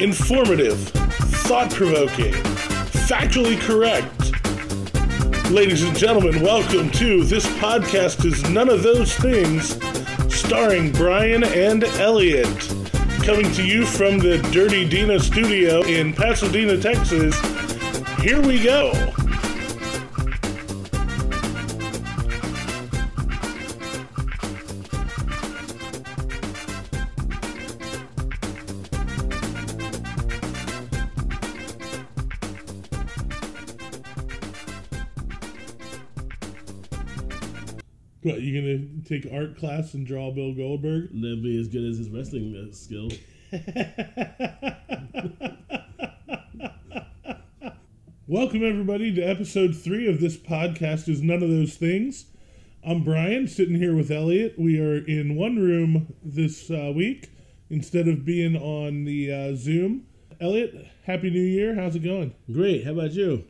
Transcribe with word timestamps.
informative, 0.00 0.78
thought 1.44 1.70
provoking, 1.70 2.32
factually 3.04 3.60
correct. 3.60 4.32
Ladies 5.50 5.82
and 5.82 5.94
gentlemen, 5.94 6.40
welcome 6.40 6.90
to 6.92 7.22
This 7.22 7.44
Podcast 7.58 8.24
is 8.24 8.48
None 8.48 8.70
of 8.70 8.82
Those 8.82 9.14
Things, 9.14 9.78
starring 10.34 10.90
Brian 10.92 11.44
and 11.44 11.84
Elliot. 11.84 12.46
Coming 13.24 13.52
to 13.52 13.62
you 13.62 13.84
from 13.84 14.18
the 14.18 14.38
Dirty 14.52 14.88
Dina 14.88 15.20
studio 15.20 15.82
in 15.82 16.14
Pasadena, 16.14 16.80
Texas. 16.80 17.38
Here 18.20 18.40
we 18.40 18.62
go. 18.62 18.92
Take 39.10 39.26
art 39.32 39.58
class 39.58 39.92
and 39.92 40.06
draw 40.06 40.30
Bill 40.30 40.54
Goldberg? 40.54 41.08
That'd 41.12 41.42
be 41.42 41.58
as 41.58 41.66
good 41.66 41.82
as 41.82 41.98
his 41.98 42.10
wrestling 42.10 42.54
uh, 42.54 42.72
skill. 42.72 43.10
Welcome 48.28 48.64
everybody 48.64 49.12
to 49.16 49.20
episode 49.20 49.74
three 49.74 50.08
of 50.08 50.20
this 50.20 50.36
podcast 50.36 51.08
is 51.08 51.22
none 51.22 51.42
of 51.42 51.48
those 51.48 51.74
things. 51.74 52.26
I'm 52.86 53.02
Brian, 53.02 53.48
sitting 53.48 53.74
here 53.74 53.96
with 53.96 54.12
Elliot. 54.12 54.54
We 54.56 54.80
are 54.80 55.04
in 55.04 55.34
one 55.34 55.56
room 55.56 56.14
this 56.22 56.70
uh, 56.70 56.92
week 56.94 57.32
instead 57.68 58.06
of 58.06 58.24
being 58.24 58.54
on 58.54 59.06
the 59.06 59.32
uh, 59.32 59.56
Zoom. 59.56 60.06
Elliot, 60.40 60.86
happy 61.06 61.30
New 61.30 61.42
Year. 61.42 61.74
How's 61.74 61.96
it 61.96 62.04
going? 62.04 62.32
Great. 62.52 62.84
How 62.84 62.92
about 62.92 63.10
you? 63.10 63.42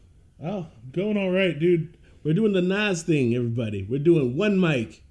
Oh, 0.42 0.68
going 0.90 1.18
all 1.18 1.30
right, 1.30 1.58
dude. 1.58 1.98
We're 2.24 2.32
doing 2.32 2.54
the 2.54 2.62
Nas 2.62 3.02
thing, 3.02 3.34
everybody. 3.34 3.82
We're 3.82 3.98
doing 3.98 4.38
one 4.38 4.58
mic. 4.58 5.02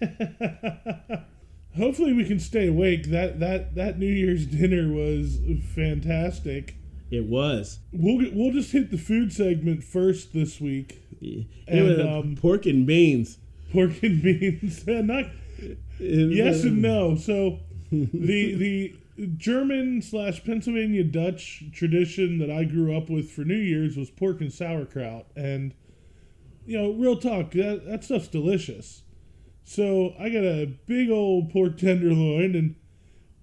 Hopefully 1.76 2.12
we 2.12 2.24
can 2.24 2.40
stay 2.40 2.66
awake. 2.66 3.04
That 3.06 3.40
that 3.40 3.74
that 3.74 3.98
New 3.98 4.06
Year's 4.06 4.46
dinner 4.46 4.92
was 4.92 5.38
fantastic. 5.74 6.76
It 7.10 7.26
was. 7.26 7.80
We'll 7.92 8.20
get, 8.20 8.34
we'll 8.34 8.52
just 8.52 8.72
hit 8.72 8.90
the 8.90 8.98
food 8.98 9.32
segment 9.32 9.82
first 9.82 10.32
this 10.32 10.60
week. 10.60 11.02
It 11.20 11.46
And, 11.66 12.00
um, 12.00 12.36
pork 12.36 12.66
and 12.66 12.86
beans. 12.86 13.38
Pork 13.72 14.02
and 14.02 14.22
beans. 14.22 14.86
Not 14.86 15.26
yes 15.98 16.62
and 16.64 16.80
no. 16.82 17.16
So 17.16 17.60
the 17.92 18.54
the 18.54 18.94
German 19.36 20.02
slash 20.02 20.44
Pennsylvania 20.44 21.04
Dutch 21.04 21.64
tradition 21.72 22.38
that 22.38 22.50
I 22.50 22.64
grew 22.64 22.96
up 22.96 23.10
with 23.10 23.30
for 23.30 23.42
New 23.42 23.56
Year's 23.56 23.96
was 23.96 24.10
pork 24.10 24.40
and 24.40 24.52
sauerkraut, 24.52 25.26
and 25.36 25.74
you 26.64 26.78
know, 26.78 26.92
real 26.92 27.16
talk, 27.16 27.50
that 27.52 27.86
that 27.86 28.04
stuff's 28.04 28.28
delicious. 28.28 29.02
So 29.64 30.14
I 30.18 30.28
got 30.28 30.44
a 30.44 30.74
big 30.86 31.10
old 31.10 31.50
pork 31.50 31.78
tenderloin 31.78 32.54
and 32.56 32.74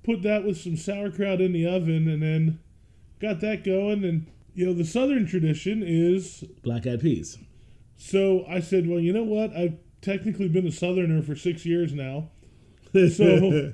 put 0.03 0.23
that 0.23 0.43
with 0.43 0.57
some 0.57 0.77
sauerkraut 0.77 1.41
in 1.41 1.51
the 1.51 1.67
oven, 1.67 2.07
and 2.07 2.21
then 2.21 2.59
got 3.19 3.41
that 3.41 3.63
going. 3.63 4.03
And 4.03 4.27
you 4.53 4.65
know, 4.65 4.73
the 4.73 4.85
Southern 4.85 5.27
tradition 5.27 5.83
is 5.85 6.43
Black 6.63 6.87
eyed 6.87 7.01
peas. 7.01 7.37
so 7.97 8.45
I 8.49 8.59
said, 8.59 8.87
well, 8.87 8.99
you 8.99 9.13
know 9.13 9.23
what? 9.23 9.55
I've 9.55 9.77
technically 10.01 10.47
been 10.47 10.65
a 10.65 10.71
Southerner 10.71 11.21
for 11.21 11.35
six 11.35 11.65
years 11.65 11.93
now. 11.93 12.29
So 12.93 13.73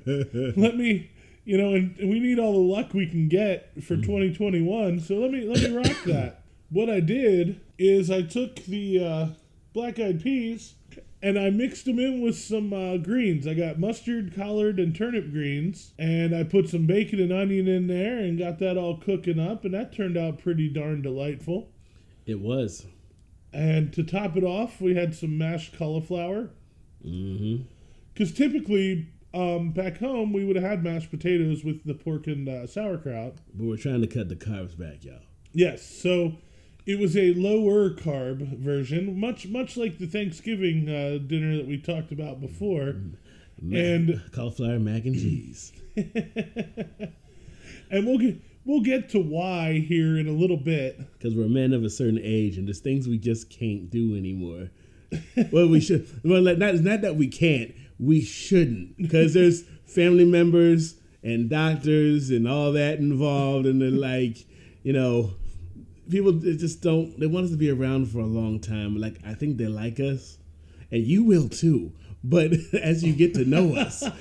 let 0.56 0.76
me, 0.76 1.10
you 1.44 1.56
know, 1.56 1.74
and, 1.74 1.96
we 1.98 2.20
need 2.20 2.38
all 2.38 2.52
the 2.52 2.58
luck 2.58 2.92
we 2.92 3.06
can 3.06 3.28
get 3.28 3.72
for 3.82 3.96
2021. 3.96 5.00
So 5.00 5.14
let 5.14 5.30
me 5.30 5.42
let 5.46 5.62
me 5.62 5.76
rock 5.76 5.96
that. 6.06 6.40
What 6.70 6.90
I 6.90 6.98
did 6.98 7.60
is 7.78 8.10
I 8.10 8.22
took 8.22 8.56
the 8.64 9.04
uh, 9.04 9.26
black 9.74 10.00
eyed 10.00 10.20
peas 10.20 10.74
and 11.24 11.38
I 11.38 11.48
mixed 11.48 11.86
them 11.86 11.98
in 11.98 12.20
with 12.20 12.36
some 12.36 12.74
uh, 12.74 12.98
greens. 12.98 13.46
I 13.46 13.54
got 13.54 13.78
mustard, 13.78 14.34
collard, 14.36 14.78
and 14.78 14.94
turnip 14.94 15.30
greens, 15.30 15.92
and 15.98 16.36
I 16.36 16.44
put 16.44 16.68
some 16.68 16.84
bacon 16.84 17.18
and 17.18 17.32
onion 17.32 17.66
in 17.66 17.86
there 17.86 18.18
and 18.18 18.38
got 18.38 18.58
that 18.58 18.76
all 18.76 18.98
cooking 18.98 19.40
up, 19.40 19.64
and 19.64 19.72
that 19.72 19.90
turned 19.90 20.18
out 20.18 20.42
pretty 20.42 20.68
darn 20.68 21.00
delightful. 21.00 21.70
It 22.26 22.40
was. 22.40 22.84
And 23.54 23.90
to 23.94 24.02
top 24.02 24.36
it 24.36 24.44
off, 24.44 24.82
we 24.82 24.96
had 24.96 25.14
some 25.14 25.38
mashed 25.38 25.78
cauliflower. 25.78 26.50
Mm-hmm. 27.02 27.62
Because 28.12 28.30
typically, 28.30 29.08
um, 29.32 29.70
back 29.70 30.00
home, 30.00 30.30
we 30.30 30.44
would 30.44 30.56
have 30.56 30.64
had 30.64 30.84
mashed 30.84 31.10
potatoes 31.10 31.64
with 31.64 31.86
the 31.86 31.94
pork 31.94 32.26
and 32.26 32.46
uh, 32.46 32.66
sauerkraut. 32.66 33.36
But 33.54 33.64
we're 33.64 33.78
trying 33.78 34.02
to 34.02 34.06
cut 34.06 34.28
the 34.28 34.36
carbs 34.36 34.76
back, 34.76 35.02
y'all. 35.02 35.20
Yes, 35.54 35.82
so 35.86 36.34
it 36.86 36.98
was 36.98 37.16
a 37.16 37.32
lower 37.34 37.90
carb 37.90 38.58
version, 38.58 39.18
much 39.18 39.46
much 39.46 39.76
like 39.76 39.98
the 39.98 40.06
Thanksgiving 40.06 40.88
uh, 40.88 41.18
dinner 41.26 41.56
that 41.56 41.66
we 41.66 41.78
talked 41.78 42.12
about 42.12 42.40
before. 42.40 42.94
Ma- 43.62 43.78
And- 43.78 44.22
cauliflower 44.32 44.78
mac 44.78 45.04
and 45.04 45.14
cheese. 45.14 45.72
And 47.90 48.06
we'll 48.06 48.18
get 48.18 48.40
we'll 48.64 48.80
get 48.82 49.10
to 49.10 49.20
why 49.20 49.74
here 49.78 50.16
in 50.16 50.26
a 50.26 50.32
little 50.32 50.56
bit. 50.56 50.98
Because 51.18 51.34
we're 51.34 51.48
men 51.48 51.72
of 51.72 51.84
a 51.84 51.90
certain 51.90 52.18
age 52.22 52.56
and 52.58 52.66
there's 52.66 52.80
things 52.80 53.06
we 53.06 53.18
just 53.18 53.50
can't 53.50 53.90
do 53.90 54.16
anymore. 54.16 54.70
well, 55.52 55.68
we 55.68 55.80
should. 55.80 56.08
Well, 56.24 56.42
not, 56.42 56.58
not 56.58 57.02
that 57.02 57.16
we 57.16 57.28
can't, 57.28 57.72
we 58.00 58.20
shouldn't. 58.22 58.96
Because 58.96 59.34
there's 59.34 59.62
family 59.86 60.24
members 60.24 60.96
and 61.22 61.48
doctors 61.48 62.30
and 62.30 62.48
all 62.48 62.72
that 62.72 62.98
involved. 62.98 63.66
And 63.66 63.80
they're 63.80 63.90
like, 63.90 64.38
you 64.82 64.92
know, 64.92 65.34
people 66.10 66.32
they 66.32 66.56
just 66.56 66.82
don't, 66.82 67.18
they 67.18 67.26
want 67.26 67.44
us 67.44 67.50
to 67.50 67.56
be 67.56 67.70
around 67.70 68.08
for 68.10 68.18
a 68.18 68.26
long 68.26 68.60
time. 68.60 68.96
Like, 68.96 69.18
I 69.26 69.34
think 69.34 69.56
they 69.56 69.66
like 69.66 70.00
us. 70.00 70.38
And 70.90 71.02
you 71.02 71.24
will 71.24 71.48
too. 71.48 71.92
But 72.22 72.52
as 72.72 73.02
you 73.04 73.12
get 73.12 73.34
to 73.34 73.44
know 73.44 73.74
us, 73.76 74.04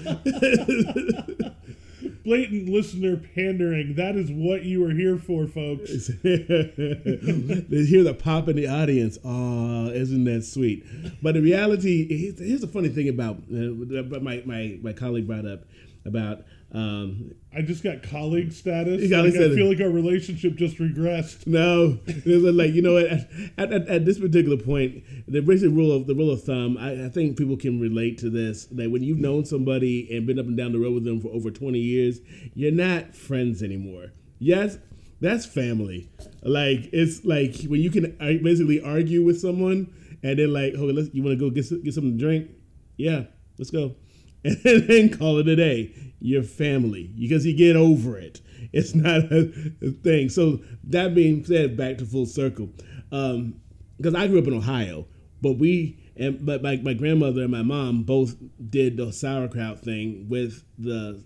Blatant 2.25 2.69
listener 2.69 3.17
pandering. 3.17 3.95
That 3.95 4.16
is 4.16 4.31
what 4.31 4.63
you 4.63 4.85
are 4.85 4.93
here 4.93 5.17
for, 5.17 5.45
folks. 5.45 6.07
they 6.23 7.85
hear 7.85 8.03
the 8.03 8.17
pop 8.17 8.47
in 8.47 8.55
the 8.55 8.67
audience. 8.67 9.17
Oh, 9.25 9.88
isn't 9.89 10.23
that 10.25 10.45
sweet? 10.45 10.85
But 11.22 11.33
the 11.33 11.41
reality, 11.41 12.07
here's, 12.07 12.39
here's 12.39 12.61
the 12.61 12.67
funny 12.67 12.89
thing 12.89 13.09
about 13.09 13.38
uh, 13.51 14.19
my, 14.22 14.41
my, 14.45 14.79
my 14.81 14.93
colleague 14.93 15.27
brought 15.27 15.45
up 15.45 15.63
about 16.05 16.43
um, 16.73 17.35
I 17.56 17.61
just 17.61 17.84
got 17.84 18.01
colleague 18.01 18.51
status. 18.51 19.11
Like, 19.11 19.35
I 19.35 19.56
feel 19.56 19.69
like 19.69 19.79
our 19.79 19.89
relationship 19.89 20.56
just 20.56 20.78
regressed. 20.78 21.45
no, 21.45 22.00
like 22.51 22.73
you 22.73 22.81
know 22.81 22.94
what? 22.94 23.06
At, 23.06 23.72
at, 23.72 23.88
at 23.88 24.06
this 24.06 24.19
particular 24.19 24.57
point, 24.57 25.03
the 25.28 25.41
basic 25.41 25.69
rule 25.69 25.91
of 25.91 26.07
the 26.07 26.16
rule 26.16 26.31
of 26.31 26.44
thumb, 26.44 26.78
I, 26.79 27.06
I 27.06 27.09
think 27.09 27.38
people 27.38 27.57
can 27.57 27.79
relate 27.79 28.17
to 28.19 28.29
this. 28.31 28.66
That 28.66 28.89
when 28.89 29.03
you've 29.03 29.19
known 29.19 29.45
somebody 29.45 30.07
and 30.16 30.25
been 30.25 30.39
up 30.39 30.47
and 30.47 30.57
down 30.57 30.72
the 30.72 30.79
road 30.79 30.95
with 30.95 31.06
them 31.06 31.22
for 31.22 31.28
over 31.28 31.51
twenty 31.51 31.79
years, 31.79 32.19
you're 32.56 32.72
not 32.72 33.16
friends 33.16 33.61
anymore. 33.61 34.13
Yes, 34.40 34.79
that's 35.22 35.45
family. 35.45 36.09
Like 36.41 36.90
it's 36.91 37.23
like 37.23 37.55
when 37.67 37.81
you 37.81 37.91
can 37.91 38.16
basically 38.44 38.81
argue 38.81 39.23
with 39.23 39.40
someone 39.40 39.94
and 40.23 40.40
then 40.40 40.51
like, 40.51 40.73
okay, 40.73 40.91
let's 40.91 41.13
you 41.13 41.22
want 41.22 41.38
to 41.38 41.40
go 41.40 41.51
get 41.51 41.69
get 41.84 41.94
something 41.94 42.17
to 42.17 42.23
drink? 42.23 42.50
Yeah, 42.97 43.25
let's 43.59 43.69
go. 43.69 43.95
And 44.65 44.87
then 44.87 45.09
call 45.09 45.37
it 45.39 45.47
a 45.47 45.55
day. 45.55 45.93
You're 46.19 46.43
family 46.43 47.11
because 47.17 47.45
you 47.45 47.55
get 47.55 47.75
over 47.75 48.17
it. 48.17 48.41
It's 48.71 48.95
not 48.95 49.31
a, 49.31 49.45
thing. 50.03 50.29
So 50.29 50.59
that 50.85 51.15
being 51.15 51.45
said, 51.45 51.77
back 51.77 51.97
to 51.99 52.05
full 52.05 52.25
circle, 52.25 52.69
um, 53.11 53.55
because 53.97 54.15
I 54.15 54.27
grew 54.27 54.39
up 54.39 54.47
in 54.47 54.53
Ohio, 54.53 55.07
but 55.41 55.53
we 55.53 55.99
and 56.15 56.45
but 56.45 56.61
my, 56.61 56.77
my 56.77 56.93
grandmother 56.93 57.41
and 57.41 57.51
my 57.51 57.61
mom 57.61 58.03
both 58.03 58.35
did 58.69 58.97
the 58.97 59.11
sauerkraut 59.11 59.79
thing 59.79 60.27
with 60.29 60.63
the 60.77 61.23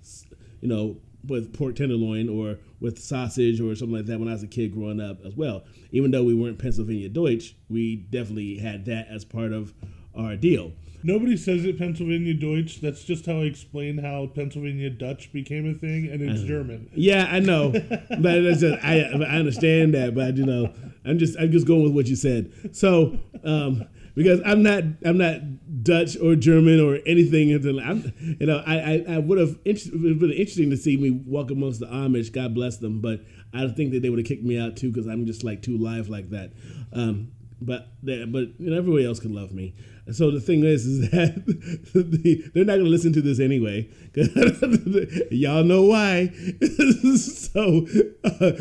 you 0.62 0.68
know 0.68 0.98
with 1.26 1.54
pork 1.54 1.76
tenderloin 1.76 2.30
or 2.30 2.58
with 2.80 3.00
sausage 3.00 3.60
or 3.60 3.76
something 3.76 3.98
like 3.98 4.06
that 4.06 4.20
when 4.20 4.28
I 4.28 4.34
was 4.34 4.44
a 4.44 4.48
kid 4.48 4.74
growing 4.74 5.02
up 5.02 5.18
as 5.26 5.36
well. 5.36 5.64
Even 5.92 6.12
though 6.12 6.24
we 6.24 6.34
weren't 6.34 6.60
Pennsylvania 6.60 7.10
Deutsch, 7.10 7.56
we 7.70 7.96
definitely 7.96 8.58
had 8.58 8.86
that 8.86 9.08
as 9.10 9.26
part 9.26 9.52
of 9.52 9.74
our 10.16 10.36
deal. 10.36 10.74
Nobody 11.04 11.38
says 11.38 11.64
it 11.66 11.78
Pennsylvania 11.78 12.34
Deutsch. 12.34 12.82
That's 12.82 13.04
just 13.04 13.26
how 13.26 13.34
I 13.34 13.46
explain 13.46 14.00
how 14.00 14.28
Pennsylvania 14.28 14.90
Dutch 14.90 15.32
became 15.32 15.70
a 15.70 15.74
thing, 15.74 16.08
and 16.08 16.22
it's 16.22 16.42
German. 16.42 16.90
Yeah, 16.94 17.28
I 17.30 17.40
know, 17.40 17.72
but 18.20 18.42
just, 18.58 18.84
I 18.84 19.02
I 19.02 19.38
understand 19.38 19.94
that, 19.94 20.16
but 20.16 20.38
you 20.38 20.46
know, 20.46 20.74
I'm 21.06 21.20
just 21.20 21.38
I'm 21.40 21.52
just 21.52 21.68
going 21.68 21.84
with 21.84 21.94
what 21.94 22.08
you 22.08 22.16
said. 22.16 22.52
So, 22.76 23.18
um, 23.44 23.86
because 24.16 24.42
I'm 24.44 24.64
not 24.64 24.84
I'm 25.06 25.18
not 25.18 25.84
Dutch 25.84 26.18
or 26.18 26.36
German 26.36 26.80
or 26.80 27.00
anything. 27.06 27.54
I'm, 27.54 28.14
you 28.40 28.48
know, 28.48 28.64
I 28.66 28.78
I, 28.80 29.06
I 29.10 29.18
would 29.20 29.38
have 29.38 29.60
it 29.64 29.82
would 29.94 30.20
been 30.20 30.32
interesting 30.32 30.72
to 30.72 30.78
see 30.78 30.98
me 30.98 31.12
walk 31.12 31.52
amongst 31.52 31.80
the 31.80 31.86
Amish. 31.86 32.34
God 32.34 32.56
bless 32.56 32.78
them, 32.78 33.00
but 33.02 33.22
I 33.54 33.68
think 33.68 33.92
that 33.94 34.02
they 34.02 34.10
would 34.10 34.20
have 34.20 34.28
kicked 34.28 34.44
me 34.44 34.60
out 34.60 34.76
too 34.76 34.92
because 34.92 35.08
I'm 35.08 35.26
just 35.28 35.44
like 35.44 35.62
too 35.62 35.78
live 35.78 36.10
like 36.10 36.32
that. 36.32 36.54
Um, 36.92 37.32
but 37.62 37.88
they, 38.04 38.24
but 38.26 38.60
you 38.60 38.70
know, 38.70 38.78
everybody 38.78 39.06
else 39.06 39.20
can 39.20 39.34
love 39.34 39.52
me. 39.52 39.76
So 40.12 40.32
the 40.32 40.40
thing 40.40 40.64
is, 40.64 40.86
is 40.86 41.10
that 41.12 41.46
the, 41.46 42.50
they're 42.54 42.64
not 42.64 42.74
going 42.74 42.86
to 42.86 42.90
listen 42.92 43.14
to 43.14 43.22
this 43.22 43.40
anyway. 43.40 43.90
Y'all 45.32 45.64
know 45.64 45.84
why. 45.84 46.28
so, 47.18 47.86
uh, 48.24 48.56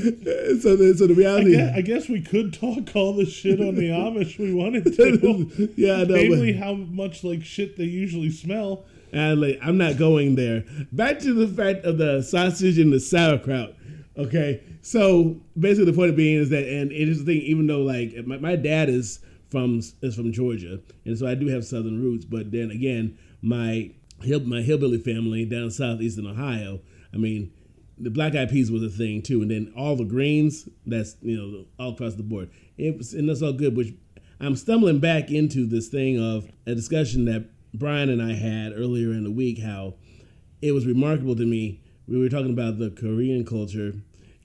so 0.58 0.76
the, 0.76 0.94
so 0.96 1.06
the 1.06 1.14
I 1.14 1.16
reality. 1.16 1.52
guess, 1.52 1.76
I 1.76 1.80
guess 1.82 2.08
we 2.08 2.20
could 2.22 2.52
talk 2.52 2.96
all 2.96 3.12
the 3.14 3.26
shit 3.26 3.60
on 3.60 3.76
the 3.76 3.90
Amish 3.90 4.38
we 4.38 4.52
wanted 4.54 4.84
to. 4.96 5.72
yeah, 5.76 6.02
no, 6.04 6.14
Namely, 6.14 6.52
but, 6.52 6.62
how 6.62 6.74
much 6.74 7.22
like 7.22 7.44
shit 7.44 7.76
they 7.76 7.84
usually 7.84 8.30
smell. 8.30 8.84
and 9.12 9.40
like, 9.40 9.58
I'm 9.62 9.78
not 9.78 9.98
going 9.98 10.34
there. 10.34 10.64
Back 10.90 11.20
to 11.20 11.32
the 11.32 11.46
fact 11.46 11.84
of 11.84 11.98
the 11.98 12.22
sausage 12.22 12.78
and 12.78 12.92
the 12.92 13.00
sauerkraut. 13.00 13.74
Okay, 14.18 14.62
so 14.80 15.36
basically 15.58 15.84
the 15.90 15.96
point 15.96 16.10
of 16.10 16.16
being 16.16 16.38
is 16.38 16.48
that, 16.48 16.64
and 16.64 16.90
it 16.90 17.08
is 17.08 17.24
the 17.24 17.34
thing. 17.34 17.42
Even 17.42 17.66
though 17.66 17.82
like 17.82 18.14
my, 18.26 18.38
my 18.38 18.56
dad 18.56 18.88
is 18.88 19.20
from 19.50 19.80
is 20.00 20.14
from 20.14 20.32
Georgia, 20.32 20.80
and 21.04 21.18
so 21.18 21.26
I 21.26 21.34
do 21.34 21.48
have 21.48 21.64
Southern 21.64 22.02
roots. 22.02 22.24
But 22.24 22.50
then 22.50 22.70
again, 22.70 23.18
my 23.42 23.90
hill, 24.22 24.40
my 24.40 24.62
hillbilly 24.62 24.98
family 24.98 25.44
down 25.44 25.70
southeastern 25.70 26.26
Ohio. 26.26 26.80
I 27.12 27.18
mean, 27.18 27.52
the 27.98 28.10
black 28.10 28.34
eyed 28.34 28.50
peas 28.50 28.70
was 28.70 28.82
a 28.82 28.88
thing 28.88 29.22
too, 29.22 29.42
and 29.42 29.50
then 29.50 29.72
all 29.76 29.96
the 29.96 30.04
greens. 30.04 30.68
That's 30.86 31.16
you 31.20 31.36
know 31.36 31.64
all 31.78 31.92
across 31.92 32.14
the 32.14 32.22
board. 32.22 32.50
It 32.78 32.96
was, 32.96 33.12
and 33.12 33.28
that's 33.28 33.42
all 33.42 33.52
good. 33.52 33.76
Which 33.76 33.94
I'm 34.40 34.56
stumbling 34.56 34.98
back 34.98 35.30
into 35.30 35.66
this 35.66 35.88
thing 35.88 36.18
of 36.18 36.50
a 36.66 36.74
discussion 36.74 37.26
that 37.26 37.50
Brian 37.74 38.08
and 38.08 38.22
I 38.22 38.34
had 38.34 38.72
earlier 38.72 39.12
in 39.12 39.24
the 39.24 39.30
week. 39.30 39.60
How 39.60 39.94
it 40.62 40.72
was 40.72 40.86
remarkable 40.86 41.36
to 41.36 41.44
me. 41.46 41.82
We 42.08 42.18
were 42.18 42.28
talking 42.28 42.50
about 42.50 42.78
the 42.78 42.90
Korean 42.90 43.44
culture 43.44 43.94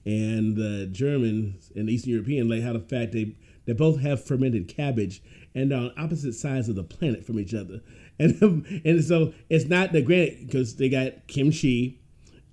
and 0.04 0.56
the 0.56 0.88
German 0.90 1.58
and 1.76 1.88
Eastern 1.88 2.12
European, 2.12 2.48
like 2.48 2.62
how 2.62 2.72
the 2.72 2.80
fact 2.80 3.12
they 3.12 3.36
they 3.64 3.72
both 3.72 4.00
have 4.00 4.24
fermented 4.24 4.66
cabbage 4.66 5.22
and 5.54 5.72
on 5.72 5.92
opposite 5.96 6.34
sides 6.34 6.68
of 6.68 6.74
the 6.74 6.82
planet 6.82 7.24
from 7.24 7.38
each 7.38 7.54
other. 7.54 7.80
And 8.18 8.40
um, 8.42 8.64
and 8.84 9.02
so 9.02 9.32
it's 9.48 9.64
not 9.64 9.92
the 9.92 10.02
granted 10.02 10.46
because 10.46 10.76
they 10.76 10.90
got 10.90 11.26
kimchi, 11.28 12.02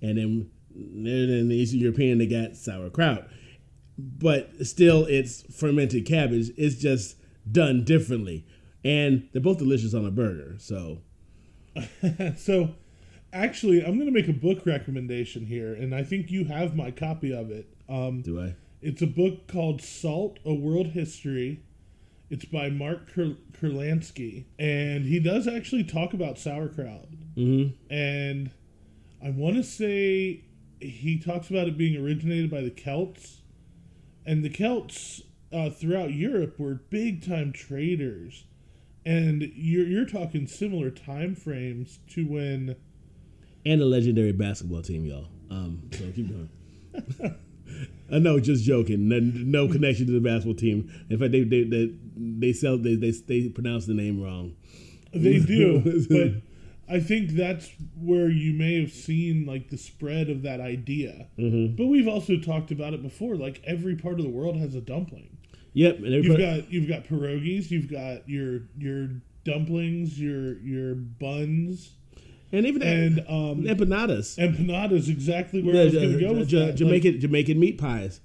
and 0.00 0.16
then 0.16 0.50
in 0.74 1.48
the 1.48 1.54
Eastern 1.54 1.80
European 1.80 2.16
they 2.16 2.26
got 2.26 2.56
sauerkraut, 2.56 3.28
but 3.98 4.50
still 4.66 5.04
it's 5.04 5.42
fermented 5.54 6.06
cabbage. 6.06 6.50
It's 6.56 6.76
just 6.76 7.16
done 7.52 7.84
differently, 7.84 8.46
and 8.82 9.28
they're 9.32 9.42
both 9.42 9.58
delicious 9.58 9.92
on 9.92 10.06
a 10.06 10.10
burger. 10.10 10.56
So 10.58 11.02
So, 12.36 12.74
actually, 13.32 13.84
I'm 13.84 13.94
going 13.94 14.06
to 14.06 14.12
make 14.12 14.28
a 14.28 14.32
book 14.32 14.66
recommendation 14.66 15.46
here, 15.46 15.74
and 15.74 15.94
I 15.94 16.02
think 16.02 16.30
you 16.30 16.44
have 16.46 16.76
my 16.76 16.90
copy 16.90 17.32
of 17.32 17.50
it. 17.50 17.68
Um, 17.88 18.22
do 18.22 18.40
I? 18.40 18.54
it's 18.82 19.02
a 19.02 19.06
book 19.06 19.46
called 19.46 19.82
Salt: 19.82 20.38
A 20.44 20.54
World 20.54 20.88
History. 20.88 21.62
It's 22.28 22.44
by 22.44 22.70
Mark 22.70 23.12
Kur- 23.12 23.38
Kurlansky, 23.52 24.44
and 24.58 25.04
he 25.04 25.18
does 25.18 25.48
actually 25.48 25.82
talk 25.82 26.14
about 26.14 26.38
sauerkraut. 26.38 27.08
Mm-hmm. 27.36 27.92
And 27.92 28.52
I 29.24 29.30
want 29.30 29.56
to 29.56 29.64
say 29.64 30.44
he 30.80 31.18
talks 31.18 31.50
about 31.50 31.66
it 31.66 31.76
being 31.76 32.00
originated 32.00 32.50
by 32.50 32.60
the 32.60 32.70
Celts, 32.70 33.40
and 34.24 34.44
the 34.44 34.48
Celts 34.48 35.22
uh, 35.52 35.70
throughout 35.70 36.12
Europe 36.12 36.58
were 36.58 36.74
big 36.74 37.26
time 37.26 37.52
traders. 37.52 38.44
And 39.04 39.50
you're 39.54 39.86
you're 39.86 40.06
talking 40.06 40.46
similar 40.46 40.90
time 40.90 41.34
frames 41.34 41.98
to 42.10 42.26
when 42.26 42.76
and 43.64 43.80
a 43.80 43.84
legendary 43.84 44.32
basketball 44.32 44.82
team, 44.82 45.04
y'all. 45.04 45.28
Um, 45.50 45.90
so 45.92 46.10
keep 46.12 46.28
going. 46.28 47.36
I 48.12 48.18
know, 48.18 48.40
just 48.40 48.64
joking. 48.64 49.08
No, 49.08 49.20
no 49.20 49.68
connection 49.72 50.06
to 50.06 50.12
the 50.12 50.20
basketball 50.20 50.56
team. 50.56 50.90
In 51.08 51.18
fact, 51.18 51.32
they 51.32 51.44
they 51.44 51.64
they, 51.64 51.94
they 52.16 52.52
sell 52.52 52.76
they, 52.76 52.96
they 52.96 53.10
they 53.10 53.48
pronounce 53.48 53.86
the 53.86 53.94
name 53.94 54.22
wrong. 54.22 54.56
They 55.12 55.38
do, 55.38 56.04
but 56.08 56.42
I 56.92 57.00
think 57.00 57.30
that's 57.30 57.70
where 57.96 58.28
you 58.28 58.52
may 58.52 58.80
have 58.80 58.92
seen 58.92 59.46
like 59.46 59.70
the 59.70 59.78
spread 59.78 60.28
of 60.28 60.42
that 60.42 60.60
idea. 60.60 61.28
Mm-hmm. 61.38 61.76
But 61.76 61.86
we've 61.86 62.08
also 62.08 62.36
talked 62.36 62.72
about 62.72 62.94
it 62.94 63.02
before. 63.02 63.36
Like 63.36 63.62
every 63.64 63.94
part 63.94 64.18
of 64.18 64.24
the 64.24 64.30
world 64.30 64.56
has 64.56 64.74
a 64.74 64.80
dumpling. 64.80 65.36
Yep, 65.72 65.98
and 65.98 66.24
You've 66.24 66.38
got 66.38 66.72
you've 66.72 66.88
got 66.88 67.04
pierogies. 67.04 67.70
You've 67.70 67.90
got 67.90 68.28
your 68.28 68.62
your 68.76 69.08
dumplings. 69.44 70.20
Your 70.20 70.58
your 70.58 70.96
buns 70.96 71.92
and 72.52 72.66
even 72.66 72.82
and 72.82 73.20
um, 73.28 73.64
empanadas. 73.64 74.36
empanadas. 74.38 75.08
Exactly 75.08 75.62
where 75.62 75.80
I 75.80 75.84
was 75.84 75.94
going 75.94 76.12
to 76.12 76.20
go 76.20 76.32
with 76.34 76.50
Ja- 76.52 76.58
that. 76.60 76.66
Like, 76.66 76.76
Jamaican 76.76 77.20
Jamaican 77.20 77.58
meat 77.60 77.78
pies, 77.78 78.20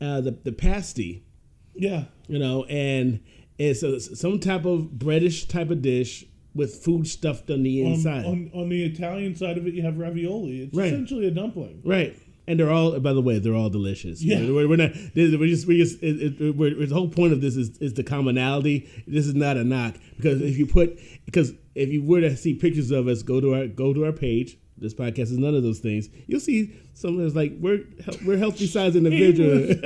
uh, 0.00 0.20
the 0.20 0.32
the 0.32 0.52
pasty, 0.52 1.24
yeah, 1.74 2.04
you 2.28 2.38
know, 2.38 2.64
and 2.64 3.20
it's 3.58 3.82
a, 3.82 4.00
some 4.00 4.38
type 4.40 4.64
of 4.64 4.90
breadish 4.96 5.48
type 5.48 5.70
of 5.70 5.82
dish 5.82 6.24
with 6.54 6.74
food 6.82 7.06
stuffed 7.06 7.48
on 7.50 7.62
the 7.62 7.84
on, 7.84 7.92
inside. 7.92 8.24
on 8.24 8.50
on 8.54 8.68
the 8.68 8.84
Italian 8.84 9.34
side 9.36 9.56
of 9.58 9.66
it, 9.66 9.74
you 9.74 9.82
have 9.82 9.98
ravioli. 9.98 10.62
It's 10.62 10.74
Right. 10.76 10.88
essentially 10.88 11.26
a 11.26 11.30
dumpling. 11.30 11.82
Right. 11.84 12.16
And 12.46 12.58
they're 12.58 12.70
all, 12.70 12.98
by 12.98 13.12
the 13.12 13.20
way, 13.20 13.38
they're 13.38 13.54
all 13.54 13.70
delicious. 13.70 14.24
Yeah. 14.24 14.40
we're, 14.40 14.66
we're 14.66 14.76
not. 14.76 14.90
We're 15.14 15.46
just. 15.46 15.68
We 15.68 15.78
just. 15.78 16.02
It, 16.02 16.40
it, 16.40 16.56
we're, 16.56 16.74
the 16.74 16.92
whole 16.92 17.08
point 17.08 17.32
of 17.32 17.40
this 17.40 17.54
is, 17.54 17.78
is 17.78 17.94
the 17.94 18.02
commonality. 18.02 18.88
This 19.06 19.26
is 19.28 19.36
not 19.36 19.56
a 19.56 19.62
knock 19.62 19.94
because 20.16 20.42
if 20.42 20.58
you 20.58 20.66
put 20.66 20.98
because 21.26 21.52
if 21.80 21.90
you 21.90 22.02
were 22.02 22.20
to 22.20 22.36
see 22.36 22.54
pictures 22.54 22.90
of 22.90 23.08
us, 23.08 23.22
go 23.22 23.40
to 23.40 23.54
our 23.54 23.66
go 23.66 23.94
to 23.94 24.04
our 24.04 24.12
page. 24.12 24.58
This 24.76 24.94
podcast 24.94 25.30
is 25.30 25.38
none 25.38 25.54
of 25.54 25.62
those 25.62 25.78
things. 25.78 26.08
You'll 26.26 26.40
see 26.40 26.74
something 26.94 27.22
that's 27.22 27.34
like 27.34 27.52
we're 27.58 27.84
we're 28.24 28.36
healthy 28.36 28.66
sized 28.66 28.96
individuals. 28.96 29.68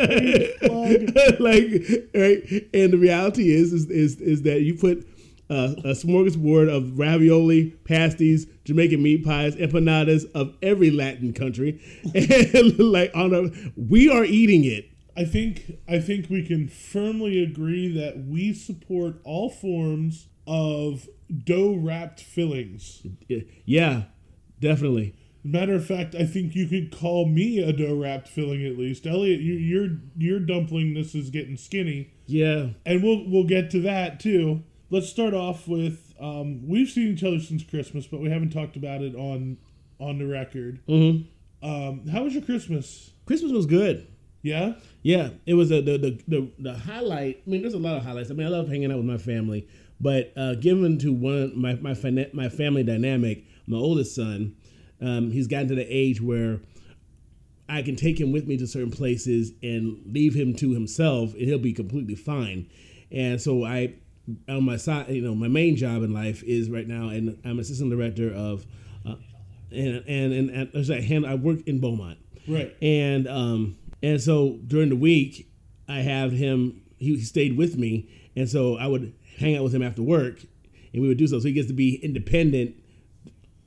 like 1.41 1.71
right, 2.15 2.69
and 2.75 2.93
the 2.93 2.99
reality 2.99 3.51
is 3.51 3.73
is 3.73 3.91
is, 3.91 4.21
is 4.21 4.43
that 4.43 4.63
you 4.63 4.75
put 4.75 5.07
uh, 5.51 5.75
a 5.79 5.93
smorgasbord 5.93 6.75
of 6.75 6.99
ravioli, 6.99 7.71
pasties, 7.85 8.47
Jamaican 8.65 9.03
meat 9.03 9.25
pies, 9.25 9.55
empanadas 9.57 10.25
of 10.35 10.57
every 10.63 10.91
Latin 10.91 11.33
country, 11.33 11.81
and 12.15 12.79
like 12.79 13.13
on 13.15 13.35
a, 13.35 13.51
we 13.77 14.11
are 14.11 14.25
eating 14.25 14.65
it. 14.65 14.91
I 15.17 15.25
think 15.25 15.79
I 15.89 16.01
think 16.01 16.29
we 16.29 16.45
can 16.45 16.67
firmly 16.67 17.43
agree 17.43 17.87
that 17.99 18.25
we 18.27 18.53
support 18.53 19.21
all 19.25 19.49
forms 19.49 20.29
of 20.47 21.09
dough 21.45 21.75
wrapped 21.75 22.21
fillings. 22.21 23.07
Yeah, 23.65 24.05
definitely. 24.61 25.15
Matter 25.47 25.75
of 25.75 25.85
fact, 25.87 26.15
I 26.15 26.25
think 26.25 26.55
you 26.55 26.67
could 26.67 26.91
call 26.91 27.27
me 27.29 27.59
a 27.59 27.73
dough 27.73 27.97
wrapped 27.97 28.29
filling 28.29 28.65
at 28.65 28.79
least. 28.79 29.07
Elliot, 29.07 29.41
you, 29.41 29.55
your 29.55 29.99
your 30.17 30.41
dumplingness 30.41 31.15
is 31.15 31.29
getting 31.31 31.57
skinny, 31.59 32.13
Yeah, 32.27 32.69
and 32.87 33.03
we'll 33.03 33.29
we'll 33.29 33.45
get 33.45 33.71
to 33.73 33.81
that 33.83 34.21
too. 34.21 34.63
Let's 34.91 35.09
start 35.09 35.35
off 35.35 35.69
with 35.69 36.15
um, 36.19 36.67
we've 36.67 36.89
seen 36.89 37.09
each 37.09 37.25
other 37.25 37.41
since 37.41 37.63
Christmas, 37.63 38.07
but 38.07 38.21
we 38.21 38.31
haven't 38.31 38.51
talked 38.51 38.77
about 38.77 39.03
it 39.03 39.15
on 39.15 39.59
on 40.01 40.19
the 40.19 40.27
record. 40.27 40.81
hmm 40.87 41.23
Um, 41.63 42.07
how 42.09 42.25
was 42.25 42.33
your 42.33 42.43
Christmas? 42.43 43.11
Christmas 43.27 43.53
was 43.53 43.67
good. 43.67 44.07
Yeah, 44.41 44.75
Yeah, 45.03 45.31
it 45.47 45.55
was 45.55 45.71
a, 45.73 45.81
the, 45.83 45.97
the 45.99 46.21
the 46.29 46.51
the 46.59 46.75
highlight. 46.75 47.43
I 47.47 47.51
mean, 47.51 47.61
there's 47.63 47.73
a 47.75 47.79
lot 47.79 47.97
of 47.99 48.05
highlights. 48.05 48.31
I 48.31 48.35
mean, 48.35 48.47
I 48.47 48.51
love 48.51 48.69
hanging 48.69 48.91
out 48.93 48.99
with 48.99 49.07
my 49.07 49.17
family, 49.19 49.67
but 50.01 50.33
uh, 50.37 50.55
given 50.55 50.99
to 50.99 51.13
one 51.13 51.59
my 51.61 51.75
my 51.75 51.95
fina- 51.95 52.29
my 52.33 52.49
family 52.49 52.83
dynamic, 52.83 53.45
my 53.67 53.77
oldest 53.77 54.15
son, 54.15 54.57
um, 55.01 55.31
he's 55.31 55.47
gotten 55.47 55.69
to 55.69 55.75
the 55.75 55.87
age 55.89 56.21
where 56.21 56.61
I 57.69 57.83
can 57.83 57.97
take 57.97 58.21
him 58.21 58.33
with 58.33 58.47
me 58.47 58.57
to 58.59 58.67
certain 58.67 58.91
places 58.91 59.53
and 59.63 60.03
leave 60.07 60.35
him 60.35 60.55
to 60.57 60.73
himself, 60.73 61.33
and 61.35 61.43
he'll 61.43 61.59
be 61.59 61.73
completely 61.73 62.15
fine. 62.15 62.69
And 63.11 63.41
so 63.41 63.65
I, 63.65 63.95
on 64.49 64.65
my 64.65 64.77
side, 64.77 65.09
you 65.09 65.23
know, 65.23 65.35
my 65.35 65.49
main 65.49 65.77
job 65.77 66.03
in 66.03 66.13
life 66.13 66.43
is 66.43 66.69
right 66.69 66.87
now, 66.87 67.09
and 67.09 67.39
I'm 67.45 67.59
assistant 67.59 67.91
director 67.91 68.33
of, 68.33 68.67
uh, 69.07 69.15
and 69.71 70.05
and 70.07 70.51
and, 70.51 70.93
I 70.93 71.01
hand, 71.01 71.27
I 71.27 71.35
work 71.37 71.61
in 71.67 71.81
Beaumont. 71.81 72.19
right. 72.49 72.75
And 72.83 73.27
um 73.29 73.77
and 74.03 74.21
so 74.21 74.59
during 74.67 74.91
the 74.91 74.97
week, 74.97 75.49
I 75.89 76.01
have 76.01 76.33
him. 76.33 76.83
He, 76.99 77.17
he 77.17 77.23
stayed 77.23 77.57
with 77.57 77.77
me, 77.77 78.09
and 78.37 78.49
so 78.49 78.77
I 78.77 78.87
would 78.87 79.15
hang 79.39 79.57
out 79.57 79.63
with 79.65 79.75
him 79.75 79.83
after 79.83 80.03
work, 80.03 80.41
and 80.93 81.03
we 81.03 81.09
would 81.09 81.19
do 81.19 81.27
so. 81.27 81.39
So 81.39 81.49
he 81.49 81.53
gets 81.55 81.69
to 81.69 81.75
be 81.75 81.97
independent, 81.97 82.75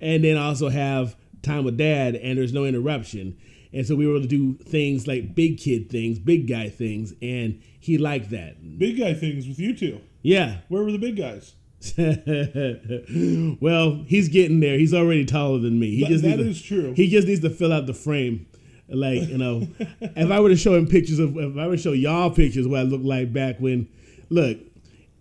and 0.01 0.23
then 0.23 0.37
also 0.37 0.69
have 0.69 1.15
time 1.41 1.63
with 1.65 1.77
dad, 1.77 2.15
and 2.15 2.37
there's 2.37 2.53
no 2.53 2.65
interruption. 2.65 3.37
And 3.73 3.85
so 3.85 3.95
we 3.95 4.07
were 4.07 4.13
able 4.15 4.21
to 4.23 4.27
do 4.27 4.53
things 4.63 5.07
like 5.07 5.35
big 5.35 5.57
kid 5.59 5.89
things, 5.89 6.19
big 6.19 6.47
guy 6.47 6.69
things, 6.69 7.13
and 7.21 7.61
he 7.79 7.97
liked 7.97 8.29
that. 8.31 8.77
Big 8.79 8.97
guy 8.97 9.13
things 9.13 9.47
with 9.47 9.59
you 9.59 9.75
two. 9.75 10.01
Yeah. 10.23 10.59
Where 10.69 10.83
were 10.83 10.91
the 10.91 10.97
big 10.97 11.17
guys? 11.17 11.53
well, 13.61 14.03
he's 14.07 14.29
getting 14.29 14.59
there. 14.59 14.77
He's 14.77 14.93
already 14.93 15.25
taller 15.25 15.59
than 15.59 15.79
me. 15.79 15.95
He 15.95 16.01
That- 16.01 16.09
just 16.09 16.23
that 16.23 16.37
needs 16.39 16.61
to- 16.61 16.67
true. 16.67 16.93
He 16.93 17.07
just 17.09 17.27
needs 17.27 17.41
to 17.41 17.49
fill 17.49 17.71
out 17.73 17.85
the 17.87 17.93
frame. 17.93 18.47
Like 18.89 19.27
you 19.27 19.37
know, 19.37 19.67
if 20.01 20.31
I 20.31 20.39
were 20.39 20.47
to 20.49 20.55
show 20.55 20.75
him 20.75 20.87
pictures 20.87 21.19
of, 21.19 21.35
if 21.37 21.57
I 21.57 21.67
were 21.67 21.75
to 21.75 21.81
show 21.81 21.91
y'all 21.91 22.29
pictures 22.31 22.65
of 22.65 22.71
what 22.71 22.79
I 22.79 22.83
looked 22.83 23.03
like 23.03 23.33
back 23.33 23.59
when, 23.59 23.89
look, 24.29 24.57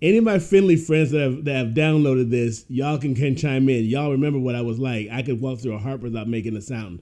any 0.03 0.19
of 0.19 0.25
my 0.25 0.39
friendly 0.39 0.77
friends 0.77 1.11
that 1.11 1.21
have, 1.21 1.45
that 1.45 1.57
have 1.57 1.67
downloaded 1.69 2.31
this, 2.31 2.65
y'all 2.69 2.99
can, 2.99 3.15
can 3.15 3.37
chime 3.37 3.69
in. 3.69 3.85
Y'all 3.85 4.13
remember 4.13 4.39
what 4.39 4.55
I 4.55 4.61
was 4.61 4.79
like? 4.79 5.09
I 5.11 5.23
could 5.23 5.41
walk 5.41 5.61
through 5.61 5.75
a 5.75 5.79
heart 5.79 6.01
without 6.01 6.29
making 6.29 6.57
a 6.57 6.61
sound. 6.61 7.01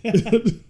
like 0.04 0.14
you 0.14 0.62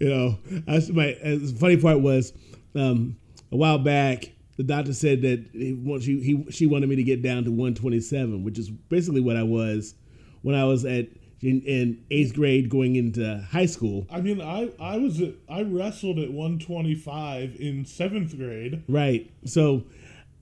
know, 0.00 0.38
I, 0.66 0.80
my 0.92 1.16
the 1.22 1.56
funny 1.58 1.76
part 1.76 2.00
was 2.00 2.32
um, 2.74 3.16
a 3.52 3.56
while 3.56 3.78
back, 3.78 4.32
the 4.56 4.64
doctor 4.64 4.92
said 4.92 5.22
that 5.22 5.48
he, 5.52 5.74
wants- 5.74 6.06
he 6.06 6.44
she 6.50 6.66
wanted 6.66 6.88
me 6.88 6.96
to 6.96 7.04
get 7.04 7.22
down 7.22 7.44
to 7.44 7.50
127, 7.50 8.42
which 8.42 8.58
is 8.58 8.68
basically 8.68 9.20
what 9.20 9.36
I 9.36 9.44
was 9.44 9.94
when 10.42 10.56
I 10.56 10.64
was 10.64 10.84
at 10.84 11.06
in, 11.42 11.60
in 11.62 12.04
eighth 12.10 12.34
grade 12.34 12.70
going 12.70 12.96
into 12.96 13.46
high 13.50 13.66
school. 13.66 14.06
I 14.10 14.20
mean, 14.20 14.40
I 14.40 14.70
I 14.80 14.96
was 14.98 15.20
at, 15.20 15.34
I 15.48 15.62
wrestled 15.62 16.18
at 16.18 16.32
125 16.32 17.56
in 17.58 17.84
seventh 17.84 18.36
grade. 18.36 18.82
Right. 18.88 19.30
So, 19.44 19.84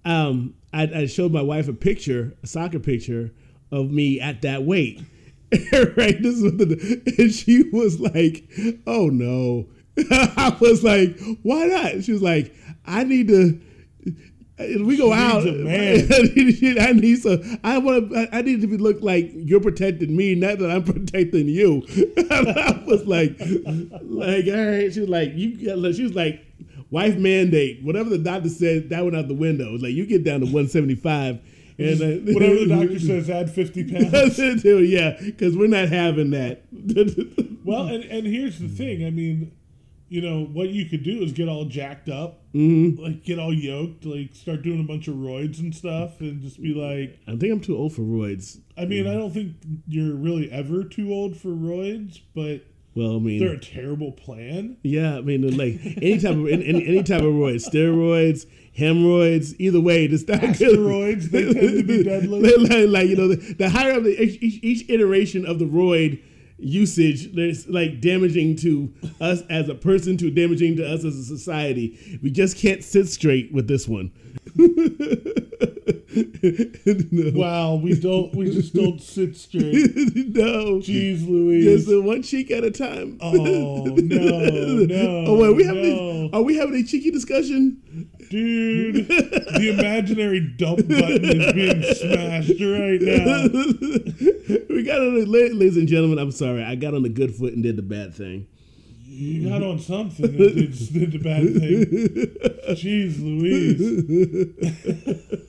um, 0.04 0.54
I, 0.72 0.82
I 0.82 1.06
showed 1.06 1.32
my 1.32 1.42
wife 1.42 1.68
a 1.68 1.72
picture, 1.72 2.36
a 2.42 2.46
soccer 2.46 2.78
picture 2.78 3.32
of 3.72 3.90
me 3.90 4.20
at 4.20 4.42
that 4.42 4.64
weight. 4.64 5.00
right. 5.72 6.22
This 6.22 6.36
is 6.36 6.44
what 6.44 6.58
the, 6.58 7.14
and 7.18 7.32
she 7.32 7.62
was 7.70 7.98
like, 7.98 8.48
"Oh 8.86 9.06
no." 9.06 9.66
I 10.10 10.56
was 10.60 10.84
like, 10.84 11.18
"Why 11.42 11.66
not?" 11.66 12.04
She 12.04 12.12
was 12.12 12.22
like, 12.22 12.54
"I 12.84 13.04
need 13.04 13.28
to." 13.28 13.60
If 14.62 14.82
we 14.82 14.96
go 14.96 15.12
out, 15.12 15.44
needs 15.44 16.10
a 16.10 16.74
man. 16.74 16.88
I 16.88 16.92
need 16.92 17.16
so 17.16 17.42
I 17.64 17.78
want 17.78 18.10
to. 18.10 18.28
I 18.32 18.42
need 18.42 18.60
to 18.60 18.66
be 18.66 18.76
look 18.76 18.98
like 19.00 19.30
you're 19.34 19.60
protecting 19.60 20.16
me, 20.16 20.34
not 20.34 20.58
that 20.58 20.70
I'm 20.70 20.84
protecting 20.84 21.48
you. 21.48 21.82
I 22.30 22.82
was 22.86 23.06
like, 23.06 23.38
like, 23.38 24.46
all 24.46 24.70
right. 24.70 24.92
She 24.92 25.00
was 25.00 25.08
like, 25.08 25.32
you. 25.34 25.58
She 25.92 26.02
was 26.02 26.14
like, 26.14 26.44
wife 26.90 27.16
mandate. 27.16 27.82
Whatever 27.82 28.10
the 28.10 28.18
doctor 28.18 28.48
said, 28.48 28.90
that 28.90 29.04
went 29.04 29.16
out 29.16 29.28
the 29.28 29.34
window. 29.34 29.68
It 29.68 29.72
was 29.72 29.82
like 29.82 29.92
you 29.92 30.06
get 30.06 30.24
down 30.24 30.40
to 30.40 30.46
175, 30.46 31.40
and 31.78 32.02
uh, 32.02 32.32
Whatever 32.32 32.54
the 32.56 32.66
doctor 32.68 32.98
says, 32.98 33.30
add 33.30 33.50
50 33.50 33.92
pounds. 33.92 34.10
That's 34.10 34.38
it, 34.38 34.62
too, 34.62 34.82
yeah, 34.82 35.16
because 35.20 35.56
we're 35.56 35.68
not 35.68 35.88
having 35.88 36.30
that. 36.30 36.62
Well, 37.64 37.86
and, 37.88 38.04
and 38.04 38.26
here's 38.26 38.58
the 38.58 38.68
thing. 38.68 39.06
I 39.06 39.10
mean, 39.10 39.52
you 40.10 40.20
know, 40.20 40.44
what 40.44 40.68
you 40.70 40.84
could 40.86 41.02
do 41.04 41.22
is 41.22 41.32
get 41.32 41.48
all 41.48 41.64
jacked 41.64 42.08
up, 42.08 42.42
Mhm. 42.52 42.98
like 42.98 43.22
get 43.24 43.38
all 43.38 43.54
yoked, 43.54 44.04
like 44.04 44.34
start 44.34 44.62
doing 44.62 44.80
a 44.80 44.82
bunch 44.82 45.06
of 45.08 45.14
roids 45.14 45.60
and 45.60 45.72
stuff, 45.74 46.20
and 46.20 46.42
just 46.42 46.60
be 46.60 46.74
like, 46.74 47.18
I 47.28 47.36
think 47.36 47.52
I'm 47.52 47.60
too 47.60 47.76
old 47.76 47.92
for 47.94 48.02
roids. 48.02 48.58
I 48.76 48.84
mean, 48.86 49.06
I 49.06 49.14
don't 49.14 49.32
think 49.32 49.52
you're 49.88 50.14
really 50.16 50.50
ever 50.50 50.82
too 50.84 51.12
old 51.12 51.36
for 51.36 51.50
roids, 51.50 52.20
but 52.34 52.64
Well, 52.96 53.16
I 53.16 53.18
mean, 53.20 53.38
they're 53.38 53.52
a 53.54 53.58
terrible 53.60 54.10
plan. 54.10 54.76
Yeah, 54.82 55.18
I 55.18 55.20
mean, 55.20 55.56
like 55.56 55.78
any 56.02 56.18
type 56.18 56.34
of 56.36 56.48
any, 56.48 56.64
any 56.86 57.02
type 57.04 57.22
of 57.22 57.32
roids, 57.32 57.68
steroids, 57.70 58.46
hemorrhoids, 58.74 59.54
either 59.60 59.80
way, 59.80 60.06
it's 60.06 60.26
not 60.26 60.40
good. 60.58 61.20
They 61.30 61.52
tend 61.52 61.78
to 61.78 61.82
be 61.84 62.02
deadly. 62.02 62.56
like, 62.56 62.88
like, 62.88 63.08
you 63.08 63.14
know, 63.16 63.28
the, 63.28 63.36
the 63.54 63.68
higher 63.70 63.92
up 63.92 64.02
the 64.02 64.20
each, 64.20 64.58
each 64.62 64.90
iteration 64.90 65.46
of 65.46 65.60
the 65.60 65.66
roid 65.66 66.18
usage, 66.62 67.32
there's 67.34 67.68
like 67.68 68.00
damaging 68.00 68.56
to 68.56 68.92
us 69.20 69.42
as 69.50 69.68
a 69.68 69.74
person, 69.74 70.16
to 70.18 70.30
damaging 70.30 70.76
to 70.76 70.86
us 70.86 71.04
as 71.04 71.16
a 71.16 71.24
society. 71.24 72.18
We 72.22 72.30
just 72.30 72.56
can't 72.56 72.82
sit 72.84 73.08
straight 73.08 73.52
with 73.52 73.68
this 73.68 73.88
one. 73.88 74.12
no. 77.12 77.30
Wow, 77.34 77.74
we 77.76 77.98
don't, 77.98 78.34
we 78.34 78.50
just 78.50 78.74
don't 78.74 79.00
sit 79.00 79.36
straight. 79.36 79.72
no. 80.14 80.80
Jeez 80.80 81.26
Louise. 81.28 81.86
Just 81.86 82.02
one 82.04 82.22
cheek 82.22 82.50
at 82.50 82.64
a 82.64 82.70
time. 82.70 83.18
Oh, 83.20 83.32
no, 83.32 83.84
no, 83.94 85.24
Oh 85.26 85.38
wait, 85.38 85.48
are 85.48 85.52
we 85.54 85.64
having 85.64 85.96
no. 85.96 86.30
a, 86.32 86.38
are 86.38 86.42
we 86.42 86.56
having 86.56 86.74
a 86.76 86.82
cheeky 86.82 87.10
discussion? 87.10 88.10
Dude, 88.30 89.08
the 89.08 89.76
imaginary 89.76 90.38
dump 90.38 90.86
button 90.86 91.24
is 91.24 91.52
being 91.52 91.82
smashed 91.82 92.60
right 92.60 93.02
now. 93.02 93.48
we 94.74 94.84
got 94.84 95.00
on 95.00 95.24
ladies 95.28 95.76
and 95.76 95.88
gentlemen. 95.88 96.20
I'm 96.20 96.30
sorry, 96.30 96.62
I 96.62 96.76
got 96.76 96.94
on 96.94 97.02
the 97.02 97.08
good 97.08 97.34
foot 97.34 97.54
and 97.54 97.62
did 97.64 97.74
the 97.74 97.82
bad 97.82 98.14
thing. 98.14 98.46
You 99.02 99.48
got 99.48 99.64
on 99.64 99.80
something 99.80 100.26
and 100.26 100.38
did, 100.38 100.92
did 100.92 101.10
the 101.10 101.18
bad 101.18 101.42
thing. 101.54 101.86
Jeez 102.76 103.18
Louise. 103.20 103.80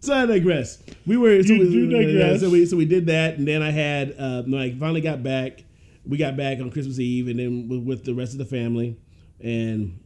So 0.00 0.14
I 0.14 0.24
digress. 0.24 0.82
We 1.06 1.18
were 1.18 1.42
so 1.42 1.52
we, 1.52 1.90
digress. 1.90 2.40
So 2.40 2.48
we 2.48 2.64
so 2.64 2.78
we 2.78 2.86
did 2.86 3.08
that, 3.08 3.36
and 3.36 3.46
then 3.46 3.62
I 3.62 3.70
had 3.70 4.14
uh, 4.18 4.42
I 4.56 4.74
finally 4.80 5.02
got 5.02 5.22
back. 5.22 5.64
We 6.06 6.16
got 6.16 6.34
back 6.34 6.60
on 6.60 6.70
Christmas 6.70 6.98
Eve, 6.98 7.28
and 7.28 7.38
then 7.38 7.68
with, 7.68 7.82
with 7.82 8.04
the 8.06 8.14
rest 8.14 8.32
of 8.32 8.38
the 8.38 8.46
family, 8.46 8.96
and 9.38 10.00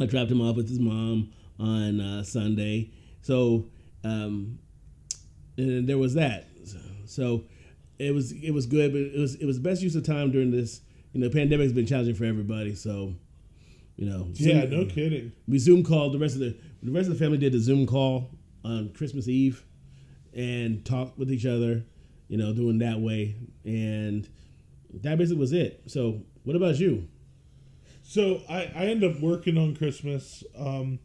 I 0.00 0.06
dropped 0.06 0.30
him 0.30 0.40
off 0.40 0.56
with 0.56 0.68
his 0.68 0.78
mom 0.78 1.32
on 1.58 2.00
uh, 2.00 2.22
Sunday. 2.22 2.90
So 3.22 3.66
um, 4.04 4.58
and 5.56 5.86
there 5.88 5.98
was 5.98 6.14
that. 6.14 6.46
So 7.06 7.44
it 7.98 8.14
was 8.14 8.32
it 8.32 8.50
was 8.52 8.66
good, 8.66 8.92
but 8.92 9.00
it 9.00 9.18
was 9.18 9.34
it 9.36 9.44
was 9.46 9.56
the 9.60 9.68
best 9.68 9.82
use 9.82 9.94
of 9.94 10.04
time 10.04 10.30
during 10.30 10.50
this. 10.50 10.80
You 11.12 11.20
know, 11.20 11.28
pandemic's 11.28 11.72
been 11.72 11.86
challenging 11.86 12.14
for 12.14 12.24
everybody. 12.24 12.74
So 12.74 13.14
you 13.96 14.06
know, 14.08 14.28
Yeah, 14.34 14.62
Zoom- 14.62 14.70
no 14.70 14.86
kidding. 14.86 15.32
we 15.46 15.58
Zoom 15.58 15.84
called 15.84 16.14
the 16.14 16.18
rest 16.18 16.34
of 16.34 16.40
the 16.40 16.56
the 16.82 16.90
rest 16.90 17.08
of 17.08 17.18
the 17.18 17.22
family 17.22 17.38
did 17.38 17.54
a 17.54 17.60
Zoom 17.60 17.86
call 17.86 18.30
on 18.64 18.90
Christmas 18.94 19.28
Eve 19.28 19.62
and 20.34 20.84
talked 20.86 21.18
with 21.18 21.30
each 21.30 21.44
other, 21.44 21.84
you 22.28 22.38
know, 22.38 22.54
doing 22.54 22.78
that 22.78 22.98
way, 23.00 23.36
and 23.64 24.26
that 25.02 25.18
basically 25.18 25.38
was 25.38 25.52
it. 25.52 25.82
So, 25.86 26.22
what 26.44 26.56
about 26.56 26.78
you? 26.80 27.06
So 28.12 28.42
I, 28.46 28.70
I 28.76 28.84
end 28.88 29.02
up 29.04 29.20
working 29.20 29.56
on 29.56 29.74
Christmas 29.74 30.44
um, 30.58 30.98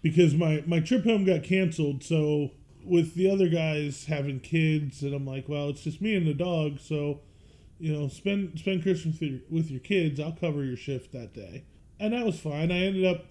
because 0.00 0.32
my, 0.32 0.64
my 0.66 0.80
trip 0.80 1.04
home 1.04 1.26
got 1.26 1.42
canceled. 1.42 2.02
So 2.02 2.52
with 2.82 3.14
the 3.14 3.30
other 3.30 3.46
guys 3.46 4.06
having 4.06 4.40
kids, 4.40 5.02
and 5.02 5.12
I'm 5.12 5.26
like, 5.26 5.50
well, 5.50 5.68
it's 5.68 5.82
just 5.82 6.00
me 6.00 6.14
and 6.14 6.26
the 6.26 6.32
dog. 6.32 6.80
So 6.80 7.20
you 7.78 7.92
know, 7.92 8.08
spend 8.08 8.58
spend 8.58 8.82
Christmas 8.82 9.20
with 9.20 9.30
your, 9.30 9.40
with 9.50 9.70
your 9.70 9.80
kids. 9.80 10.18
I'll 10.18 10.32
cover 10.32 10.64
your 10.64 10.78
shift 10.78 11.12
that 11.12 11.34
day, 11.34 11.64
and 11.98 12.14
that 12.14 12.24
was 12.24 12.40
fine. 12.40 12.72
I 12.72 12.86
ended 12.86 13.04
up. 13.04 13.26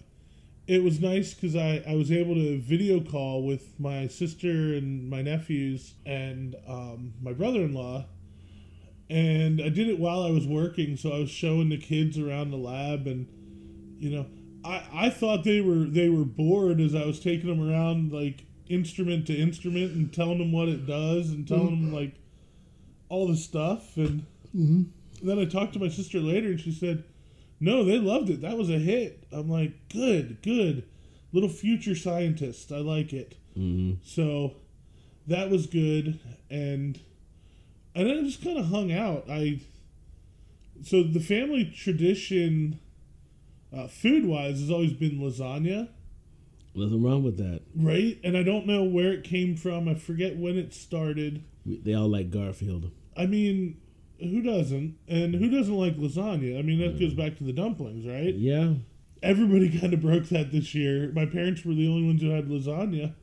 It 0.67 0.83
was 0.83 0.99
nice 0.99 1.33
because 1.33 1.55
I, 1.55 1.83
I 1.87 1.95
was 1.95 2.11
able 2.11 2.35
to 2.35 2.59
video 2.59 2.99
call 2.99 3.43
with 3.43 3.79
my 3.79 4.05
sister 4.05 4.51
and 4.51 5.09
my 5.09 5.23
nephews 5.23 5.95
and 6.05 6.55
um, 6.67 7.13
my 7.23 7.33
brother 7.33 7.61
in 7.61 7.73
law 7.73 8.05
and 9.09 9.61
I 9.61 9.69
did 9.69 9.87
it 9.87 9.99
while 9.99 10.21
I 10.21 10.29
was 10.29 10.45
working, 10.45 10.95
so 10.95 11.11
I 11.11 11.19
was 11.19 11.31
showing 11.31 11.69
the 11.69 11.77
kids 11.77 12.17
around 12.17 12.51
the 12.51 12.57
lab, 12.57 13.07
and 13.07 13.27
you 13.97 14.11
know, 14.11 14.25
I 14.63 14.83
I 14.93 15.09
thought 15.09 15.43
they 15.43 15.61
were 15.61 15.85
they 15.85 16.09
were 16.09 16.25
bored 16.25 16.79
as 16.79 16.93
I 16.93 17.05
was 17.05 17.19
taking 17.19 17.47
them 17.47 17.67
around 17.67 18.11
like 18.11 18.45
instrument 18.67 19.25
to 19.27 19.35
instrument 19.35 19.93
and 19.93 20.13
telling 20.13 20.37
them 20.37 20.51
what 20.51 20.69
it 20.69 20.85
does 20.85 21.31
and 21.31 21.47
telling 21.47 21.81
them 21.81 21.93
like 21.93 22.15
all 23.09 23.27
the 23.27 23.35
stuff, 23.35 23.97
and 23.97 24.25
then 25.23 25.39
I 25.39 25.45
talked 25.45 25.73
to 25.73 25.79
my 25.79 25.89
sister 25.89 26.19
later, 26.19 26.49
and 26.49 26.59
she 26.59 26.71
said, 26.71 27.03
"No, 27.59 27.83
they 27.83 27.97
loved 27.97 28.29
it. 28.29 28.41
That 28.41 28.57
was 28.57 28.69
a 28.69 28.77
hit." 28.77 29.25
I'm 29.31 29.49
like, 29.49 29.89
"Good, 29.89 30.43
good, 30.43 30.83
little 31.33 31.49
future 31.49 31.95
scientist. 31.95 32.71
I 32.71 32.77
like 32.77 33.11
it." 33.11 33.35
Mm-hmm. 33.57 33.95
So 34.03 34.57
that 35.25 35.49
was 35.49 35.65
good, 35.65 36.19
and 36.51 36.99
and 37.95 38.07
then 38.07 38.17
I 38.19 38.21
just 38.23 38.43
kind 38.43 38.57
of 38.57 38.65
hung 38.67 38.91
out. 38.91 39.25
I 39.29 39.61
so 40.83 41.03
the 41.03 41.19
family 41.19 41.65
tradition, 41.65 42.79
uh, 43.75 43.87
food 43.87 44.25
wise, 44.25 44.59
has 44.59 44.69
always 44.71 44.93
been 44.93 45.19
lasagna, 45.19 45.89
Nothing 46.75 47.03
wrong 47.03 47.23
with 47.23 47.37
that. 47.37 47.61
right? 47.75 48.17
And 48.23 48.37
I 48.37 48.43
don't 48.43 48.65
know 48.67 48.83
where 48.83 49.11
it 49.11 49.23
came 49.23 49.55
from. 49.57 49.89
I 49.89 49.95
forget 49.95 50.37
when 50.37 50.57
it 50.57 50.73
started. 50.73 51.43
We, 51.65 51.77
they 51.79 51.93
all 51.93 52.07
like 52.07 52.31
Garfield. 52.31 52.91
I 53.17 53.25
mean, 53.25 53.81
who 54.19 54.41
doesn't? 54.41 54.95
And 55.07 55.35
who 55.35 55.49
doesn't 55.49 55.73
like 55.75 55.97
lasagna? 55.97 56.57
I 56.57 56.61
mean, 56.61 56.79
that 56.79 56.99
goes 56.99 57.13
back 57.13 57.37
to 57.37 57.43
the 57.43 57.51
dumplings, 57.53 58.05
right? 58.05 58.33
Yeah, 58.33 58.75
Everybody 59.21 59.77
kind 59.81 59.93
of 59.93 59.99
broke 60.01 60.25
that 60.29 60.51
this 60.53 60.73
year. 60.73 61.11
My 61.13 61.25
parents 61.25 61.65
were 61.65 61.73
the 61.73 61.89
only 61.89 62.07
ones 62.07 62.21
who 62.21 62.29
had 62.29 62.47
lasagna. 62.47 63.13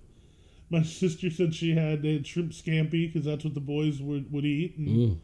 My 0.71 0.83
sister 1.01 1.31
said 1.31 1.55
she 1.55 1.75
had, 1.75 2.03
they 2.03 2.15
had 2.15 2.27
shrimp 2.27 2.53
scampi 2.53 3.13
because 3.13 3.25
that's 3.25 3.45
what 3.45 3.55
the 3.55 3.61
boys 3.61 4.01
would, 4.01 4.33
would 4.33 4.45
eat. 4.45 4.77
And, 4.79 4.89
Mm. 4.89 5.19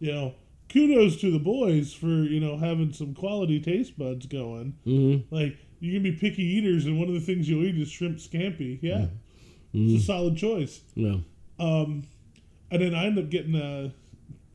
you 0.00 0.12
know, 0.12 0.34
kudos 0.68 1.20
to 1.20 1.30
the 1.30 1.38
boys 1.38 1.92
for, 1.92 2.06
you 2.06 2.40
know, 2.40 2.56
having 2.56 2.92
some 2.92 3.14
quality 3.14 3.60
taste 3.60 3.98
buds 3.98 4.26
going. 4.26 4.74
mm-hmm. 4.86 5.34
Like, 5.34 5.56
you 5.80 5.92
can 5.92 6.02
be 6.02 6.12
picky 6.12 6.42
eaters, 6.42 6.86
and 6.86 6.98
one 6.98 7.08
of 7.08 7.14
the 7.14 7.20
things 7.20 7.48
you'll 7.48 7.64
eat 7.64 7.76
is 7.76 7.88
shrimp 7.90 8.18
scampi. 8.18 8.78
Yeah. 8.80 9.08
Mm-hmm. 9.74 9.94
It's 9.96 10.04
a 10.04 10.06
solid 10.06 10.36
choice. 10.36 10.80
no, 10.96 11.22
Um, 11.58 12.04
and 12.70 12.80
then 12.82 12.94
I 12.94 13.06
ended 13.06 13.24
up 13.24 13.30
getting 13.30 13.54
a, 13.54 13.92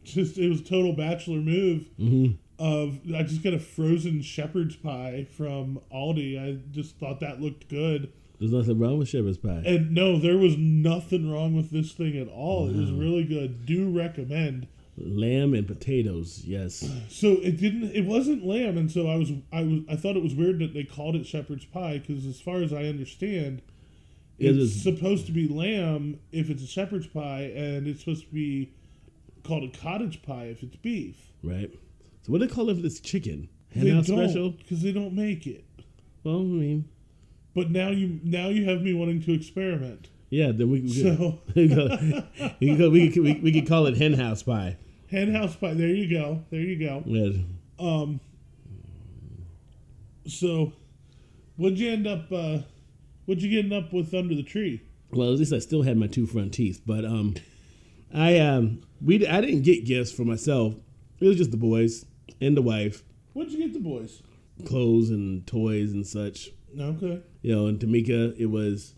just, 0.04 0.38
it 0.38 0.50
was 0.50 0.62
a 0.62 0.64
total 0.64 0.94
bachelor 0.94 1.38
move 1.40 1.90
mm-hmm. 2.00 2.34
of 2.58 3.00
I 3.14 3.24
just 3.24 3.44
got 3.44 3.54
a 3.54 3.60
frozen 3.60 4.22
shepherd's 4.22 4.76
pie 4.78 5.28
from 5.38 5.80
Aldi. 5.94 6.40
I 6.42 6.60
just 6.72 6.98
thought 6.98 7.20
that 7.20 7.40
looked 7.42 7.68
good. 7.70 8.12
There's 8.40 8.52
nothing 8.52 8.80
wrong 8.80 8.98
with 9.00 9.10
shepherd's 9.10 9.38
pie. 9.38 9.62
And 9.66 9.92
no, 9.92 10.18
there 10.18 10.38
was 10.38 10.56
nothing 10.58 11.32
wrong 11.32 11.56
with 11.56 11.72
this 11.72 11.92
thing 11.92 12.18
at 12.18 12.28
all. 12.28 12.70
It 12.70 12.76
was 12.76 12.92
really 12.92 13.24
good. 13.26 13.66
Do 13.66 13.90
recommend. 13.90 14.68
Lamb 14.98 15.54
and 15.54 15.66
potatoes, 15.68 16.42
yes. 16.46 16.90
So 17.10 17.34
it 17.42 17.58
didn't 17.58 17.92
it 17.96 18.06
wasn't 18.06 18.46
lamb 18.46 18.78
and 18.78 18.92
so 18.92 19.08
I 19.08 19.16
was 19.16 19.32
I 19.54 19.62
was 19.64 19.80
I 19.90 19.96
thought 19.96 20.18
it 20.18 20.24
was 20.24 20.36
weird 20.36 20.60
that 20.60 20.74
they 20.74 20.84
called 20.84 21.16
it 21.16 21.26
shepherd's 21.26 21.64
pie 21.66 22.02
cuz 22.06 22.26
as 22.26 22.42
far 22.42 22.58
as 22.62 22.74
I 22.74 22.84
understand 22.86 23.62
It 24.38 24.48
it's 24.58 24.76
is- 24.76 24.82
supposed 24.84 25.26
to 25.28 25.32
be 25.32 25.48
lamb 25.48 26.20
if 26.34 26.50
it's 26.50 26.64
a 26.64 26.68
shepherd's 26.68 27.08
pie 27.08 27.44
and 27.56 27.88
it's 27.88 28.02
supposed 28.02 28.26
to 28.28 28.34
be 28.34 28.72
called 29.44 29.64
a 29.64 29.70
cottage 29.78 30.22
pie 30.22 30.46
if 30.46 30.64
it's 30.64 30.76
beef. 30.76 31.32
Right. 31.44 31.72
So 32.24 32.32
what 32.34 32.40
do 32.42 32.48
they 32.48 32.54
call 32.54 32.70
it 32.70 32.78
if 32.78 32.84
it's 32.84 33.00
chicken? 33.00 33.48
They 33.74 33.92
out 33.92 34.06
don't 34.06 34.28
special. 34.28 34.50
because 34.52 34.82
they 34.82 34.92
don't 34.92 35.14
make 35.14 35.48
it. 35.48 35.64
Well, 36.26 36.40
I 36.40 36.44
mean, 36.44 36.90
But 37.60 37.72
now 37.72 37.90
you 37.90 38.22
now 38.24 38.48
you 38.48 38.64
have 38.70 38.82
me 38.82 38.94
wanting 38.94 39.22
to 39.24 39.34
experiment. 39.34 40.08
yeah. 40.30 40.52
Then 40.54 40.70
we 40.72 40.80
we 40.82 40.90
So 40.90 41.40
we 41.56 41.68
could, 41.68 42.24
we, 42.62 42.76
could, 42.78 42.92
we, 42.94 43.10
could, 43.12 43.24
we, 43.24 43.34
we 43.44 43.52
could 43.52 43.68
call 43.68 43.86
it 43.88 43.98
hen 43.98 44.14
house 44.14 44.44
pie. 44.44 44.78
hen 45.12 45.34
house 45.34 45.56
pie. 45.58 45.74
There 45.74 45.88
you 45.90 46.10
go. 46.10 46.44
There 46.52 46.62
you 46.62 46.80
go. 46.80 47.04
Yeah. 47.06 47.32
Um. 47.80 48.22
So, 50.26 50.74
what'd 51.58 51.80
you 51.80 51.92
end 51.92 52.08
up? 52.08 52.32
Uh, 52.32 52.60
what'd 53.26 53.44
you 53.44 53.62
get 53.62 53.72
up 53.78 53.92
with 53.92 54.14
under 54.14 54.36
the 54.36 54.44
tree? 54.44 54.82
Well, 55.12 55.34
at 55.34 55.40
least 55.40 55.52
I 55.54 55.60
still 55.60 55.82
had 55.82 55.98
my 55.98 56.08
two 56.08 56.28
front 56.28 56.54
teeth, 56.54 56.82
but 56.86 57.04
um, 57.04 57.36
I 58.14 58.38
um, 58.40 58.82
we 59.04 59.26
I 59.28 59.42
didn't 59.42 59.64
get 59.64 59.86
gifts 59.86 60.12
for 60.14 60.24
myself. 60.24 60.76
It 61.20 61.28
was 61.28 61.36
just 61.38 61.52
the 61.52 61.58
boys 61.58 62.06
and 62.40 62.56
the 62.56 62.62
wife, 62.62 63.04
What'd 63.34 63.52
you 63.52 63.60
get 63.60 63.74
the 63.74 63.80
boys? 63.80 64.22
clothes 64.66 65.10
and 65.10 65.46
toys 65.48 65.92
and 65.94 66.06
such. 66.08 66.50
Okay. 66.80 67.22
You 67.42 67.56
know, 67.56 67.68
in 67.68 67.78
Tamika, 67.80 68.38
it 68.38 68.48
was 68.48 68.96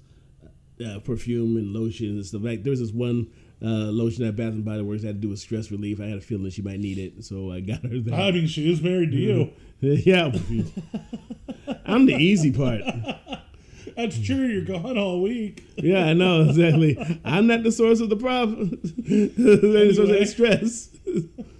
uh, 0.85 0.99
perfume 0.99 1.57
and 1.57 1.73
lotion 1.73 2.09
and 2.09 2.25
stuff. 2.25 2.41
Like 2.43 2.63
there 2.63 2.71
was 2.71 2.79
this 2.79 2.91
one 2.91 3.31
uh, 3.61 3.91
lotion 3.91 4.25
at 4.25 4.35
Bath 4.35 4.53
and 4.53 4.65
Body 4.65 4.81
Works 4.81 5.01
that 5.01 5.09
had 5.09 5.15
to 5.17 5.21
do 5.21 5.29
with 5.29 5.39
stress 5.39 5.71
relief. 5.71 5.99
I 5.99 6.05
had 6.05 6.17
a 6.17 6.21
feeling 6.21 6.49
she 6.49 6.61
might 6.61 6.79
need 6.79 6.97
it, 6.97 7.23
so 7.23 7.51
I 7.51 7.59
got 7.59 7.83
her 7.83 7.99
that. 7.99 8.13
I 8.13 8.31
mean, 8.31 8.47
she 8.47 8.71
is 8.71 8.81
married 8.81 9.11
to 9.11 9.17
you. 9.17 9.51
yeah, 9.79 10.31
I'm 11.85 12.05
the 12.05 12.15
easy 12.15 12.51
part. 12.51 12.81
That's 13.95 14.19
true. 14.19 14.45
You're 14.45 14.65
gone 14.65 14.97
all 14.97 15.21
week. 15.21 15.63
Yeah, 15.75 16.05
I 16.05 16.13
know 16.13 16.43
exactly. 16.43 16.97
I'm 17.25 17.47
not 17.47 17.63
the 17.63 17.71
source 17.71 17.99
of 17.99 18.09
the 18.09 18.15
problem. 18.15 18.69
the 18.81 19.93
source 19.95 19.97
of 19.97 20.07
the 20.07 20.25
stress. 20.25 20.89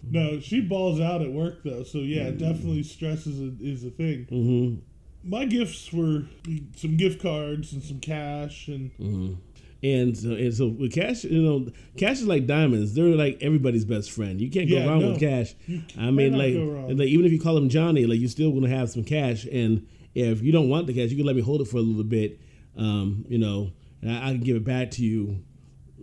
No, 0.10 0.40
she 0.40 0.62
balls 0.62 1.00
out 1.00 1.22
at 1.22 1.32
work 1.32 1.64
though. 1.64 1.84
So 1.84 2.00
yeah, 2.00 2.30
definitely 2.32 2.84
stress 2.84 3.28
is 3.28 3.40
a, 3.40 3.54
is 3.60 3.84
a 3.84 3.90
thing. 3.90 4.26
hmm 4.30 4.91
My 5.24 5.46
gifts 5.46 5.92
were 5.94 6.24
some 6.76 6.98
gift 6.98 7.22
cards 7.22 7.74
and 7.74 7.84
some 7.84 8.00
cash 8.00 8.68
and 8.68 9.38
And 9.84 10.16
so, 10.18 10.32
and 10.32 10.54
so 10.54 10.68
with 10.68 10.94
cash, 10.94 11.24
you 11.24 11.42
know, 11.42 11.68
cash 11.98 12.18
is 12.22 12.28
like 12.28 12.46
diamonds. 12.48 12.94
They're 12.94 13.06
like 13.06 13.38
everybody's 13.42 13.86
best 13.86 14.12
friend. 14.12 14.40
You 14.40 14.50
can't 14.52 14.70
go 14.70 14.76
Yeah, 14.78 14.86
wrong 14.88 15.00
no. 15.02 15.10
with 15.12 15.20
cash. 15.20 15.56
I 15.98 16.12
mean, 16.12 16.34
like, 16.38 16.54
like 16.98 17.08
even 17.08 17.26
if 17.26 17.32
you 17.32 17.40
call 17.40 17.58
him 17.58 17.70
Johnny, 17.70 18.06
like 18.06 18.20
you're 18.20 18.30
still 18.30 18.52
gonna 18.52 18.70
have 18.70 18.90
some 18.90 19.04
cash. 19.04 19.46
And 19.46 19.88
if 20.14 20.42
you 20.42 20.52
don't 20.52 20.70
want 20.70 20.88
the 20.88 20.94
cash, 20.94 21.10
you 21.10 21.18
can 21.18 21.26
let 21.26 21.36
me 21.36 21.42
hold 21.42 21.62
it 21.62 21.66
for 21.66 21.78
a 21.78 21.82
little 21.82 22.04
bit. 22.04 22.40
Um, 22.78 23.26
you 23.28 23.38
know, 23.38 23.72
and 24.02 24.12
I, 24.12 24.30
I 24.30 24.32
can 24.32 24.42
give 24.42 24.56
it 24.56 24.64
back 24.64 24.92
to 24.92 25.04
you 25.04 25.44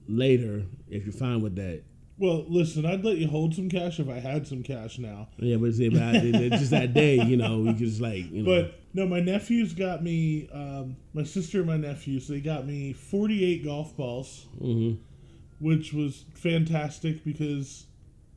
later 0.09 0.65
if 0.89 1.05
you're 1.05 1.13
fine 1.13 1.41
with 1.41 1.57
that. 1.57 1.83
well, 2.19 2.45
listen, 2.49 2.85
I'd 2.85 3.05
let 3.05 3.17
you 3.19 3.29
hold 3.29 3.55
some 3.55 3.69
cash 3.69 4.01
if 4.01 4.09
I 4.09 4.19
had 4.19 4.47
some 4.47 4.63
cash 4.63 4.99
now. 4.99 5.29
Yeah, 5.39 5.57
but 5.57 5.67
it's 5.71 5.79
about 5.81 6.15
just 6.59 6.71
that 6.73 6.95
day, 6.95 7.23
you 7.23 7.37
know, 7.37 7.63
you 7.65 7.73
just 7.75 8.01
like, 8.01 8.31
you 8.33 8.43
know. 8.43 8.63
But 8.63 8.75
no, 8.99 9.07
my 9.07 9.21
nephews 9.21 9.73
got 9.75 10.03
me. 10.03 10.49
Um, 10.53 10.97
my 11.15 11.23
sister 11.25 11.59
and 11.59 11.67
my 11.67 11.77
nephews 11.77 12.27
they 12.29 12.41
got 12.41 12.67
me 12.67 12.93
48 12.93 13.65
golf 13.65 13.97
balls, 13.97 14.47
hmm 14.59 14.95
which 15.61 15.93
was 15.93 16.25
fantastic 16.35 17.25
because 17.25 17.87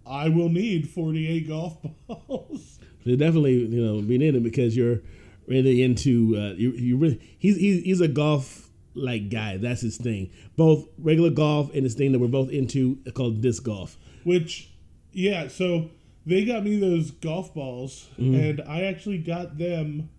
I 0.07 0.27
will 0.29 0.49
need 0.49 0.89
48 0.89 1.47
golf 1.47 1.77
balls. 2.07 2.79
So 3.05 3.15
definitely, 3.15 3.57
you 3.65 3.85
know, 3.85 4.01
being 4.01 4.23
in 4.23 4.35
it 4.35 4.41
because 4.43 4.75
you're 4.75 5.01
really 5.47 5.83
into 5.83 6.35
uh, 6.37 6.53
you. 6.57 6.71
You 6.71 6.97
really 6.97 7.19
he's 7.37 7.57
he's, 7.57 7.83
he's 7.83 8.01
a 8.01 8.07
golf 8.07 8.69
like 8.95 9.29
guy. 9.29 9.57
That's 9.57 9.81
his 9.81 9.97
thing. 9.97 10.31
Both 10.57 10.87
regular 10.97 11.29
golf 11.29 11.73
and 11.73 11.83
his 11.83 11.93
thing 11.95 12.11
that 12.11 12.19
we're 12.19 12.27
both 12.27 12.49
into 12.49 12.97
called 13.13 13.41
disc 13.41 13.63
golf. 13.63 13.97
Which, 14.23 14.71
yeah, 15.13 15.47
so 15.47 15.89
they 16.25 16.43
got 16.45 16.63
me 16.63 16.79
those 16.79 17.11
golf 17.11 17.53
balls, 17.53 18.07
Mm-hmm. 18.19 18.35
and 18.35 18.61
I 18.67 18.83
actually 18.83 19.17
got 19.19 19.57
them 19.59 20.09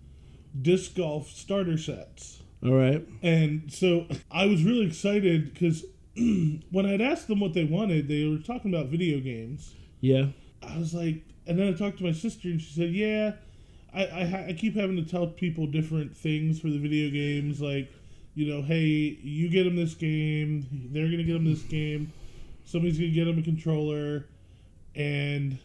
disc 0.60 0.94
golf 0.96 1.28
starter 1.28 1.78
sets. 1.78 2.42
All 2.64 2.74
right. 2.74 3.06
And 3.22 3.72
so 3.72 4.06
I 4.30 4.46
was 4.46 4.62
really 4.62 4.86
excited 4.86 5.52
because 5.52 5.84
when 6.16 6.86
I'd 6.86 7.00
asked 7.00 7.28
them 7.28 7.40
what 7.40 7.54
they 7.54 7.64
wanted, 7.64 8.08
they 8.08 8.26
were 8.26 8.38
talking 8.38 8.72
about 8.72 8.86
video 8.86 9.20
games. 9.20 9.74
Yeah. 10.00 10.26
I 10.62 10.78
was 10.78 10.94
like, 10.94 11.22
and 11.46 11.58
then 11.58 11.68
I 11.68 11.72
talked 11.72 11.98
to 11.98 12.04
my 12.04 12.12
sister, 12.12 12.48
and 12.48 12.60
she 12.60 12.72
said, 12.72 12.90
"Yeah, 12.90 13.32
I 13.92 14.22
I, 14.22 14.24
ha- 14.26 14.44
I 14.48 14.52
keep 14.52 14.76
having 14.76 14.96
to 14.96 15.04
tell 15.04 15.26
people 15.26 15.66
different 15.66 16.16
things 16.16 16.60
for 16.60 16.68
the 16.68 16.78
video 16.78 17.10
games, 17.10 17.60
like, 17.60 17.90
you 18.34 18.46
know, 18.46 18.62
hey, 18.62 19.18
you 19.22 19.48
get 19.48 19.64
them 19.64 19.76
this 19.76 19.94
game, 19.94 20.66
they're 20.92 21.10
gonna 21.10 21.24
get 21.24 21.34
them 21.34 21.44
this 21.44 21.62
game, 21.62 22.12
somebody's 22.64 22.98
gonna 22.98 23.10
get 23.10 23.24
them 23.24 23.38
a 23.38 23.42
controller, 23.42 24.26
and 24.94 25.58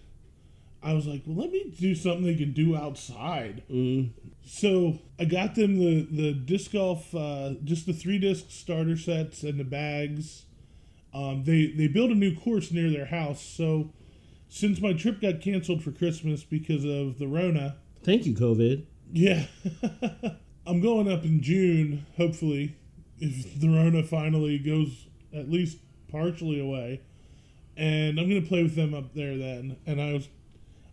I 0.83 0.93
was 0.93 1.07
like, 1.07 1.23
well, 1.25 1.37
let 1.37 1.51
me 1.51 1.73
do 1.77 1.95
something 1.95 2.23
they 2.23 2.35
can 2.35 2.53
do 2.53 2.75
outside. 2.75 3.63
Mm. 3.71 4.11
So 4.45 4.99
I 5.19 5.25
got 5.25 5.55
them 5.55 5.77
the 5.77 6.07
the 6.09 6.33
disc 6.33 6.71
golf, 6.71 7.13
uh, 7.13 7.55
just 7.63 7.85
the 7.85 7.93
three 7.93 8.19
disc 8.19 8.45
starter 8.49 8.95
sets 8.97 9.43
and 9.43 9.59
the 9.59 9.63
bags. 9.63 10.45
Um, 11.13 11.43
they 11.43 11.67
they 11.67 11.87
built 11.87 12.11
a 12.11 12.15
new 12.15 12.35
course 12.35 12.71
near 12.71 12.89
their 12.89 13.07
house. 13.07 13.41
So 13.41 13.91
since 14.49 14.79
my 14.79 14.93
trip 14.93 15.19
got 15.21 15.41
canceled 15.41 15.83
for 15.83 15.91
Christmas 15.91 16.43
because 16.43 16.85
of 16.85 17.17
the 17.19 17.27
Rona, 17.27 17.77
Thank 18.03 18.25
you, 18.25 18.33
COVID. 18.35 18.85
yeah, 19.11 19.47
I'm 20.65 20.79
going 20.79 21.11
up 21.11 21.23
in 21.23 21.41
June. 21.41 22.05
Hopefully, 22.17 22.75
if 23.19 23.59
the 23.59 23.67
Rona 23.67 24.03
finally 24.03 24.57
goes 24.59 25.07
at 25.33 25.49
least 25.49 25.79
partially 26.09 26.59
away, 26.59 27.01
and 27.75 28.19
I'm 28.19 28.29
gonna 28.29 28.41
play 28.41 28.63
with 28.63 28.75
them 28.75 28.93
up 28.93 29.13
there 29.13 29.37
then. 29.37 29.75
And 29.85 29.99
I 30.01 30.13
was, 30.13 30.29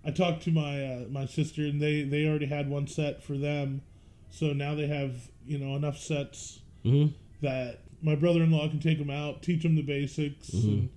I 0.06 0.10
talked 0.10 0.42
to 0.44 0.50
my 0.50 0.84
uh, 0.84 1.04
my 1.10 1.26
sister, 1.26 1.62
and 1.62 1.80
they 1.80 2.02
they 2.02 2.26
already 2.26 2.46
had 2.46 2.68
one 2.68 2.86
set 2.86 3.22
for 3.22 3.36
them, 3.36 3.82
so 4.30 4.52
now 4.52 4.74
they 4.74 4.86
have 4.86 5.30
you 5.46 5.58
know 5.58 5.76
enough 5.76 5.98
sets 5.98 6.60
hmm 6.82 7.06
that 7.40 7.80
my 8.02 8.14
brother-in-law 8.14 8.68
can 8.68 8.80
take 8.80 8.98
them 8.98 9.10
out, 9.10 9.42
teach 9.42 9.62
them 9.62 9.74
the 9.74 9.82
basics, 9.82 10.50
and 10.52 10.88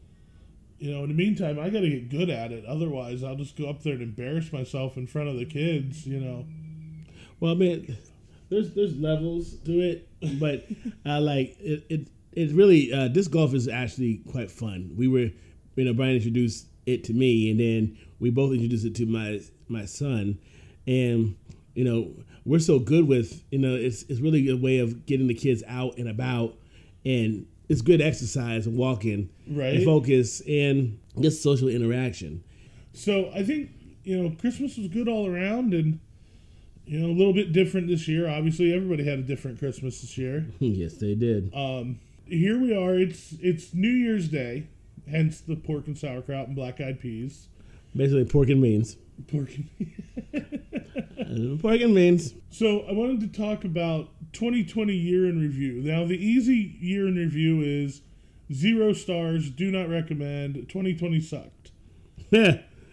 you 0.79 0.91
know, 0.91 1.03
in 1.03 1.09
the 1.09 1.15
meantime, 1.15 1.59
I 1.59 1.69
got 1.69 1.81
to 1.81 1.89
get 1.89 2.09
good 2.09 2.29
at 2.29 2.51
it. 2.51 2.65
Otherwise, 2.65 3.23
I'll 3.23 3.35
just 3.35 3.57
go 3.57 3.69
up 3.69 3.81
there 3.81 3.93
and 3.93 4.01
embarrass 4.01 4.53
myself 4.53 4.95
in 4.97 5.07
front 5.07 5.29
of 5.29 5.37
the 5.37 5.45
kids. 5.45 6.05
You 6.05 6.19
know. 6.19 6.45
Well, 7.39 7.53
I 7.53 7.55
mean, 7.55 7.97
there's 8.49 8.73
there's 8.73 8.95
levels 8.97 9.55
to 9.65 9.79
it, 9.79 10.07
but 10.39 10.65
I 11.05 11.19
like 11.19 11.57
it. 11.59 11.85
It 11.89 12.07
it's 12.31 12.53
really 12.53 12.93
uh, 12.93 13.07
disc 13.07 13.31
golf 13.31 13.53
is 13.53 13.67
actually 13.67 14.21
quite 14.31 14.51
fun. 14.51 14.91
We 14.95 15.07
were, 15.07 15.31
you 15.75 15.85
know, 15.85 15.93
Brian 15.93 16.15
introduced 16.15 16.67
it 16.87 17.03
to 17.03 17.13
me, 17.13 17.51
and 17.51 17.59
then 17.59 17.97
we 18.19 18.29
both 18.31 18.51
introduced 18.53 18.85
it 18.85 18.95
to 18.95 19.05
my 19.05 19.39
my 19.67 19.85
son, 19.85 20.39
and 20.87 21.35
you 21.75 21.83
know, 21.83 22.11
we're 22.45 22.57
so 22.59 22.79
good 22.79 23.07
with 23.07 23.43
you 23.51 23.59
know, 23.59 23.75
it's 23.75 24.03
it's 24.03 24.19
really 24.19 24.49
a 24.49 24.55
way 24.57 24.79
of 24.79 25.05
getting 25.05 25.27
the 25.27 25.33
kids 25.35 25.63
out 25.67 25.97
and 25.97 26.07
about, 26.09 26.55
and 27.05 27.45
it's 27.69 27.81
good 27.81 28.01
exercise 28.01 28.65
and 28.65 28.77
walking, 28.77 29.29
Right. 29.47 29.75
and 29.75 29.83
focus 29.85 30.41
and 30.47 30.97
just 31.21 31.43
social 31.43 31.67
interaction. 31.67 32.43
So 32.93 33.29
I 33.35 33.43
think 33.43 33.69
you 34.03 34.23
know 34.23 34.35
Christmas 34.39 34.77
was 34.77 34.87
good 34.87 35.07
all 35.07 35.27
around, 35.29 35.73
and 35.73 35.99
you 36.85 36.99
know 36.99 37.07
a 37.07 37.17
little 37.17 37.33
bit 37.33 37.51
different 37.51 37.89
this 37.89 38.07
year. 38.07 38.27
Obviously, 38.29 38.73
everybody 38.73 39.03
had 39.03 39.19
a 39.19 39.23
different 39.23 39.59
Christmas 39.59 39.99
this 40.01 40.17
year. 40.17 40.45
yes, 40.59 40.93
they 40.95 41.13
did. 41.15 41.51
Um, 41.53 41.99
here 42.25 42.57
we 42.59 42.75
are. 42.75 42.95
It's 42.95 43.33
it's 43.41 43.73
New 43.73 43.89
Year's 43.91 44.29
Day, 44.29 44.67
hence 45.09 45.39
the 45.41 45.55
pork 45.55 45.87
and 45.87 45.97
sauerkraut 45.97 46.47
and 46.47 46.55
black 46.55 46.79
eyed 46.81 46.99
peas. 46.99 47.47
Basically, 47.95 48.25
pork 48.25 48.49
and 48.49 48.61
beans. 48.61 48.97
Pork 49.27 49.49
and 51.17 51.59
pork 51.61 51.81
and 51.81 51.95
beans. 51.95 52.33
So 52.49 52.81
I 52.81 52.91
wanted 52.91 53.21
to 53.21 53.27
talk 53.27 53.63
about 53.63 54.09
2020 54.33 54.93
year 54.93 55.25
in 55.25 55.39
review. 55.39 55.81
Now 55.81 56.05
the 56.05 56.17
easy 56.17 56.77
year 56.79 57.07
in 57.07 57.15
review 57.15 57.61
is 57.61 58.01
zero 58.53 58.93
stars. 58.93 59.49
Do 59.49 59.71
not 59.71 59.89
recommend. 59.89 60.55
2020 60.69 61.21
sucked. 61.21 61.71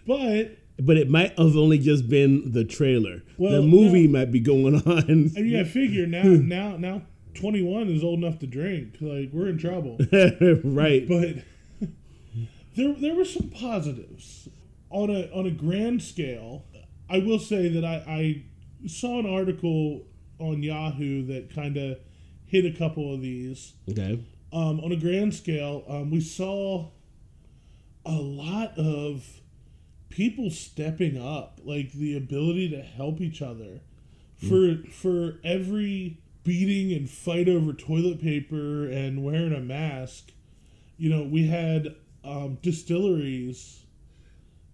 But 0.06 0.58
But 0.78 0.96
it 0.96 1.08
might 1.08 1.38
have 1.38 1.56
only 1.56 1.78
just 1.78 2.08
been 2.08 2.52
the 2.52 2.64
trailer. 2.64 3.22
Well, 3.36 3.52
the 3.52 3.62
movie 3.62 4.06
no. 4.06 4.18
might 4.18 4.32
be 4.32 4.40
going 4.40 4.76
on. 4.76 5.32
I 5.36 5.40
mean, 5.40 5.56
I 5.56 5.64
figure 5.64 6.06
now 6.06 6.22
hmm. 6.22 6.48
now 6.48 6.76
now 6.76 7.02
21 7.34 7.88
is 7.88 8.02
old 8.02 8.20
enough 8.20 8.38
to 8.40 8.46
drink. 8.46 8.96
Like 9.00 9.30
we're 9.32 9.48
in 9.48 9.58
trouble. 9.58 9.98
right. 10.64 11.06
but 11.08 11.44
there 12.74 12.92
there 12.94 13.14
were 13.14 13.24
some 13.24 13.48
positives 13.50 14.48
on 14.90 15.10
a 15.10 15.30
on 15.32 15.46
a 15.46 15.50
grand 15.50 16.02
scale. 16.02 16.64
I 17.08 17.18
will 17.18 17.38
say 17.38 17.68
that 17.68 17.84
I, 17.84 18.02
I 18.08 18.88
saw 18.88 19.18
an 19.18 19.26
article 19.26 20.06
on 20.38 20.62
Yahoo 20.62 21.26
that 21.26 21.54
kind 21.54 21.76
of 21.76 21.98
hit 22.46 22.64
a 22.64 22.76
couple 22.76 23.12
of 23.12 23.20
these. 23.20 23.74
Okay. 23.88 24.24
Um, 24.52 24.80
on 24.80 24.92
a 24.92 24.96
grand 24.96 25.34
scale, 25.34 25.84
um, 25.88 26.10
we 26.10 26.20
saw 26.20 26.90
a 28.06 28.12
lot 28.12 28.78
of 28.78 29.40
people 30.08 30.50
stepping 30.50 31.20
up, 31.20 31.60
like 31.64 31.92
the 31.92 32.16
ability 32.16 32.68
to 32.70 32.80
help 32.80 33.20
each 33.20 33.42
other. 33.42 33.80
For 34.36 34.76
for 34.90 35.40
every 35.42 36.18
beating 36.42 36.92
and 36.96 37.08
fight 37.08 37.48
over 37.48 37.72
toilet 37.72 38.20
paper 38.20 38.86
and 38.86 39.24
wearing 39.24 39.54
a 39.54 39.60
mask, 39.60 40.32
you 40.98 41.08
know, 41.08 41.22
we 41.22 41.46
had 41.46 41.96
um, 42.24 42.58
distilleries 42.62 43.84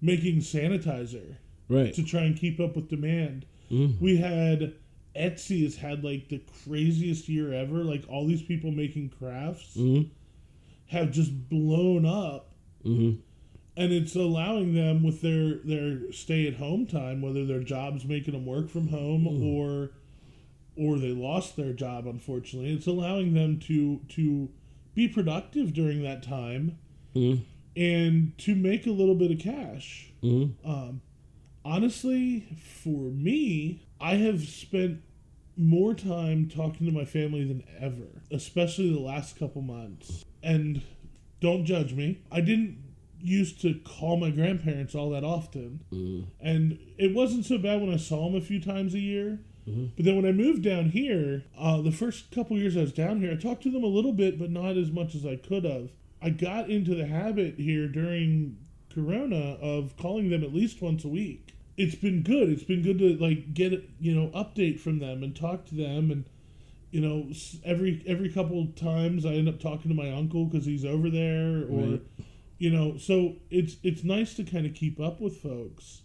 making 0.00 0.36
sanitizer 0.38 1.36
Right. 1.68 1.92
to 1.94 2.02
try 2.02 2.22
and 2.22 2.36
keep 2.36 2.58
up 2.58 2.74
with 2.76 2.88
demand. 2.88 3.46
Mhm. 3.70 4.00
We 4.00 4.16
had 4.16 4.74
Etsy 5.14 5.62
has 5.64 5.76
had 5.76 6.02
like 6.04 6.28
the 6.28 6.40
craziest 6.64 7.28
year 7.28 7.52
ever. 7.52 7.84
Like 7.84 8.04
all 8.08 8.26
these 8.26 8.42
people 8.42 8.70
making 8.70 9.10
crafts 9.10 9.76
Mm-hmm. 9.76 10.08
have 10.86 11.12
just 11.12 11.48
blown 11.48 12.04
up, 12.06 12.54
Mm-hmm. 12.84 13.20
and 13.76 13.92
it's 13.92 14.16
allowing 14.16 14.74
them 14.74 15.02
with 15.02 15.20
their 15.20 15.54
their 15.58 16.10
stay 16.12 16.46
at 16.48 16.54
home 16.54 16.86
time, 16.86 17.20
whether 17.22 17.44
their 17.44 17.62
jobs 17.62 18.04
making 18.04 18.32
them 18.34 18.46
work 18.46 18.68
from 18.68 18.88
home 18.88 19.26
or 19.26 19.90
or 20.76 20.98
they 20.98 21.12
lost 21.12 21.56
their 21.56 21.72
job 21.72 22.06
unfortunately. 22.06 22.72
It's 22.72 22.86
allowing 22.86 23.34
them 23.34 23.58
to 23.60 24.00
to 24.08 24.48
be 24.94 25.06
productive 25.08 25.72
during 25.72 26.02
that 26.02 26.22
time 26.22 26.78
Mm-hmm. 27.14 27.42
and 27.76 28.38
to 28.38 28.54
make 28.54 28.86
a 28.86 28.90
little 28.90 29.14
bit 29.14 29.30
of 29.30 29.38
cash. 29.38 30.12
Mm-hmm. 30.22 30.68
Um, 30.70 31.00
honestly, 31.64 32.56
for 32.82 33.10
me, 33.10 33.86
I 34.00 34.14
have 34.16 34.42
spent 34.42 35.02
more 35.56 35.94
time 35.94 36.48
talking 36.48 36.86
to 36.86 36.92
my 36.92 37.04
family 37.04 37.44
than 37.44 37.64
ever, 37.78 38.22
especially 38.30 38.92
the 38.92 39.00
last 39.00 39.38
couple 39.38 39.62
months. 39.62 40.24
And 40.42 40.82
don't 41.40 41.64
judge 41.64 41.92
me. 41.92 42.22
I 42.30 42.40
didn't 42.40 42.78
used 43.22 43.60
to 43.60 43.74
call 43.84 44.16
my 44.16 44.30
grandparents 44.30 44.94
all 44.94 45.10
that 45.10 45.24
often. 45.24 45.84
Mm-hmm. 45.92 46.30
And 46.40 46.78
it 46.96 47.14
wasn't 47.14 47.44
so 47.44 47.58
bad 47.58 47.80
when 47.80 47.92
I 47.92 47.98
saw 47.98 48.24
them 48.24 48.36
a 48.36 48.40
few 48.40 48.60
times 48.60 48.94
a 48.94 49.00
year. 49.00 49.40
But 49.96 50.04
then 50.04 50.16
when 50.16 50.26
I 50.26 50.32
moved 50.32 50.62
down 50.62 50.88
here, 50.90 51.44
uh, 51.56 51.80
the 51.80 51.92
first 51.92 52.30
couple 52.32 52.58
years 52.58 52.76
I 52.76 52.80
was 52.80 52.92
down 52.92 53.20
here, 53.20 53.30
I 53.30 53.36
talked 53.36 53.62
to 53.64 53.70
them 53.70 53.84
a 53.84 53.88
little 53.88 54.12
bit, 54.12 54.38
but 54.38 54.50
not 54.50 54.76
as 54.76 54.90
much 54.90 55.14
as 55.14 55.24
I 55.24 55.36
could 55.36 55.64
have. 55.64 55.90
I 56.22 56.30
got 56.30 56.68
into 56.68 56.94
the 56.94 57.06
habit 57.06 57.54
here 57.58 57.88
during 57.88 58.58
Corona 58.92 59.56
of 59.60 59.96
calling 59.96 60.30
them 60.30 60.42
at 60.44 60.54
least 60.54 60.82
once 60.82 61.04
a 61.04 61.08
week. 61.08 61.54
It's 61.76 61.94
been 61.94 62.22
good. 62.22 62.50
It's 62.50 62.64
been 62.64 62.82
good 62.82 62.98
to 62.98 63.16
like 63.16 63.54
get 63.54 63.72
you 64.00 64.14
know 64.14 64.28
update 64.28 64.80
from 64.80 64.98
them 64.98 65.22
and 65.22 65.34
talk 65.34 65.64
to 65.66 65.74
them 65.74 66.10
and 66.10 66.24
you 66.90 67.00
know 67.00 67.28
every 67.64 68.02
every 68.06 68.28
couple 68.30 68.66
times 68.76 69.24
I 69.24 69.30
end 69.34 69.48
up 69.48 69.60
talking 69.60 69.88
to 69.90 69.94
my 69.94 70.10
uncle 70.10 70.44
because 70.44 70.66
he's 70.66 70.84
over 70.84 71.08
there 71.08 71.62
or 71.70 71.90
Right. 71.92 72.02
you 72.58 72.70
know 72.70 72.98
so 72.98 73.36
it's 73.50 73.76
it's 73.82 74.02
nice 74.04 74.34
to 74.34 74.44
kind 74.44 74.66
of 74.66 74.74
keep 74.74 75.00
up 75.00 75.20
with 75.20 75.36
folks 75.38 76.02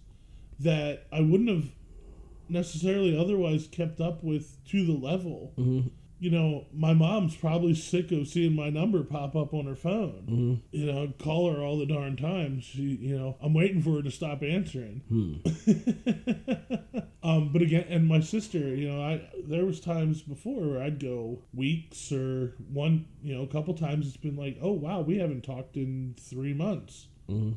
that 0.60 1.08
I 1.12 1.20
wouldn't 1.22 1.50
have 1.50 1.66
necessarily 2.48 3.18
otherwise 3.18 3.68
kept 3.68 4.00
up 4.00 4.24
with 4.24 4.64
to 4.66 4.86
the 4.86 4.94
level. 4.94 5.52
Mm-hmm. 5.58 5.88
You 6.26 6.32
know, 6.32 6.66
my 6.74 6.94
mom's 6.94 7.36
probably 7.36 7.76
sick 7.76 8.12
of 8.12 8.28
seeing 8.28 8.56
my 8.56 8.72
number 8.72 9.04
pop 9.04 9.36
up 9.36 9.54
on 9.54 9.68
her 9.68 9.76
phone. 9.76 10.24
Mm-hmm. 10.28 10.56
You 10.72 10.92
know, 10.92 11.14
call 11.20 11.54
her 11.54 11.62
all 11.62 11.78
the 11.78 11.86
darn 11.86 12.18
time. 12.18 12.62
She, 12.62 12.82
you 12.82 13.16
know, 13.16 13.38
I'm 13.40 13.54
waiting 13.54 13.80
for 13.80 13.98
her 13.98 14.02
to 14.02 14.10
stop 14.10 14.42
answering. 14.42 15.04
um, 17.24 17.52
but 17.54 17.62
again, 17.62 17.86
and 17.90 18.08
my 18.08 18.22
sister, 18.22 18.58
you 18.58 18.92
know, 18.92 19.04
I 19.04 19.22
there 19.48 19.66
was 19.66 19.80
times 19.80 20.24
before 20.24 20.68
where 20.68 20.82
I'd 20.82 21.00
go 21.00 21.44
weeks 21.54 22.12
or 22.12 22.56
one, 22.74 23.06
you 23.22 23.36
know, 23.36 23.44
a 23.44 23.48
couple 23.48 23.76
times. 23.76 24.08
It's 24.08 24.18
been 24.18 24.36
like, 24.36 24.58
oh 24.64 24.72
wow, 24.72 25.02
we 25.02 25.20
haven't 25.20 25.44
talked 25.44 25.78
in 25.78 26.16
three 26.20 26.56
months. 26.56 27.06
Mm-hmm. 27.30 27.52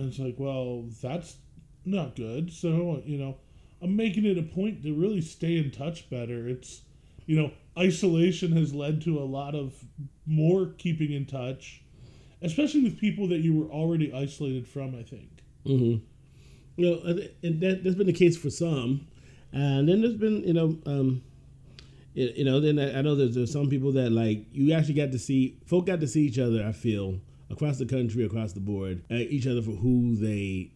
And 0.00 0.08
it's 0.08 0.18
like, 0.18 0.34
well, 0.36 0.86
that's 1.00 1.36
not 1.84 2.16
good. 2.16 2.52
So, 2.52 3.02
you 3.04 3.18
know, 3.18 3.36
I'm 3.80 3.94
making 3.94 4.24
it 4.24 4.36
a 4.36 4.42
point 4.42 4.82
to 4.82 4.92
really 4.92 5.20
stay 5.20 5.58
in 5.58 5.70
touch 5.70 6.10
better. 6.10 6.48
It's, 6.48 6.80
you 7.26 7.36
know, 7.40 7.52
isolation 7.78 8.52
has 8.56 8.74
led 8.74 9.02
to 9.02 9.18
a 9.18 9.24
lot 9.24 9.54
of 9.54 9.74
more 10.26 10.66
keeping 10.78 11.12
in 11.12 11.26
touch, 11.26 11.82
especially 12.42 12.82
with 12.82 12.98
people 12.98 13.28
that 13.28 13.38
you 13.38 13.54
were 13.54 13.70
already 13.70 14.12
isolated 14.12 14.66
from, 14.66 14.94
I 14.94 15.02
think. 15.02 15.42
Mm-hmm. 15.66 16.04
You 16.76 16.90
know, 16.90 17.18
and 17.42 17.60
that, 17.60 17.84
that's 17.84 17.96
been 17.96 18.06
the 18.06 18.12
case 18.12 18.36
for 18.36 18.50
some, 18.50 19.06
and 19.52 19.88
then 19.88 20.00
there's 20.00 20.16
been 20.16 20.42
you 20.42 20.54
know, 20.54 20.78
um, 20.86 21.22
you, 22.14 22.32
you 22.36 22.44
know, 22.44 22.60
then 22.60 22.78
I, 22.78 22.98
I 22.98 23.02
know 23.02 23.14
there's, 23.14 23.34
there's 23.34 23.52
some 23.52 23.68
people 23.68 23.92
that 23.92 24.10
like 24.10 24.46
you 24.52 24.72
actually 24.72 24.94
got 24.94 25.12
to 25.12 25.18
see 25.18 25.58
folk 25.66 25.86
got 25.86 26.00
to 26.00 26.08
see 26.08 26.22
each 26.22 26.38
other. 26.38 26.64
I 26.66 26.72
feel 26.72 27.20
across 27.50 27.78
the 27.78 27.86
country, 27.86 28.24
across 28.24 28.54
the 28.54 28.60
board, 28.60 29.04
uh, 29.10 29.16
each 29.16 29.46
other 29.46 29.62
for 29.62 29.72
who 29.72 30.16
they 30.16 30.72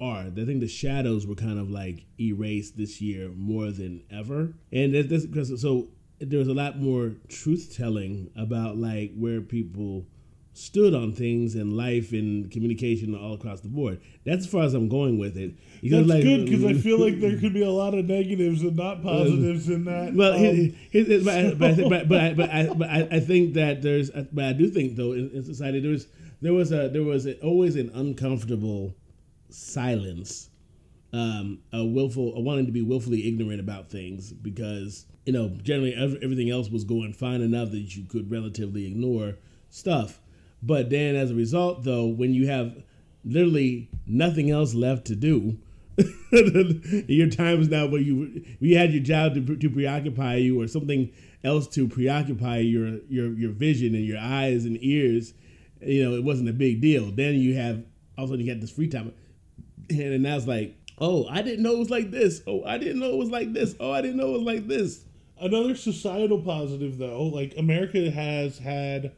are. 0.00 0.26
I 0.26 0.44
think 0.44 0.60
the 0.60 0.68
shadows 0.68 1.26
were 1.26 1.34
kind 1.34 1.58
of 1.58 1.70
like 1.70 2.04
erased 2.20 2.76
this 2.76 3.00
year 3.00 3.30
more 3.30 3.70
than 3.70 4.02
ever, 4.10 4.54
and 4.72 4.94
that's 4.94 5.26
because 5.26 5.60
so 5.60 5.88
there 6.20 6.38
was 6.38 6.48
a 6.48 6.54
lot 6.54 6.78
more 6.78 7.12
truth 7.28 7.74
telling 7.76 8.30
about 8.36 8.76
like 8.76 9.12
where 9.16 9.40
people 9.40 10.06
stood 10.56 10.94
on 10.94 11.12
things 11.12 11.56
in 11.56 11.76
life 11.76 12.12
and 12.12 12.48
communication 12.50 13.12
all 13.12 13.34
across 13.34 13.60
the 13.60 13.68
board. 13.68 14.00
That's 14.24 14.44
as 14.46 14.50
far 14.52 14.62
as 14.62 14.72
I'm 14.72 14.88
going 14.88 15.18
with 15.18 15.36
it. 15.36 15.54
That's 15.82 16.06
like, 16.06 16.22
good 16.22 16.44
because 16.44 16.64
I 16.64 16.74
feel 16.80 17.00
like 17.00 17.18
there 17.18 17.36
could 17.40 17.52
be 17.52 17.62
a 17.62 17.70
lot 17.70 17.92
of 17.94 18.04
negatives 18.04 18.62
and 18.62 18.76
not 18.76 19.02
positives 19.02 19.68
in 19.68 19.84
that. 19.86 20.14
Well, 20.14 20.32
Um, 20.34 20.74
but, 20.92 21.34
I- 21.34 21.54
but, 21.54 21.70
I 21.70 21.88
but, 21.88 22.08
but, 22.08 22.20
I, 22.20 22.34
but, 22.34 22.50
I, 22.50 22.66
but 22.78 22.88
I, 22.88 23.08
I 23.16 23.20
think 23.20 23.54
that 23.54 23.82
there's, 23.82 24.10
but 24.10 24.44
I 24.44 24.52
do 24.52 24.68
think 24.70 24.94
though 24.94 25.10
in, 25.12 25.30
in 25.30 25.42
society 25.42 25.80
there's 25.80 26.06
there 26.40 26.52
was 26.52 26.70
a 26.70 26.88
there 26.88 27.02
was 27.02 27.26
a, 27.26 27.36
always 27.40 27.74
an 27.74 27.90
uncomfortable 27.94 28.94
silence, 29.54 30.50
um, 31.12 31.60
a 31.72 31.84
willful, 31.84 32.34
a 32.34 32.40
wanting 32.40 32.66
to 32.66 32.72
be 32.72 32.82
willfully 32.82 33.28
ignorant 33.28 33.60
about 33.60 33.90
things 33.90 34.32
because 34.32 35.06
you 35.24 35.32
know 35.32 35.48
generally 35.62 35.94
ev- 35.94 36.18
everything 36.22 36.50
else 36.50 36.68
was 36.68 36.84
going 36.84 37.12
fine 37.12 37.40
enough 37.40 37.70
that 37.70 37.96
you 37.96 38.04
could 38.04 38.30
relatively 38.30 38.86
ignore 38.86 39.36
stuff. 39.70 40.20
But 40.62 40.90
then 40.90 41.14
as 41.14 41.30
a 41.30 41.34
result, 41.34 41.84
though, 41.84 42.06
when 42.06 42.32
you 42.32 42.46
have 42.48 42.82
literally 43.24 43.90
nothing 44.06 44.50
else 44.50 44.74
left 44.74 45.06
to 45.06 45.16
do. 45.16 45.58
your 47.06 47.30
times 47.30 47.68
now 47.68 47.86
where 47.86 48.00
you 48.00 48.44
you 48.58 48.76
had 48.76 48.92
your 48.92 49.02
job 49.02 49.34
to, 49.34 49.56
to 49.56 49.70
preoccupy 49.70 50.34
you 50.34 50.60
or 50.60 50.66
something 50.66 51.08
else 51.44 51.68
to 51.68 51.86
preoccupy 51.86 52.58
your 52.58 52.98
your 53.08 53.32
your 53.34 53.52
vision 53.52 53.94
and 53.94 54.04
your 54.04 54.18
eyes 54.18 54.64
and 54.64 54.76
ears 54.82 55.34
you 55.80 56.02
know 56.02 56.16
it 56.16 56.24
wasn't 56.24 56.48
a 56.48 56.52
big 56.52 56.80
deal 56.80 57.12
then 57.12 57.36
you 57.36 57.54
have 57.54 57.84
all 58.18 58.24
of 58.24 58.30
a 58.30 58.32
sudden 58.32 58.44
you 58.44 58.52
got 58.52 58.60
this 58.60 58.72
free 58.72 58.88
time 58.88 59.12
and 59.90 60.26
I 60.26 60.34
was 60.34 60.46
like 60.46 60.76
oh 60.98 61.26
i 61.28 61.42
didn't 61.42 61.64
know 61.64 61.72
it 61.72 61.78
was 61.78 61.90
like 61.90 62.12
this 62.12 62.40
oh 62.46 62.62
i 62.62 62.78
didn't 62.78 63.00
know 63.00 63.10
it 63.10 63.16
was 63.16 63.28
like 63.28 63.52
this 63.52 63.74
oh 63.80 63.90
i 63.90 64.00
didn't 64.00 64.16
know 64.16 64.28
it 64.28 64.38
was 64.38 64.42
like 64.42 64.68
this 64.68 65.04
another 65.40 65.74
societal 65.74 66.40
positive, 66.40 66.98
though, 66.98 67.24
like 67.24 67.54
America 67.56 68.10
has 68.10 68.58
had 68.58 69.12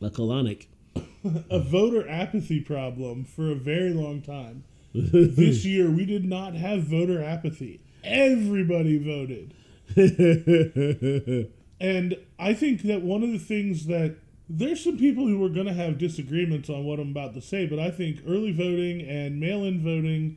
a 0.00 0.10
colonic 0.10 0.66
a 1.50 1.60
voter 1.60 2.08
apathy 2.08 2.60
problem 2.60 3.24
for 3.24 3.50
a 3.50 3.54
very 3.54 3.92
long 3.92 4.20
time. 4.20 4.64
this 4.94 5.64
year, 5.64 5.90
we 5.90 6.04
did 6.04 6.24
not 6.24 6.54
have 6.54 6.82
voter 6.82 7.22
apathy. 7.22 7.80
Everybody 8.04 8.98
voted. 8.98 9.54
And 11.82 12.16
I 12.38 12.54
think 12.54 12.82
that 12.82 13.02
one 13.02 13.24
of 13.24 13.32
the 13.32 13.40
things 13.40 13.86
that 13.86 14.14
there's 14.48 14.82
some 14.84 14.98
people 14.98 15.26
who 15.26 15.42
are 15.44 15.48
going 15.48 15.66
to 15.66 15.72
have 15.72 15.98
disagreements 15.98 16.68
on 16.68 16.84
what 16.84 16.98
I'm 17.00 17.10
about 17.10 17.34
to 17.34 17.40
say, 17.40 17.66
but 17.66 17.78
I 17.78 17.90
think 17.90 18.20
early 18.26 18.52
voting 18.52 19.00
and 19.02 19.40
mail 19.40 19.64
in 19.64 19.82
voting 19.82 20.36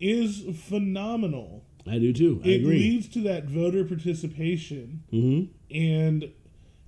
is 0.00 0.44
phenomenal. 0.68 1.64
i 1.86 1.98
do 1.98 2.12
too 2.12 2.40
i 2.44 2.48
It 2.48 2.60
agree 2.60 2.78
leads 2.78 3.08
to 3.10 3.20
that 3.22 3.44
voter 3.46 3.84
participation. 3.84 5.02
mm-hmm. 5.12 5.52
And 5.74 6.30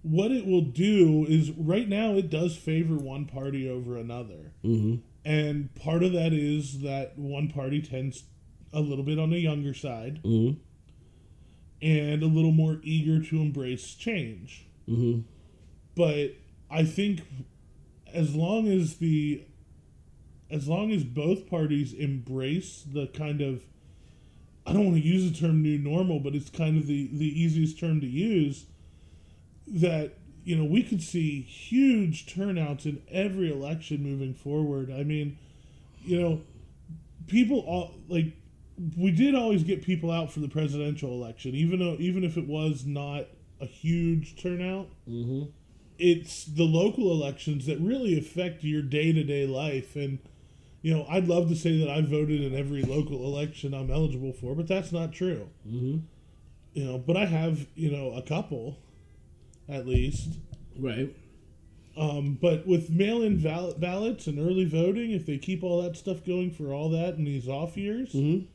what 0.02 0.30
it 0.30 0.46
will 0.46 0.62
do 0.62 1.26
is 1.28 1.50
right 1.50 1.88
now 1.88 2.14
it 2.14 2.30
does 2.30 2.56
favor 2.56 2.94
one 2.96 3.26
party 3.26 3.68
over 3.68 3.96
another. 3.98 4.52
Mm-hmm. 4.64 4.96
And 5.24 5.74
part 5.74 6.02
of 6.02 6.12
that 6.12 6.32
is 6.32 6.80
that 6.80 7.18
one 7.18 7.48
party 7.48 7.82
tends 7.82 8.24
a 8.72 8.80
little 8.80 9.04
bit 9.04 9.18
on 9.18 9.30
the 9.30 9.40
younger 9.40 9.74
side 9.74 10.20
Mm-hmm. 10.24 10.58
and 11.82 12.22
a 12.22 12.26
little 12.26 12.52
more 12.52 12.78
eager 12.82 13.22
to 13.22 13.40
embrace 13.40 13.94
change. 13.94 14.66
But 15.96 16.34
I 16.70 16.84
think 16.84 17.22
as 18.12 18.34
long 18.34 18.68
as 18.68 18.96
the 18.96 19.44
as 20.50 20.66
long 20.66 20.90
as 20.90 21.04
both 21.04 21.48
parties 21.48 21.92
embrace 21.92 22.84
the 22.92 23.06
kind 23.08 23.40
of 23.40 23.62
I 24.66 24.72
don't 24.72 24.84
want 24.84 24.96
to 24.96 25.02
use 25.02 25.30
the 25.30 25.46
term 25.46 25.62
new 25.62 25.78
normal, 25.78 26.20
but 26.20 26.34
it's 26.34 26.50
kind 26.50 26.76
of 26.76 26.86
the 26.86 27.08
the 27.12 27.40
easiest 27.40 27.78
term 27.78 28.00
to 28.00 28.06
use 28.06 28.66
that 29.66 30.14
you 30.44 30.56
know 30.56 30.64
we 30.64 30.82
could 30.82 31.02
see 31.02 31.42
huge 31.42 32.26
turnouts 32.26 32.86
in 32.86 33.02
every 33.10 33.52
election 33.52 34.02
moving 34.02 34.34
forward. 34.34 34.90
I 34.90 35.02
mean, 35.02 35.38
you 36.04 36.20
know, 36.20 36.40
people 37.26 37.60
all 37.60 37.94
like 38.08 38.36
we 38.96 39.10
did 39.10 39.34
always 39.34 39.62
get 39.62 39.82
people 39.82 40.10
out 40.10 40.32
for 40.32 40.40
the 40.40 40.48
presidential 40.48 41.10
election, 41.10 41.54
even 41.54 41.78
though 41.78 41.96
even 41.98 42.24
if 42.24 42.36
it 42.36 42.46
was 42.46 42.84
not 42.84 43.26
a 43.60 43.66
huge 43.66 44.40
turnout. 44.40 44.88
Mm-hmm. 45.08 45.50
It's 46.00 46.44
the 46.44 46.64
local 46.64 47.12
elections 47.12 47.66
that 47.66 47.78
really 47.78 48.18
affect 48.18 48.64
your 48.64 48.82
day 48.82 49.12
to 49.12 49.22
day 49.22 49.46
life, 49.46 49.96
and 49.96 50.18
you 50.82 50.94
know 50.94 51.06
I'd 51.08 51.28
love 51.28 51.48
to 51.50 51.56
say 51.56 51.78
that 51.78 51.90
I 51.90 52.00
voted 52.00 52.42
in 52.42 52.54
every 52.56 52.82
local 52.82 53.24
election 53.24 53.74
I'm 53.74 53.90
eligible 53.90 54.32
for, 54.32 54.54
but 54.54 54.66
that's 54.66 54.92
not 54.92 55.12
true. 55.12 55.48
Mm-hmm. 55.68 55.98
You 56.72 56.84
know, 56.84 56.98
but 56.98 57.16
I 57.16 57.26
have 57.26 57.66
you 57.74 57.90
know 57.90 58.12
a 58.12 58.22
couple, 58.22 58.78
at 59.68 59.86
least. 59.86 60.38
right 60.78 61.14
Um, 61.96 62.38
but 62.40 62.66
with 62.66 62.88
mail-in 62.90 63.36
val- 63.38 63.74
ballots 63.74 64.26
and 64.26 64.38
early 64.38 64.64
voting, 64.64 65.10
if 65.10 65.26
they 65.26 65.38
keep 65.38 65.62
all 65.62 65.82
that 65.82 65.96
stuff 65.96 66.24
going 66.24 66.50
for 66.50 66.72
all 66.72 66.88
that 66.90 67.16
in 67.16 67.24
these 67.24 67.48
off 67.48 67.76
years, 67.76 68.12
mm-hmm. 68.12 68.46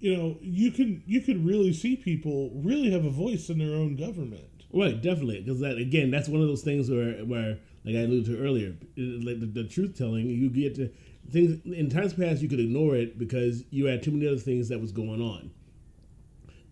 you 0.00 0.16
know, 0.16 0.38
you 0.40 0.70
can 0.70 1.02
you 1.06 1.20
could 1.20 1.44
really 1.44 1.72
see 1.72 1.96
people 1.96 2.50
really 2.54 2.90
have 2.92 3.04
a 3.04 3.10
voice 3.10 3.50
in 3.50 3.58
their 3.58 3.74
own 3.76 3.96
government. 3.96 4.46
Right, 4.74 5.00
definitely, 5.00 5.40
because 5.40 5.60
that 5.60 5.76
again, 5.76 6.10
that's 6.10 6.28
one 6.28 6.40
of 6.40 6.48
those 6.48 6.62
things 6.62 6.90
where, 6.90 7.12
where 7.24 7.58
like 7.84 7.94
I 7.94 8.00
alluded 8.00 8.26
to 8.26 8.42
earlier, 8.42 8.74
like 8.96 9.40
the, 9.40 9.46
the 9.46 9.64
truth 9.64 9.96
telling, 9.98 10.26
you 10.26 10.48
get 10.48 10.74
to 10.76 10.90
things 11.30 11.60
in 11.66 11.90
times 11.90 12.14
past 12.14 12.40
you 12.40 12.48
could 12.48 12.60
ignore 12.60 12.96
it 12.96 13.18
because 13.18 13.64
you 13.70 13.86
had 13.86 14.02
too 14.02 14.10
many 14.10 14.26
other 14.26 14.38
things 14.38 14.68
that 14.70 14.80
was 14.80 14.90
going 14.92 15.20
on. 15.20 15.50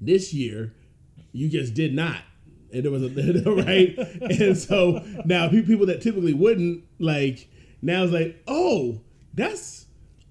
This 0.01 0.33
year, 0.33 0.73
you 1.33 1.49
just 1.51 1.75
did 1.75 1.95
not, 1.95 2.23
and 2.73 2.85
there 2.85 2.91
was 2.91 3.03
a 3.03 3.09
right, 3.51 3.99
and 4.23 4.57
so 4.57 5.05
now 5.27 5.51
people 5.51 5.87
that 5.87 6.01
typically 6.01 6.33
wouldn't 6.33 6.85
like 6.99 7.51
now 7.83 8.05
it's 8.05 8.13
like, 8.13 8.43
oh, 8.47 9.01
that's 9.35 9.87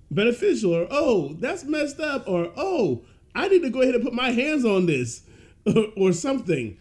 beneficial, 0.10 0.74
or 0.74 0.88
oh, 0.90 1.34
that's 1.40 1.64
messed 1.66 2.00
up, 2.00 2.28
or 2.28 2.52
oh, 2.58 3.04
I 3.36 3.48
need 3.48 3.62
to 3.62 3.70
go 3.70 3.82
ahead 3.82 3.94
and 3.94 4.04
put 4.04 4.14
my 4.14 4.32
hands 4.32 4.66
on 4.66 4.88
this, 4.88 5.22
or 5.98 6.14
something. 6.14 6.80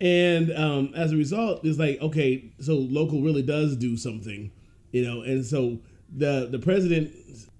And 0.00 0.52
um, 0.52 0.92
as 0.96 1.12
a 1.12 1.16
result, 1.16 1.64
it's 1.64 1.78
like, 1.78 2.00
okay, 2.00 2.52
so 2.60 2.74
local 2.74 3.22
really 3.22 3.42
does 3.42 3.76
do 3.76 3.96
something, 3.96 4.50
you 4.90 5.04
know. 5.04 5.22
And 5.22 5.44
so 5.44 5.78
the 6.14 6.48
the 6.50 6.58
president 6.58 7.12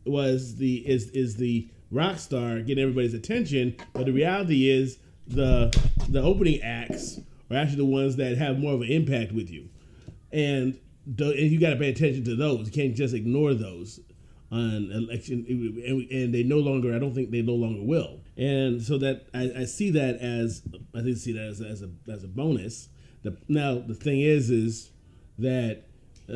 was 0.05 0.57
the 0.57 0.77
is 0.89 1.11
is 1.11 1.37
the 1.37 1.69
rock 1.91 2.19
star 2.19 2.61
getting 2.61 2.83
everybody's 2.83 3.15
attention, 3.15 3.77
but 3.93 4.07
the 4.07 4.13
reality 4.13 4.69
is 4.69 4.99
the 5.29 5.71
the 6.09 6.21
opening 6.21 6.61
acts 6.63 7.21
are 7.51 7.57
actually 7.57 7.77
the 7.77 7.85
ones 7.85 8.17
that 8.17 8.37
have 8.39 8.59
more 8.59 8.75
of 8.75 8.81
an 8.81 8.89
impact 8.89 9.33
with 9.33 9.51
you, 9.51 9.69
and 10.33 10.79
and 11.07 11.37
you 11.39 11.61
got 11.61 11.71
to 11.71 11.77
pay 11.77 11.91
attention 11.91 12.25
to 12.25 12.35
those. 12.35 12.67
You 12.67 12.73
can't 12.73 12.95
just 12.95 13.15
ignore 13.15 13.55
those 13.55 14.01
on 14.51 14.91
election, 14.93 15.45
and, 15.49 16.11
and 16.11 16.35
they 16.35 16.43
no 16.43 16.59
longer. 16.59 16.95
I 16.95 16.99
don't 16.99 17.15
think 17.15 17.31
they 17.31 17.43
no 17.43 17.55
longer 17.55 17.83
will. 17.83 18.21
And 18.37 18.83
so 18.83 18.99
that 18.99 19.27
I, 19.35 19.53
I 19.61 19.65
see 19.65 19.91
that 19.91 20.17
as 20.17 20.63
I 20.95 21.03
think 21.03 21.17
see 21.17 21.33
that 21.33 21.45
as, 21.45 21.61
as 21.61 21.83
a 21.83 21.91
as 22.11 22.25
a 22.25 22.29
bonus. 22.29 22.89
The, 23.23 23.37
now 23.49 23.79
the 23.79 23.95
thing 23.95 24.21
is 24.21 24.51
is 24.51 24.91
that 25.39 25.85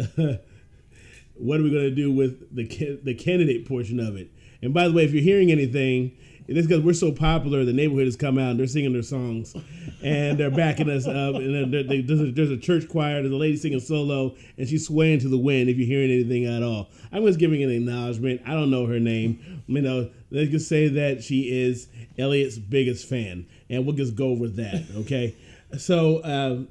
what 1.35 1.61
are 1.61 1.63
we 1.63 1.71
going 1.71 1.85
to 1.85 1.95
do 1.95 2.11
with 2.11 2.55
the 2.55 2.99
the 3.03 3.15
candidate 3.15 3.69
portion 3.69 4.01
of 4.01 4.17
it? 4.17 4.31
And 4.63 4.73
by 4.73 4.89
the 4.89 4.95
way, 4.95 5.05
if 5.05 5.13
you're 5.13 5.23
hearing 5.23 5.51
anything, 5.53 6.17
it's 6.49 6.67
because 6.67 6.85
we're 6.85 6.95
so 6.95 7.13
popular. 7.13 7.65
The 7.65 7.73
neighborhood 7.73 8.05
has 8.05 8.17
come 8.17 8.39
out 8.39 8.51
and 8.51 8.61
they're 8.61 8.67
singing 8.67 8.93
their 8.93 9.03
songs, 9.03 9.55
and 10.03 10.39
they're 10.39 10.51
backing 10.51 10.89
us 10.89 11.07
up. 11.07 11.35
And 11.35 11.73
they, 11.73 12.03
there's, 12.03 12.21
a, 12.21 12.31
there's, 12.31 12.51
a, 12.51 12.57
church 12.57 12.89
choir. 12.89 13.21
There's 13.23 13.33
a 13.33 13.37
lady 13.37 13.57
singing 13.57 13.81
solo, 13.81 14.37
and 14.57 14.69
she's 14.69 14.87
swaying 14.87 15.21
to 15.21 15.29
the 15.29 15.39
wind. 15.39 15.69
If 15.69 15.77
you're 15.77 15.87
hearing 15.87 16.11
anything 16.11 16.47
at 16.47 16.63
all, 16.63 16.89
I'm 17.11 17.27
just 17.27 17.39
giving 17.39 17.63
an 17.63 17.71
acknowledgement. 17.71 18.43
I 18.47 18.53
don't 18.53 18.71
know 18.71 18.87
her 18.87 19.01
name. 19.01 19.63
You 19.67 19.83
know, 19.83 20.11
let's 20.31 20.51
just 20.51 20.69
say 20.69 20.89
that 20.89 21.23
she 21.23 21.65
is 21.65 21.89
Elliot's 22.17 22.59
biggest 22.59 23.09
fan, 23.09 23.47
and 23.69 23.85
we'll 23.85 23.97
just 23.97 24.15
go 24.15 24.33
with 24.33 24.57
that. 24.57 24.85
Okay, 24.97 25.35
so. 25.79 26.23
Um, 26.25 26.69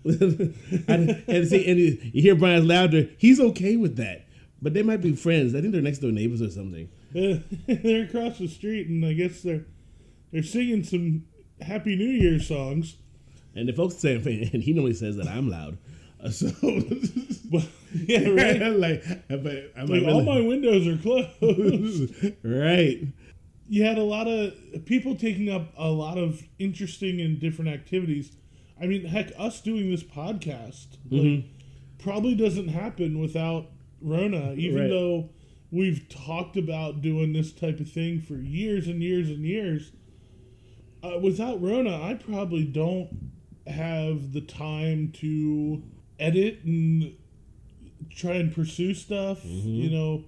and, 0.04 1.22
and 1.26 1.48
see, 1.48 1.68
and 1.68 1.78
you 1.78 2.22
hear 2.22 2.34
Brian's 2.36 2.64
laughter. 2.64 3.08
He's 3.18 3.40
okay 3.40 3.76
with 3.76 3.96
that, 3.96 4.26
but 4.62 4.72
they 4.72 4.82
might 4.82 5.02
be 5.02 5.14
friends. 5.14 5.54
I 5.54 5.60
think 5.60 5.72
they're 5.72 5.82
next 5.82 5.98
door 5.98 6.12
neighbors 6.12 6.40
or 6.40 6.50
something. 6.50 6.88
they're 7.12 8.04
across 8.04 8.38
the 8.38 8.48
street, 8.48 8.88
and 8.88 9.04
I 9.04 9.14
guess 9.14 9.42
they're 9.42 9.64
they're 10.32 10.42
singing 10.42 10.84
some 10.84 11.24
Happy 11.60 11.96
New 11.96 12.08
Year 12.08 12.38
songs. 12.38 12.96
And 13.54 13.68
the 13.68 13.72
folks 13.72 13.96
say, 13.96 14.14
and 14.52 14.62
he 14.62 14.72
normally 14.72 14.94
says 14.94 15.16
that 15.16 15.26
I'm 15.26 15.48
loud. 15.48 15.78
Uh, 16.22 16.30
so, 16.30 16.50
well, 17.50 17.64
yeah, 17.92 18.28
right. 18.28 18.60
like, 18.76 19.04
but 19.28 19.72
I'm 19.76 19.86
like, 19.86 20.02
all 20.04 20.22
my 20.22 20.40
windows 20.40 20.86
are 20.86 20.96
closed. 20.98 22.14
right. 22.42 23.06
You 23.70 23.84
had 23.84 23.98
a 23.98 24.02
lot 24.02 24.26
of 24.26 24.54
people 24.86 25.14
taking 25.14 25.50
up 25.50 25.72
a 25.76 25.88
lot 25.88 26.18
of 26.18 26.42
interesting 26.58 27.20
and 27.20 27.38
different 27.38 27.70
activities. 27.70 28.32
I 28.80 28.86
mean, 28.86 29.04
heck, 29.04 29.32
us 29.38 29.60
doing 29.60 29.90
this 29.90 30.02
podcast 30.02 30.96
mm-hmm. 31.08 31.36
like, 31.36 31.44
probably 31.98 32.34
doesn't 32.34 32.68
happen 32.68 33.20
without 33.20 33.66
Rona, 34.00 34.54
even 34.54 34.80
right. 34.80 34.88
though 34.88 35.30
we've 35.70 36.08
talked 36.08 36.56
about 36.56 37.02
doing 37.02 37.32
this 37.32 37.52
type 37.52 37.80
of 37.80 37.90
thing 37.90 38.20
for 38.20 38.34
years 38.34 38.86
and 38.86 39.02
years 39.02 39.28
and 39.28 39.44
years. 39.44 39.92
Uh, 41.02 41.18
without 41.20 41.62
Rona, 41.62 42.02
I 42.02 42.14
probably 42.14 42.64
don't 42.64 43.30
have 43.66 44.32
the 44.32 44.40
time 44.40 45.12
to 45.18 45.82
edit 46.18 46.60
and 46.64 47.14
try 48.10 48.32
and 48.32 48.52
pursue 48.52 48.94
stuff, 48.94 49.42
mm-hmm. 49.42 49.68
you 49.68 49.90
know, 49.90 50.24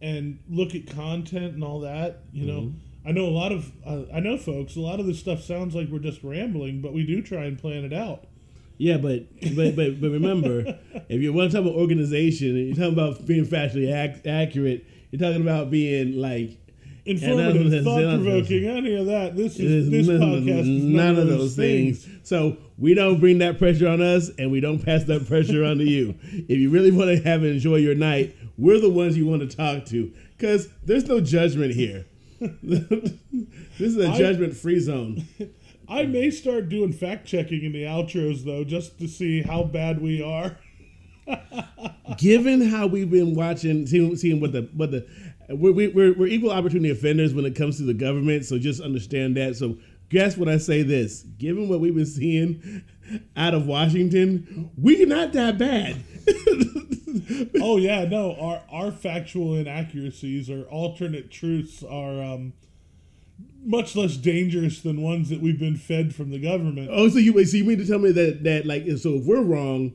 and 0.00 0.38
look 0.48 0.74
at 0.74 0.86
content 0.86 1.54
and 1.54 1.64
all 1.64 1.80
that. 1.80 2.22
You 2.32 2.46
mm-hmm. 2.46 2.66
know, 2.66 2.72
I 3.04 3.12
know 3.12 3.24
a 3.24 3.30
lot 3.34 3.52
of, 3.52 3.72
uh, 3.84 4.02
I 4.14 4.20
know 4.20 4.36
folks, 4.36 4.76
a 4.76 4.80
lot 4.80 5.00
of 5.00 5.06
this 5.06 5.18
stuff 5.18 5.42
sounds 5.42 5.74
like 5.74 5.88
we're 5.88 5.98
just 5.98 6.22
rambling, 6.22 6.82
but 6.82 6.92
we 6.92 7.04
do 7.04 7.22
try 7.22 7.44
and 7.44 7.58
plan 7.58 7.84
it 7.84 7.92
out. 7.92 8.26
Yeah, 8.82 8.96
but 8.96 9.26
but 9.54 9.76
but, 9.76 10.00
but 10.00 10.10
remember, 10.10 10.64
if 11.08 11.22
you 11.22 11.32
want 11.32 11.52
to 11.52 11.56
talk 11.56 11.64
about 11.64 11.78
organization 11.78 12.48
and 12.56 12.66
you're 12.66 12.74
talking 12.74 12.92
about 12.94 13.24
being 13.24 13.46
factually 13.46 13.94
ac- 13.94 14.28
accurate, 14.28 14.84
you're 15.12 15.20
talking 15.20 15.40
about 15.40 15.70
being 15.70 16.16
like 16.16 16.58
informative, 17.04 17.84
thought 17.84 18.02
provoking, 18.02 18.66
any 18.66 18.96
of 18.96 19.06
that. 19.06 19.36
This 19.36 19.60
is 19.60 19.88
this 19.88 20.08
none, 20.08 20.18
podcast 20.18 20.62
is 20.62 20.66
none, 20.66 21.14
none 21.14 21.16
of 21.16 21.28
those 21.28 21.54
things. 21.54 22.04
things. 22.04 22.28
So 22.28 22.56
we 22.76 22.94
don't 22.94 23.20
bring 23.20 23.38
that 23.38 23.56
pressure 23.56 23.86
on 23.86 24.02
us, 24.02 24.30
and 24.36 24.50
we 24.50 24.58
don't 24.58 24.84
pass 24.84 25.04
that 25.04 25.28
pressure 25.28 25.62
on 25.64 25.78
to 25.78 25.84
you. 25.84 26.16
If 26.32 26.58
you 26.58 26.68
really 26.68 26.90
want 26.90 27.10
to 27.10 27.22
have 27.22 27.44
and 27.44 27.52
enjoy 27.52 27.76
your 27.76 27.94
night, 27.94 28.34
we're 28.58 28.80
the 28.80 28.90
ones 28.90 29.16
you 29.16 29.28
want 29.28 29.48
to 29.48 29.56
talk 29.56 29.86
to 29.90 30.12
because 30.36 30.68
there's 30.84 31.06
no 31.06 31.20
judgment 31.20 31.72
here. 31.72 32.04
this 32.40 33.12
is 33.78 33.96
a 33.96 34.12
judgment 34.18 34.56
free 34.56 34.80
zone. 34.80 35.24
I 35.92 36.06
may 36.06 36.30
start 36.30 36.70
doing 36.70 36.90
fact 36.90 37.26
checking 37.26 37.64
in 37.64 37.72
the 37.72 37.82
outros 37.82 38.44
though, 38.44 38.64
just 38.64 38.98
to 38.98 39.06
see 39.06 39.42
how 39.42 39.64
bad 39.64 40.00
we 40.00 40.22
are. 40.22 40.56
Given 42.18 42.62
how 42.62 42.86
we've 42.86 43.10
been 43.10 43.34
watching, 43.34 43.86
seeing, 43.86 44.16
seeing 44.16 44.40
what 44.40 44.52
the 44.52 44.70
what 44.72 44.90
the 44.90 45.06
we're, 45.50 45.72
we're, 45.72 46.14
we're 46.14 46.26
equal 46.28 46.50
opportunity 46.50 46.90
offenders 46.90 47.34
when 47.34 47.44
it 47.44 47.54
comes 47.54 47.76
to 47.76 47.82
the 47.82 47.92
government. 47.92 48.46
So 48.46 48.58
just 48.58 48.80
understand 48.80 49.36
that. 49.36 49.56
So 49.56 49.76
guess 50.08 50.36
what 50.38 50.48
I 50.48 50.56
say 50.56 50.82
this, 50.82 51.22
given 51.22 51.68
what 51.68 51.80
we've 51.80 51.94
been 51.94 52.06
seeing 52.06 52.82
out 53.36 53.52
of 53.52 53.66
Washington, 53.66 54.70
we're 54.78 55.06
not 55.06 55.34
that 55.34 55.58
bad. 55.58 55.96
oh 57.62 57.76
yeah, 57.76 58.06
no, 58.06 58.34
our 58.36 58.62
our 58.70 58.92
factual 58.92 59.56
inaccuracies 59.56 60.48
or 60.48 60.62
alternate 60.62 61.30
truths 61.30 61.82
are 61.82 62.22
um, 62.22 62.54
much 63.64 63.94
less 63.96 64.16
dangerous 64.16 64.80
than 64.80 65.02
ones 65.02 65.28
that 65.30 65.40
we've 65.40 65.58
been 65.58 65.76
fed 65.76 66.14
from 66.14 66.30
the 66.30 66.38
government. 66.38 66.88
Oh, 66.90 67.08
so 67.08 67.18
you 67.18 67.44
so 67.44 67.56
you 67.56 67.64
mean 67.64 67.78
to 67.78 67.86
tell 67.86 67.98
me 67.98 68.12
that 68.12 68.44
that 68.44 68.66
like 68.66 68.84
so 68.98 69.14
if 69.14 69.24
we're 69.24 69.42
wrong, 69.42 69.92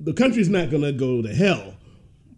the 0.00 0.12
country's 0.12 0.48
not 0.48 0.70
gonna 0.70 0.92
go 0.92 1.22
to 1.22 1.34
hell. 1.34 1.74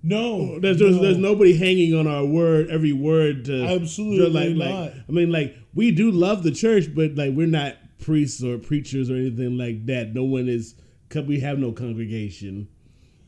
No, 0.02 0.52
oh, 0.54 0.60
there's 0.60 0.78
there's, 0.78 0.96
no. 0.96 1.02
there's 1.02 1.18
nobody 1.18 1.56
hanging 1.56 1.94
on 1.94 2.06
our 2.06 2.24
word, 2.24 2.70
every 2.70 2.92
word 2.92 3.46
to 3.46 3.64
absolutely 3.66 4.54
like, 4.54 4.56
not. 4.56 4.80
Like, 4.82 4.94
I 5.08 5.12
mean, 5.12 5.32
like 5.32 5.56
we 5.74 5.90
do 5.90 6.10
love 6.10 6.42
the 6.42 6.52
church, 6.52 6.94
but 6.94 7.16
like 7.16 7.32
we're 7.34 7.46
not 7.46 7.74
priests 7.98 8.42
or 8.42 8.58
preachers 8.58 9.10
or 9.10 9.16
anything 9.16 9.58
like 9.58 9.86
that. 9.86 10.14
No 10.14 10.24
one 10.24 10.48
is. 10.48 10.74
We 11.14 11.40
have 11.40 11.58
no 11.58 11.72
congregation. 11.72 12.68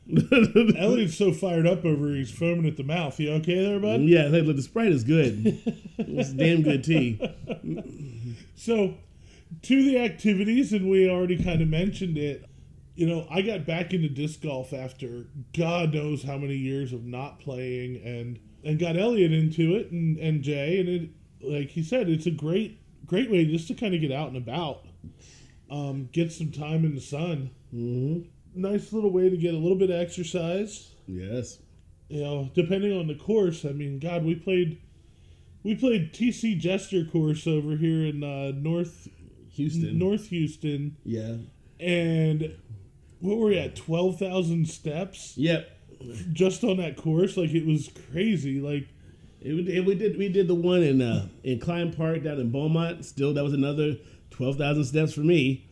Elliot's 0.78 1.18
so 1.18 1.32
fired 1.32 1.66
up 1.66 1.84
over 1.84 2.14
he's 2.14 2.30
foaming 2.30 2.66
at 2.66 2.78
the 2.78 2.82
mouth. 2.82 3.20
You 3.20 3.32
okay 3.34 3.62
there, 3.62 3.78
bud? 3.78 4.00
Yeah, 4.02 4.28
like, 4.28 4.46
the 4.46 4.62
Sprite 4.62 4.92
is 4.92 5.04
good. 5.04 5.60
it's 5.98 6.30
damn 6.30 6.62
good 6.62 6.82
tea. 6.82 7.20
So, 8.54 8.94
to 9.62 9.84
the 9.84 9.98
activities, 9.98 10.72
and 10.72 10.88
we 10.88 11.10
already 11.10 11.42
kind 11.42 11.60
of 11.60 11.68
mentioned 11.68 12.16
it. 12.16 12.46
You 12.94 13.06
know, 13.06 13.26
I 13.30 13.42
got 13.42 13.66
back 13.66 13.92
into 13.92 14.08
disc 14.08 14.42
golf 14.42 14.72
after 14.72 15.26
God 15.56 15.92
knows 15.92 16.22
how 16.22 16.38
many 16.38 16.56
years 16.56 16.92
of 16.92 17.04
not 17.04 17.38
playing, 17.38 18.02
and 18.02 18.38
and 18.64 18.78
got 18.78 18.96
Elliot 18.96 19.32
into 19.32 19.76
it, 19.76 19.90
and 19.90 20.16
and 20.18 20.42
Jay, 20.42 20.80
and 20.80 20.88
it 20.88 21.10
like 21.42 21.68
he 21.68 21.82
said, 21.82 22.08
it's 22.08 22.26
a 22.26 22.30
great 22.30 22.80
great 23.06 23.30
way 23.30 23.44
just 23.44 23.68
to 23.68 23.74
kind 23.74 23.94
of 23.94 24.00
get 24.00 24.10
out 24.10 24.28
and 24.28 24.36
about, 24.38 24.86
um, 25.70 26.08
get 26.12 26.32
some 26.32 26.50
time 26.50 26.84
in 26.84 26.94
the 26.94 27.00
sun. 27.00 27.50
Mm-hmm 27.74 28.28
nice 28.54 28.92
little 28.92 29.10
way 29.10 29.28
to 29.30 29.36
get 29.36 29.54
a 29.54 29.58
little 29.58 29.78
bit 29.78 29.90
of 29.90 30.00
exercise. 30.00 30.92
Yes. 31.06 31.58
You 32.08 32.22
know, 32.22 32.50
depending 32.54 32.98
on 32.98 33.06
the 33.06 33.14
course. 33.14 33.64
I 33.64 33.70
mean, 33.70 33.98
God, 33.98 34.24
we 34.24 34.34
played 34.34 34.80
we 35.62 35.74
played 35.74 36.12
TC 36.12 36.58
Jester 36.58 37.04
course 37.04 37.46
over 37.46 37.76
here 37.76 38.06
in 38.06 38.22
uh, 38.22 38.52
North 38.54 39.08
Houston. 39.52 39.98
North 39.98 40.28
Houston. 40.28 40.96
Yeah. 41.04 41.36
And 41.80 42.56
what 43.20 43.38
were 43.38 43.48
we 43.48 43.58
at? 43.58 43.76
Twelve 43.76 44.18
thousand 44.18 44.68
steps. 44.68 45.34
Yep. 45.36 45.70
Just 46.32 46.62
on 46.62 46.76
that 46.76 46.96
course, 46.96 47.36
like 47.36 47.50
it 47.50 47.66
was 47.66 47.90
crazy. 48.12 48.60
Like 48.60 48.88
it, 49.40 49.68
it, 49.68 49.84
we 49.84 49.94
did 49.94 50.16
we 50.16 50.28
did 50.28 50.48
the 50.48 50.54
one 50.54 50.82
in 50.82 51.02
uh, 51.02 51.28
in 51.42 51.58
Klein 51.60 51.92
Park 51.92 52.22
down 52.22 52.38
in 52.38 52.50
Beaumont. 52.50 53.04
Still, 53.04 53.34
that 53.34 53.44
was 53.44 53.52
another 53.52 53.96
twelve 54.30 54.56
thousand 54.56 54.84
steps 54.84 55.12
for 55.12 55.20
me. 55.20 55.67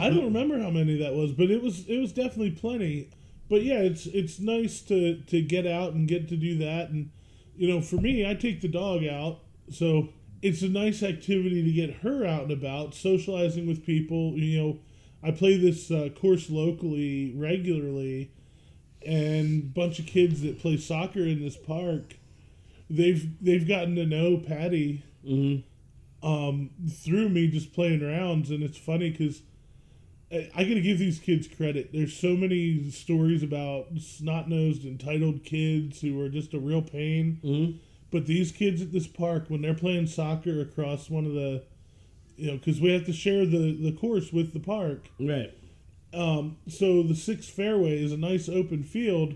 I 0.00 0.10
don't 0.10 0.24
remember 0.32 0.58
how 0.60 0.70
many 0.70 0.98
that 0.98 1.14
was, 1.14 1.32
but 1.32 1.50
it 1.50 1.62
was 1.62 1.86
it 1.88 1.98
was 1.98 2.12
definitely 2.12 2.52
plenty. 2.52 3.10
But 3.48 3.62
yeah, 3.62 3.78
it's 3.78 4.06
it's 4.06 4.38
nice 4.38 4.80
to 4.82 5.20
to 5.22 5.42
get 5.42 5.66
out 5.66 5.92
and 5.92 6.08
get 6.08 6.28
to 6.28 6.36
do 6.36 6.58
that. 6.58 6.90
And 6.90 7.10
you 7.56 7.68
know, 7.68 7.80
for 7.80 7.96
me, 7.96 8.28
I 8.28 8.34
take 8.34 8.60
the 8.60 8.68
dog 8.68 9.04
out 9.04 9.40
So 9.70 10.08
it's 10.40 10.62
a 10.62 10.68
nice 10.68 11.02
activity 11.02 11.62
to 11.62 11.72
get 11.72 12.02
her 12.02 12.26
out 12.26 12.44
and 12.44 12.52
about, 12.52 12.94
socializing 12.94 13.66
with 13.66 13.86
people. 13.86 14.32
You 14.36 14.60
know, 14.60 14.78
I 15.22 15.30
play 15.30 15.56
this 15.56 15.90
uh, 15.90 16.08
course 16.14 16.50
locally 16.50 17.32
regularly, 17.36 18.32
and 19.06 19.62
a 19.62 19.66
bunch 19.66 19.98
of 19.98 20.06
kids 20.06 20.42
that 20.42 20.58
play 20.60 20.76
soccer 20.76 21.20
in 21.20 21.42
this 21.42 21.56
park, 21.56 22.16
they've 22.90 23.28
they've 23.42 23.66
gotten 23.66 23.94
to 23.96 24.06
know 24.06 24.38
Patty 24.38 25.04
Mm-hmm. 25.24 25.60
Um, 26.22 26.70
through 26.90 27.28
me 27.28 27.48
just 27.48 27.72
playing 27.72 28.06
rounds, 28.06 28.50
and 28.50 28.62
it's 28.62 28.78
funny 28.78 29.10
because 29.10 29.42
I, 30.30 30.64
got 30.64 30.74
to 30.74 30.80
give 30.80 30.98
these 30.98 31.18
kids 31.18 31.46
credit. 31.46 31.90
There's 31.92 32.16
so 32.16 32.36
many 32.36 32.90
stories 32.90 33.42
about 33.42 33.88
snot 34.00 34.48
nosed, 34.48 34.84
entitled 34.84 35.44
kids 35.44 36.00
who 36.00 36.18
are 36.22 36.28
just 36.30 36.54
a 36.54 36.58
real 36.58 36.80
pain. 36.80 37.38
Mm-hmm. 37.44 37.76
But 38.10 38.26
these 38.26 38.50
kids 38.52 38.80
at 38.80 38.92
this 38.92 39.06
park, 39.06 39.44
when 39.48 39.60
they're 39.62 39.74
playing 39.74 40.06
soccer 40.06 40.60
across 40.60 41.10
one 41.10 41.26
of 41.26 41.32
the, 41.32 41.62
you 42.36 42.46
know, 42.50 42.56
because 42.56 42.80
we 42.80 42.92
have 42.92 43.04
to 43.06 43.12
share 43.12 43.44
the 43.44 43.72
the 43.76 43.92
course 43.92 44.32
with 44.32 44.52
the 44.52 44.60
park. 44.60 45.08
Right. 45.20 45.52
Um, 46.14 46.56
so 46.68 47.02
the 47.02 47.14
sixth 47.14 47.50
fairway 47.50 48.02
is 48.02 48.12
a 48.12 48.16
nice 48.18 48.48
open 48.48 48.82
field, 48.82 49.34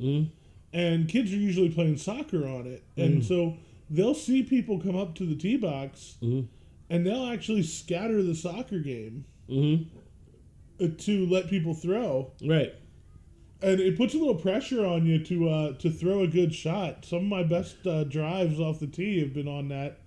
Mm-hmm. 0.00 0.30
and 0.72 1.08
kids 1.08 1.32
are 1.32 1.36
usually 1.36 1.70
playing 1.70 1.96
soccer 1.96 2.46
on 2.46 2.66
it, 2.66 2.84
and 2.96 3.22
Mm. 3.22 3.24
so 3.24 3.56
they'll 3.90 4.14
see 4.14 4.42
people 4.42 4.78
come 4.80 4.96
up 4.96 5.14
to 5.16 5.26
the 5.26 5.34
tee 5.36 5.56
box, 5.56 6.16
Mm-hmm. 6.22 6.46
and 6.90 7.06
they'll 7.06 7.26
actually 7.26 7.62
scatter 7.62 8.22
the 8.22 8.34
soccer 8.34 8.78
game 8.78 9.24
Mm-hmm. 9.48 10.84
uh, 10.84 10.88
to 10.98 11.26
let 11.26 11.48
people 11.48 11.74
throw, 11.74 12.32
Right. 12.44 12.74
and 13.62 13.80
it 13.80 13.96
puts 13.96 14.14
a 14.14 14.18
little 14.18 14.34
pressure 14.34 14.84
on 14.86 15.06
you 15.06 15.22
to 15.24 15.48
uh, 15.48 15.72
to 15.78 15.90
throw 15.90 16.20
a 16.20 16.28
good 16.28 16.54
shot. 16.54 17.04
Some 17.04 17.18
of 17.18 17.24
my 17.24 17.42
best 17.42 17.86
uh, 17.86 18.04
drives 18.04 18.60
off 18.60 18.78
the 18.80 18.86
tee 18.86 19.20
have 19.20 19.32
been 19.34 19.48
on 19.48 19.68
that. 19.68 20.00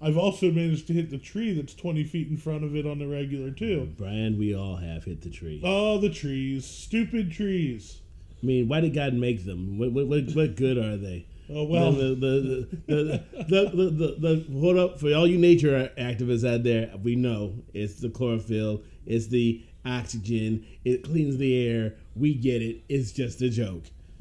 I've 0.00 0.16
also 0.18 0.52
managed 0.52 0.86
to 0.88 0.92
hit 0.92 1.10
the 1.10 1.18
tree 1.18 1.52
that's 1.52 1.74
twenty 1.74 2.04
feet 2.04 2.28
in 2.28 2.36
front 2.36 2.62
of 2.62 2.76
it 2.76 2.86
on 2.86 2.98
the 3.00 3.08
regular 3.08 3.50
too. 3.50 3.92
Brian, 3.98 4.38
we 4.38 4.54
all 4.54 4.76
have 4.76 5.04
hit 5.04 5.22
the 5.22 5.30
tree. 5.30 5.60
Oh, 5.64 5.98
the 5.98 6.10
trees, 6.10 6.64
stupid 6.64 7.32
trees. 7.32 8.00
I 8.42 8.46
mean, 8.46 8.68
why 8.68 8.80
did 8.80 8.94
God 8.94 9.14
make 9.14 9.44
them? 9.46 9.78
What 9.78 9.92
what 9.92 10.06
what, 10.06 10.24
what 10.34 10.54
good 10.56 10.76
are 10.78 10.96
they? 10.96 11.26
Oh 11.50 11.64
well, 11.64 11.92
the 11.92 12.14
the 12.14 12.68
the 12.86 13.24
the, 13.36 13.44
the, 13.48 13.90
the, 13.90 14.16
the, 14.18 14.58
hold 14.58 14.78
up 14.78 14.98
for 14.98 15.12
all 15.12 15.26
you 15.26 15.36
nature 15.36 15.90
activists 15.98 16.48
out 16.48 16.62
there. 16.62 16.90
We 17.02 17.16
know 17.16 17.54
it's 17.74 18.00
the 18.00 18.08
chlorophyll, 18.08 18.82
it's 19.04 19.26
the 19.26 19.62
oxygen, 19.84 20.64
it 20.84 21.04
cleans 21.04 21.36
the 21.36 21.68
air. 21.68 21.94
We 22.16 22.34
get 22.34 22.62
it. 22.62 22.82
It's 22.88 23.12
just 23.12 23.42
a 23.42 23.50
joke. 23.50 23.84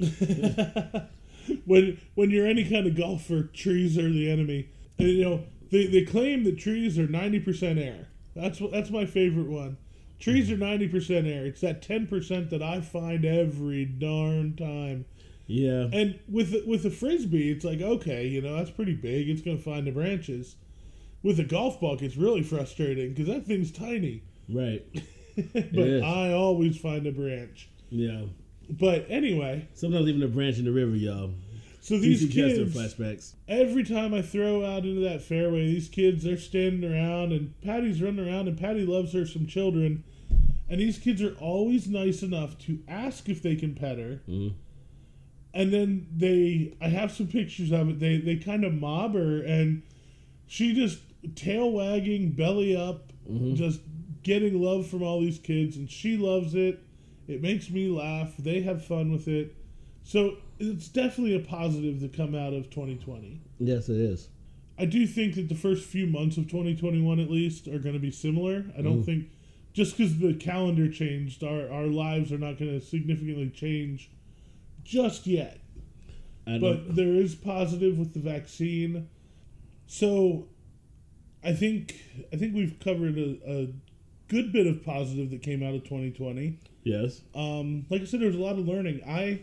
when 1.66 2.00
when 2.16 2.30
you're 2.30 2.48
any 2.48 2.70
kind 2.70 2.88
of 2.88 2.96
golfer, 2.96 3.44
trees 3.44 3.98
are 3.98 4.10
the 4.10 4.30
enemy. 4.30 4.70
And, 4.98 5.08
you 5.08 5.24
know 5.24 5.44
they, 5.72 5.88
they 5.88 6.04
claim 6.04 6.44
that 6.44 6.60
trees 6.60 7.00
are 7.00 7.08
ninety 7.08 7.40
percent 7.40 7.80
air. 7.80 8.08
That's 8.36 8.62
that's 8.72 8.90
my 8.90 9.06
favorite 9.06 9.48
one. 9.48 9.78
Trees 10.20 10.50
mm-hmm. 10.50 10.62
are 10.62 10.68
ninety 10.68 10.88
percent 10.90 11.26
air. 11.26 11.46
It's 11.46 11.62
that 11.62 11.82
ten 11.82 12.06
percent 12.06 12.50
that 12.50 12.62
I 12.62 12.82
find 12.82 13.24
every 13.24 13.86
darn 13.86 14.56
time 14.56 15.06
yeah. 15.48 15.88
And 15.92 16.20
with 16.30 16.56
with 16.66 16.86
a 16.86 16.90
frisbee, 16.90 17.52
it's 17.52 17.66
like 17.66 17.82
okay, 17.82 18.28
you 18.28 18.42
know 18.42 18.56
that's 18.56 18.72
pretty 18.72 18.96
big. 18.96 19.30
It's 19.30 19.42
going 19.42 19.58
to 19.58 19.64
find 19.64 19.86
the 19.88 19.92
branches. 19.92 20.56
With 21.22 21.40
a 21.40 21.44
golf 21.44 21.80
ball, 21.80 21.98
it's 22.02 22.18
really 22.18 22.44
frustrating 22.44 23.10
because 23.14 23.28
that 23.28 23.46
thing's 23.46 23.72
tiny. 23.72 24.24
Right. 24.50 24.86
but. 25.54 26.04
I 26.04 26.34
always 26.34 26.78
find 26.78 27.08
a 27.08 27.12
branch. 27.12 27.70
Yeah. 27.90 28.24
But 28.70 29.06
anyway, 29.10 29.68
Sometimes 29.74 30.08
even 30.08 30.22
a 30.24 30.28
branch 30.28 30.58
in 30.58 30.66
the 30.66 30.72
river, 30.72 30.96
y'all. 30.96 31.32
so 31.82 31.98
these 31.98 32.22
kids 32.34 32.76
flashbacks. 32.76 33.34
every 33.48 33.84
time 33.84 34.14
I 34.14 34.22
throw 34.22 34.66
out 34.66 34.86
into 34.86 35.02
that 35.02 35.22
fairway, 35.22 35.66
these 35.66 35.90
kids 35.90 36.24
they're 36.24 36.38
standing 36.38 36.90
around 36.90 37.32
and 37.34 37.54
Patty's 37.62 38.02
running 38.02 38.26
around 38.28 38.48
and 38.48 38.58
Patty 38.58 38.86
loves 38.86 39.14
her 39.14 39.26
some 39.26 39.48
children. 39.48 40.04
And 40.70 40.80
these 40.80 40.98
kids 40.98 41.22
are 41.22 41.36
always 41.40 41.88
nice 41.88 42.22
enough 42.24 42.58
to 42.60 42.80
ask 42.88 43.30
if 43.30 43.42
they 43.42 43.56
can 43.56 43.76
pet 43.76 43.98
her. 43.98 44.22
Mhm. 44.28 44.54
And 45.54 45.72
then 45.72 46.08
they 46.16 46.76
I 46.82 46.88
have 46.90 47.12
some 47.12 47.28
pictures 47.28 47.72
of 47.72 47.90
it. 47.90 48.00
They 48.00 48.18
they 48.18 48.38
kind 48.38 48.64
of 48.64 48.74
mob 48.74 49.14
her 49.14 49.42
and 49.44 49.84
she 50.48 50.74
just 50.74 51.00
tail 51.36 51.72
wagging, 51.72 52.32
belly 52.32 52.76
up, 52.76 53.14
Mhm. 53.30 53.56
just 53.56 53.82
getting 54.24 54.62
love 54.62 54.88
from 54.88 55.04
all 55.04 55.22
these 55.22 55.40
kids 55.40 55.78
and 55.78 55.90
she 55.90 56.18
loves 56.18 56.56
it. 56.56 56.80
It 57.28 57.42
makes 57.42 57.70
me 57.70 57.88
laugh. 57.88 58.36
They 58.38 58.62
have 58.62 58.84
fun 58.84 59.12
with 59.12 59.28
it. 59.28 59.56
So 60.04 60.38
it's 60.60 60.90
definitely 60.90 61.36
a 61.36 61.40
positive 61.40 62.00
to 62.02 62.10
come 62.10 62.36
out 62.36 62.54
of 62.54 62.70
2020. 62.70 63.40
Yes, 63.60 63.90
it 63.90 63.98
is. 63.98 64.30
I 64.78 64.86
do 64.86 65.06
think 65.06 65.36
that 65.36 65.50
the 65.50 65.56
first 65.56 65.86
few 65.86 66.08
months 66.08 66.36
of 66.38 66.48
2021, 66.50 67.20
at 67.20 67.30
least, 67.30 67.68
are 67.68 67.80
going 67.80 67.94
to 67.94 68.00
be 68.00 68.12
similar. 68.12 68.66
I 68.78 68.82
don't 68.82 69.02
Mm. 69.02 69.06
think 69.06 69.26
just 69.74 69.96
because 69.98 70.18
the 70.18 70.34
calendar 70.34 70.90
changed, 70.90 71.44
our, 71.44 71.70
our 71.70 71.88
lives 71.88 72.32
are 72.32 72.38
not 72.38 72.58
going 72.58 72.72
to 72.72 72.82
significantly 72.86 73.50
change 73.50 74.10
just 74.84 75.28
yet. 75.28 75.60
But 76.60 76.96
there 76.96 77.14
is 77.14 77.36
positive 77.36 77.98
with 77.98 78.14
the 78.14 78.20
vaccine. 78.20 79.08
So 79.88 80.48
I 81.44 81.54
think 81.54 81.96
I 82.34 82.36
think 82.36 82.54
we've 82.54 82.78
covered 82.84 83.18
a, 83.18 83.40
a 83.46 83.74
good 84.28 84.52
bit 84.52 84.68
of 84.68 84.84
positive 84.84 85.30
that 85.30 85.42
came 85.42 85.64
out 85.64 85.74
of 85.74 85.84
2020 85.84 86.60
yes. 86.84 87.22
um, 87.36 87.86
like 87.90 88.02
I 88.02 88.06
said, 88.06 88.20
there 88.20 88.28
was 88.28 88.36
a 88.36 88.42
lot 88.42 88.58
of 88.58 88.68
learning. 88.68 89.02
I, 89.08 89.42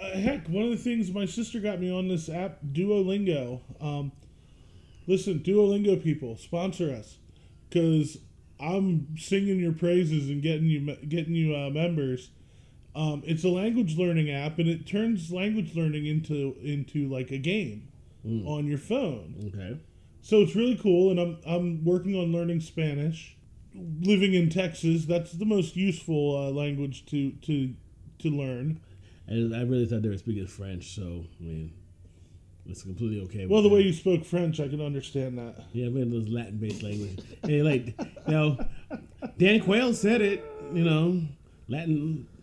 uh, 0.00 0.18
heck, 0.18 0.48
one 0.48 0.64
of 0.64 0.70
the 0.70 0.76
things 0.76 1.10
my 1.10 1.26
sister 1.26 1.60
got 1.60 1.80
me 1.80 1.90
on 1.90 2.08
this 2.08 2.28
app, 2.28 2.58
Duolingo. 2.72 3.60
Um, 3.80 4.12
listen, 5.06 5.40
Duolingo 5.40 6.02
people, 6.02 6.36
sponsor 6.36 6.90
us, 6.90 7.18
because 7.68 8.18
I'm 8.60 9.16
singing 9.18 9.58
your 9.58 9.72
praises 9.72 10.28
and 10.28 10.42
getting 10.42 10.66
you 10.66 10.96
getting 11.08 11.34
you 11.34 11.54
uh, 11.54 11.70
members. 11.70 12.30
Um, 12.94 13.22
it's 13.26 13.42
a 13.44 13.48
language 13.48 13.96
learning 13.96 14.30
app, 14.30 14.58
and 14.58 14.68
it 14.68 14.86
turns 14.86 15.32
language 15.32 15.74
learning 15.74 16.06
into 16.06 16.56
into 16.62 17.08
like 17.08 17.30
a 17.30 17.38
game 17.38 17.88
Mm. 18.26 18.46
on 18.46 18.66
your 18.68 18.78
phone. 18.78 19.34
Okay. 19.48 19.76
So 20.20 20.42
it's 20.42 20.54
really 20.54 20.76
cool, 20.76 21.10
and 21.10 21.18
I'm 21.18 21.38
I'm 21.44 21.84
working 21.84 22.14
on 22.14 22.30
learning 22.32 22.60
Spanish. 22.60 23.36
Living 23.74 24.34
in 24.34 24.50
Texas, 24.50 25.06
that's 25.06 25.32
the 25.32 25.46
most 25.46 25.74
useful 25.76 26.36
uh, 26.36 26.50
language 26.50 27.04
to 27.06 27.32
to 27.42 27.74
to 28.20 28.28
learn. 28.30 28.78
And 29.26 29.56
I 29.56 29.62
really 29.62 29.86
thought 29.86 30.02
they 30.02 30.08
were 30.10 30.18
speaking 30.18 30.46
French, 30.46 30.94
so 30.94 31.24
I 31.40 31.42
mean, 31.42 31.72
it's 32.66 32.82
completely 32.82 33.22
okay. 33.22 33.46
Well, 33.46 33.62
the 33.62 33.68
way 33.70 33.80
you 33.80 33.92
spoke 33.92 34.24
French, 34.24 34.60
I 34.60 34.68
can 34.68 34.80
understand 34.82 35.38
that. 35.38 35.64
Yeah, 35.72 35.88
man, 35.88 36.10
those 36.10 36.28
Latin-based 36.28 36.82
language. 36.82 37.18
and 37.42 37.64
like, 37.64 37.86
you 38.28 38.32
know, 38.32 38.58
Dan 39.38 39.60
Quayle 39.62 39.94
said 39.94 40.20
it. 40.20 40.44
You 40.74 40.84
know, 40.84 41.22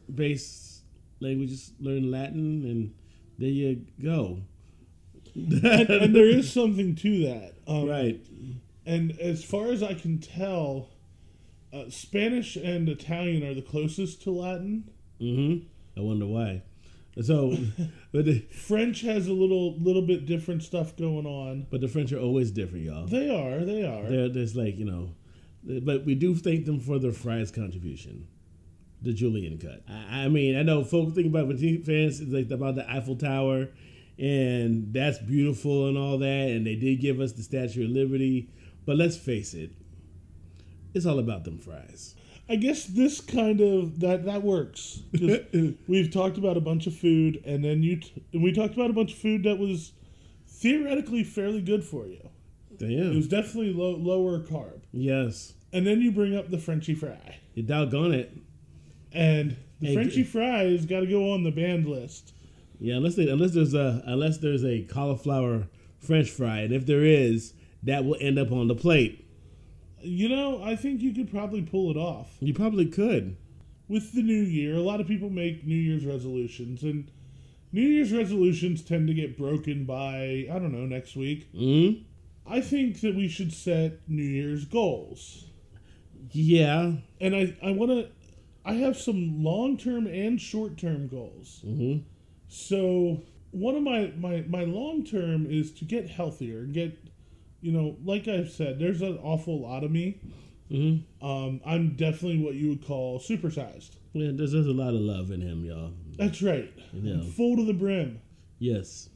Latin-based 0.09 0.81
languages 1.19 1.71
learn 1.79 2.09
Latin, 2.09 2.65
and 2.65 2.93
there 3.37 3.49
you 3.49 3.85
go. 4.01 4.39
And 5.35 6.15
there 6.15 6.27
is 6.27 6.51
something 6.51 6.95
to 6.95 7.23
that. 7.27 7.53
Um, 7.67 7.87
right. 7.87 8.19
And 8.85 9.17
as 9.19 9.43
far 9.43 9.71
as 9.71 9.83
I 9.83 9.93
can 9.93 10.19
tell, 10.19 10.89
uh, 11.71 11.89
Spanish 11.89 12.55
and 12.55 12.89
Italian 12.89 13.43
are 13.43 13.53
the 13.53 13.61
closest 13.61 14.23
to 14.23 14.31
Latin. 14.31 14.89
Mm-hmm. 15.21 15.67
I 15.99 16.03
wonder 16.03 16.25
why. 16.25 16.63
So, 17.21 17.55
but 18.11 18.25
the, 18.25 18.39
French 18.39 19.01
has 19.01 19.27
a 19.27 19.33
little 19.33 19.77
little 19.77 20.01
bit 20.01 20.25
different 20.25 20.63
stuff 20.63 20.95
going 20.95 21.25
on. 21.25 21.67
but 21.69 21.81
the 21.81 21.87
French 21.87 22.11
are 22.11 22.19
always 22.19 22.51
different, 22.51 22.85
y'all. 22.85 23.05
They 23.05 23.29
are, 23.29 23.63
they 23.63 23.83
are. 23.83 24.29
There's 24.29 24.55
like 24.55 24.77
you 24.77 24.85
know, 24.85 25.11
but 25.83 26.05
we 26.05 26.15
do 26.15 26.35
thank 26.35 26.65
them 26.65 26.79
for 26.79 26.97
their 26.97 27.11
fries 27.11 27.51
contribution, 27.51 28.27
the 29.01 29.13
julienne 29.13 29.57
cut. 29.57 29.83
I, 29.89 30.25
I 30.25 30.27
mean, 30.27 30.57
I 30.57 30.63
know 30.63 30.83
folks 30.83 31.13
think 31.13 31.27
about 31.27 31.47
when 31.47 31.83
fans 31.83 32.21
like 32.21 32.51
about 32.51 32.75
the 32.75 32.89
Eiffel 32.89 33.15
Tower, 33.15 33.69
and 34.17 34.93
that's 34.93 35.19
beautiful 35.19 35.87
and 35.87 35.97
all 35.97 36.17
that, 36.17 36.49
and 36.49 36.65
they 36.65 36.75
did 36.75 36.99
give 36.99 37.19
us 37.19 37.31
the 37.33 37.43
Statue 37.43 37.85
of 37.85 37.91
Liberty, 37.91 38.49
but 38.85 38.97
let's 38.97 39.17
face 39.17 39.53
it, 39.53 39.71
it's 40.93 41.05
all 41.05 41.19
about 41.19 41.43
them 41.45 41.57
fries. 41.57 42.15
I 42.49 42.55
guess 42.55 42.85
this 42.85 43.21
kind 43.21 43.61
of 43.61 43.99
that 43.99 44.25
that 44.25 44.41
works. 44.41 45.01
We've 45.87 46.11
talked 46.11 46.37
about 46.37 46.57
a 46.57 46.61
bunch 46.61 46.87
of 46.87 46.95
food, 46.95 47.41
and 47.45 47.63
then 47.63 47.83
you 47.83 47.97
t- 47.97 48.23
and 48.33 48.41
we 48.41 48.51
talked 48.51 48.73
about 48.73 48.89
a 48.89 48.93
bunch 48.93 49.13
of 49.13 49.19
food 49.19 49.43
that 49.43 49.59
was 49.59 49.91
theoretically 50.47 51.23
fairly 51.23 51.61
good 51.61 51.83
for 51.83 52.07
you. 52.07 52.29
It 52.81 53.15
was 53.15 53.27
definitely 53.27 53.73
low, 53.73 53.95
lower 53.95 54.39
carb, 54.39 54.81
Yes, 54.91 55.53
and 55.73 55.85
then 55.85 56.01
you 56.01 56.11
bring 56.11 56.35
up 56.35 56.49
the 56.49 56.57
Frenchy 56.57 56.95
fry, 56.95 57.37
you 57.53 57.61
doggone 57.63 58.13
it. 58.13 58.31
And 59.13 59.55
the 59.79 59.93
Frenchy 59.93 60.23
fry 60.23 60.63
has 60.71 60.85
got 60.85 61.01
to 61.01 61.07
go 61.07 61.31
on 61.33 61.43
the 61.43 61.51
banned 61.51 61.87
list. 61.87 62.33
Yeah, 62.79 62.95
unless 62.95 63.15
they, 63.15 63.27
unless 63.27 63.51
there's 63.53 63.73
a 63.73 64.01
unless 64.05 64.37
there's 64.37 64.63
a 64.63 64.83
cauliflower 64.83 65.67
French 65.99 66.29
fry, 66.29 66.59
and 66.59 66.73
if 66.73 66.85
there 66.85 67.03
is, 67.03 67.53
that 67.83 68.05
will 68.05 68.17
end 68.21 68.37
up 68.39 68.51
on 68.51 68.67
the 68.67 68.75
plate. 68.75 69.25
You 70.01 70.29
know, 70.29 70.63
I 70.63 70.75
think 70.77 71.01
you 71.01 71.13
could 71.13 71.29
probably 71.29 71.61
pull 71.61 71.91
it 71.91 71.97
off 71.97 72.37
You 72.39 72.53
probably 72.53 72.85
could. 72.85 73.35
with 73.89 74.13
the 74.13 74.21
new 74.21 74.41
year. 74.43 74.75
A 74.75 74.81
lot 74.81 75.01
of 75.01 75.07
people 75.07 75.29
make 75.29 75.65
New 75.67 75.75
Year's 75.75 76.05
resolutions, 76.05 76.83
and 76.83 77.11
New 77.73 77.81
Year's 77.81 78.13
resolutions 78.13 78.81
tend 78.81 79.07
to 79.09 79.13
get 79.13 79.37
broken 79.37 79.83
by 79.85 80.47
I 80.49 80.57
don't 80.59 80.71
know 80.71 80.85
next 80.85 81.15
week. 81.17 81.51
Mm-hmm. 81.53 82.03
I 82.51 82.61
think 82.61 83.01
that 83.01 83.13
we 83.15 83.27
should 83.27 83.51
set 83.53 83.99
New 84.07 84.23
Year's 84.23 84.63
goals, 84.65 85.45
Yeah. 86.31 86.93
and 87.19 87.35
I 87.35 87.55
I 87.61 87.71
want 87.71 87.91
to. 87.91 88.09
I 88.69 88.73
have 88.73 88.97
some 88.97 89.43
long 89.43 89.77
term 89.77 90.07
and 90.07 90.39
short 90.39 90.77
term 90.77 91.07
goals. 91.07 91.61
Mm-hmm. 91.65 92.03
So 92.47 93.21
one 93.51 93.75
of 93.75 93.83
my 93.83 94.11
my 94.17 94.43
my 94.47 94.63
long 94.63 95.03
term 95.03 95.45
is 95.49 95.71
to 95.73 95.85
get 95.85 96.09
healthier, 96.09 96.63
get 96.63 96.97
you 97.61 97.71
know, 97.71 97.97
like 98.03 98.27
I've 98.27 98.51
said, 98.51 98.79
there's 98.79 99.01
an 99.01 99.17
awful 99.21 99.61
lot 99.61 99.83
of 99.83 99.91
me. 99.91 100.19
Mm-hmm. 100.71 101.25
Um, 101.25 101.61
I'm 101.65 101.95
definitely 101.95 102.43
what 102.43 102.53
you 102.53 102.69
would 102.69 102.85
call 102.85 103.19
supersized. 103.19 103.91
Yeah, 104.13 104.31
there's, 104.33 104.51
there's 104.51 104.67
a 104.67 104.71
lot 104.71 104.89
of 104.89 105.01
love 105.01 105.31
in 105.31 105.41
him, 105.41 105.65
y'all. 105.65 105.91
That's 106.17 106.41
right. 106.41 106.71
Yeah. 106.93 107.21
Full 107.35 107.57
to 107.57 107.65
the 107.65 107.73
brim. 107.73 108.21
Yes. 108.59 109.09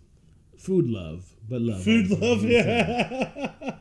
Food 0.58 0.88
love, 0.88 1.26
but 1.50 1.62
love. 1.62 1.84
Food 1.84 2.12
also. 2.12 2.26
love, 2.26 2.44
yeah. 2.44 3.76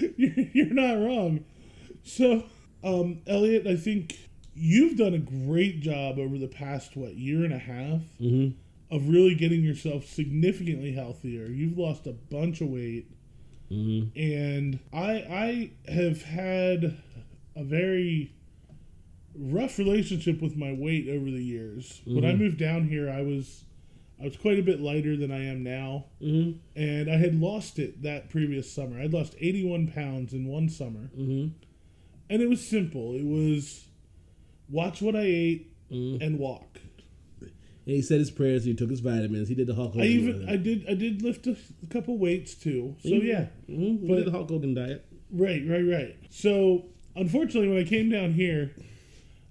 you're, 0.16 0.46
you're 0.52 0.74
not 0.74 0.94
wrong. 0.94 1.44
So, 2.02 2.44
um, 2.84 3.22
Elliot, 3.26 3.66
I 3.66 3.76
think 3.76 4.18
you've 4.54 4.96
done 4.96 5.14
a 5.14 5.18
great 5.18 5.80
job 5.80 6.18
over 6.18 6.38
the 6.38 6.48
past 6.48 6.96
what 6.96 7.16
year 7.16 7.44
and 7.44 7.52
a 7.52 7.58
half 7.58 8.02
Mhm. 8.20 8.52
of 8.90 9.08
really 9.08 9.34
getting 9.34 9.62
yourself 9.64 10.06
significantly 10.06 10.92
healthier. 10.92 11.46
You've 11.46 11.78
lost 11.78 12.06
a 12.06 12.12
bunch 12.12 12.60
of 12.60 12.68
weight, 12.68 13.06
Mhm. 13.70 14.10
and 14.14 14.78
I 14.92 15.70
I 15.86 15.90
have 15.90 16.22
had 16.22 16.96
a 17.56 17.64
very 17.64 18.32
rough 19.34 19.78
relationship 19.78 20.42
with 20.42 20.56
my 20.56 20.72
weight 20.72 21.08
over 21.08 21.30
the 21.30 21.42
years. 21.42 22.02
When 22.04 22.24
I 22.24 22.32
Mhm. 22.34 22.38
moved 22.38 22.58
down 22.58 22.88
here, 22.88 23.08
I 23.08 23.22
was 23.22 23.64
I 24.20 24.26
was 24.26 24.36
quite 24.36 24.56
a 24.58 24.62
bit 24.62 24.78
lighter 24.80 25.16
than 25.16 25.32
I 25.32 25.42
am 25.46 25.64
now 25.64 26.06
Mhm. 26.20 26.58
and 26.76 27.10
I 27.10 27.16
had 27.16 27.34
lost 27.40 27.80
it 27.80 28.02
that 28.02 28.28
previous 28.28 28.70
summer. 28.70 29.00
I'd 29.00 29.12
lost 29.12 29.34
81 29.40 29.88
pounds 29.88 30.32
in 30.32 30.44
one 30.46 30.68
summer, 30.68 31.10
Mhm. 31.18 31.50
and 32.30 32.40
it 32.42 32.48
was 32.48 32.60
simple. 32.60 33.14
It 33.16 33.24
was 33.24 33.88
watch 34.72 35.00
what 35.02 35.14
I 35.14 35.22
ate 35.22 35.68
Mhm. 35.90 36.20
and 36.20 36.38
walk. 36.40 36.80
And 37.40 37.50
he 37.96 38.02
said 38.02 38.18
his 38.20 38.30
prayers. 38.30 38.64
He 38.64 38.74
took 38.74 38.90
his 38.90 39.00
vitamins. 39.00 39.48
He 39.48 39.54
did 39.54 39.66
the 39.66 39.74
Hulk 39.74 39.92
Hogan. 39.94 40.02
I 40.02 40.10
even 40.10 40.48
I 40.48 40.56
did 40.56 40.84
I 40.88 40.94
did 40.94 41.22
lift 41.22 41.46
a, 41.46 41.56
couple 41.90 42.16
weights 42.18 42.54
too. 42.54 42.96
So 43.02 43.08
yeah, 43.10 43.46
Mm-hmm. 43.70 44.06
But- 44.08 44.16
did 44.16 44.26
the 44.26 44.30
Hulk 44.32 44.48
Hogan 44.48 44.74
diet. 44.74 45.04
right, 45.30 45.62
right, 45.68 45.82
right. 45.82 46.16
So 46.30 46.86
unfortunately, 47.16 47.68
when 47.68 47.78
I 47.78 47.84
came 47.84 48.08
down 48.08 48.32
here, 48.34 48.70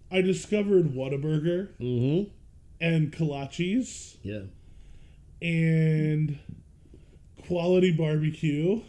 I 0.09 0.21
discovered 0.21 0.93
Whataburger 0.95 1.69
Mm-hmm. 1.79 2.29
and 2.79 3.11
kolaches 3.13 4.17
Yeah. 4.23 4.43
and 5.41 6.37
quality 7.47 7.91
barbecue. 7.91 8.81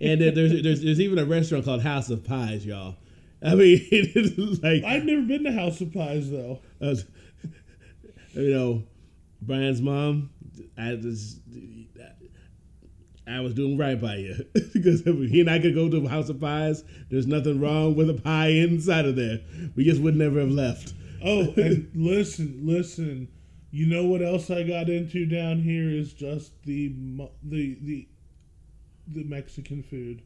And 0.00 0.20
there- 0.20 0.30
there's, 0.32 0.62
there's 0.62 0.82
there's 0.82 1.00
even 1.00 1.18
a 1.18 1.24
restaurant 1.24 1.64
called 1.64 1.82
House 1.82 2.08
of 2.10 2.24
Pies, 2.24 2.64
y'all. 2.66 2.96
I 3.42 3.54
mean, 3.54 4.60
like 4.62 4.84
I've 4.84 5.04
never 5.04 5.22
been 5.22 5.44
to 5.44 5.52
House 5.52 5.80
of 5.80 5.92
Pies 5.92 6.30
though. 6.30 6.60
uh, 6.80 6.94
you 8.32 8.54
know, 8.54 8.82
Brian's 9.42 9.80
mom. 9.82 10.30
I 10.78 10.96
just 10.96 11.38
I 13.26 13.40
was 13.40 13.54
doing 13.54 13.78
right 13.78 14.00
by 14.00 14.16
you 14.16 14.44
because 14.72 15.02
he 15.02 15.40
and 15.40 15.50
I 15.50 15.58
could 15.58 15.74
go 15.74 15.88
to 15.88 16.06
House 16.06 16.28
of 16.28 16.40
Pies. 16.40 16.84
There's 17.10 17.26
nothing 17.26 17.60
wrong 17.60 17.94
with 17.94 18.10
a 18.10 18.14
pie 18.14 18.48
inside 18.48 19.06
of 19.06 19.16
there. 19.16 19.40
We 19.74 19.84
just 19.84 20.00
would 20.02 20.16
never 20.16 20.40
have 20.40 20.50
left. 20.50 20.92
Oh, 21.24 21.52
and 21.56 21.90
listen, 21.94 22.60
listen. 22.62 23.28
You 23.70 23.86
know 23.86 24.04
what 24.04 24.22
else 24.22 24.50
I 24.50 24.62
got 24.62 24.88
into 24.88 25.26
down 25.26 25.62
here 25.62 25.88
is 25.88 26.12
just 26.12 26.62
the 26.64 26.94
the 27.42 27.78
the 27.80 28.08
the 29.08 29.24
Mexican 29.24 29.82
food. 29.82 30.22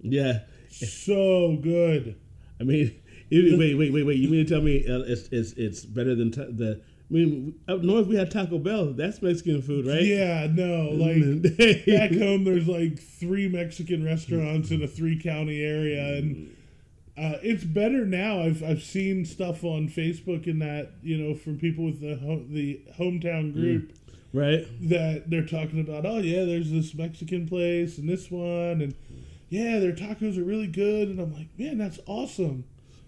Yeah, 0.00 0.40
So 0.78 1.58
good. 1.62 2.16
I 2.60 2.64
mean, 2.64 2.94
it- 3.30 3.58
wait, 3.58 3.74
wait, 3.76 3.92
wait, 3.92 4.04
wait. 4.06 4.16
You 4.18 4.28
mean 4.28 4.44
to 4.46 4.52
tell 4.54 4.62
me 4.62 4.86
uh, 4.86 5.00
it's 5.06 5.28
it's 5.32 5.52
it's 5.52 5.84
better 5.84 6.14
than 6.14 6.30
ta- 6.30 6.46
the? 6.50 6.80
I 7.10 7.12
mean, 7.12 7.54
up 7.68 7.82
north 7.82 8.06
we 8.06 8.16
had 8.16 8.30
Taco 8.30 8.58
Bell. 8.58 8.86
That's 8.92 9.20
Mexican 9.20 9.60
food, 9.62 9.86
right? 9.86 10.02
Yeah, 10.02 10.48
no, 10.50 10.88
like 10.90 11.42
back 11.86 12.12
home 12.18 12.44
there's 12.44 12.66
like 12.66 12.98
three 12.98 13.46
Mexican 13.48 14.04
restaurants 14.04 14.70
in 14.70 14.82
a 14.82 14.88
three 14.88 15.20
county 15.20 15.62
area 15.62 16.16
and 16.16 16.56
uh, 17.16 17.38
it's 17.42 17.62
better 17.62 18.04
now. 18.06 18.40
I've 18.40 18.62
I've 18.64 18.82
seen 18.82 19.24
stuff 19.24 19.62
on 19.64 19.88
Facebook 19.88 20.46
and 20.46 20.60
that, 20.62 20.92
you 21.02 21.16
know, 21.18 21.34
from 21.34 21.58
people 21.58 21.84
with 21.84 22.00
the 22.00 22.16
ho- 22.16 22.44
the 22.48 22.80
hometown 22.98 23.52
group 23.52 23.92
right. 24.32 24.66
that 24.88 25.30
they're 25.30 25.46
talking 25.46 25.80
about, 25.80 26.06
oh 26.06 26.18
yeah, 26.18 26.44
there's 26.44 26.70
this 26.72 26.94
Mexican 26.94 27.46
place 27.46 27.98
and 27.98 28.08
this 28.08 28.30
one, 28.30 28.80
and 28.80 28.94
yeah, 29.54 29.78
their 29.78 29.92
tacos 29.92 30.36
are 30.36 30.42
really 30.42 30.66
good, 30.66 31.08
and 31.08 31.20
I'm 31.20 31.32
like, 31.32 31.48
man, 31.56 31.78
that's 31.78 32.00
awesome. 32.06 32.64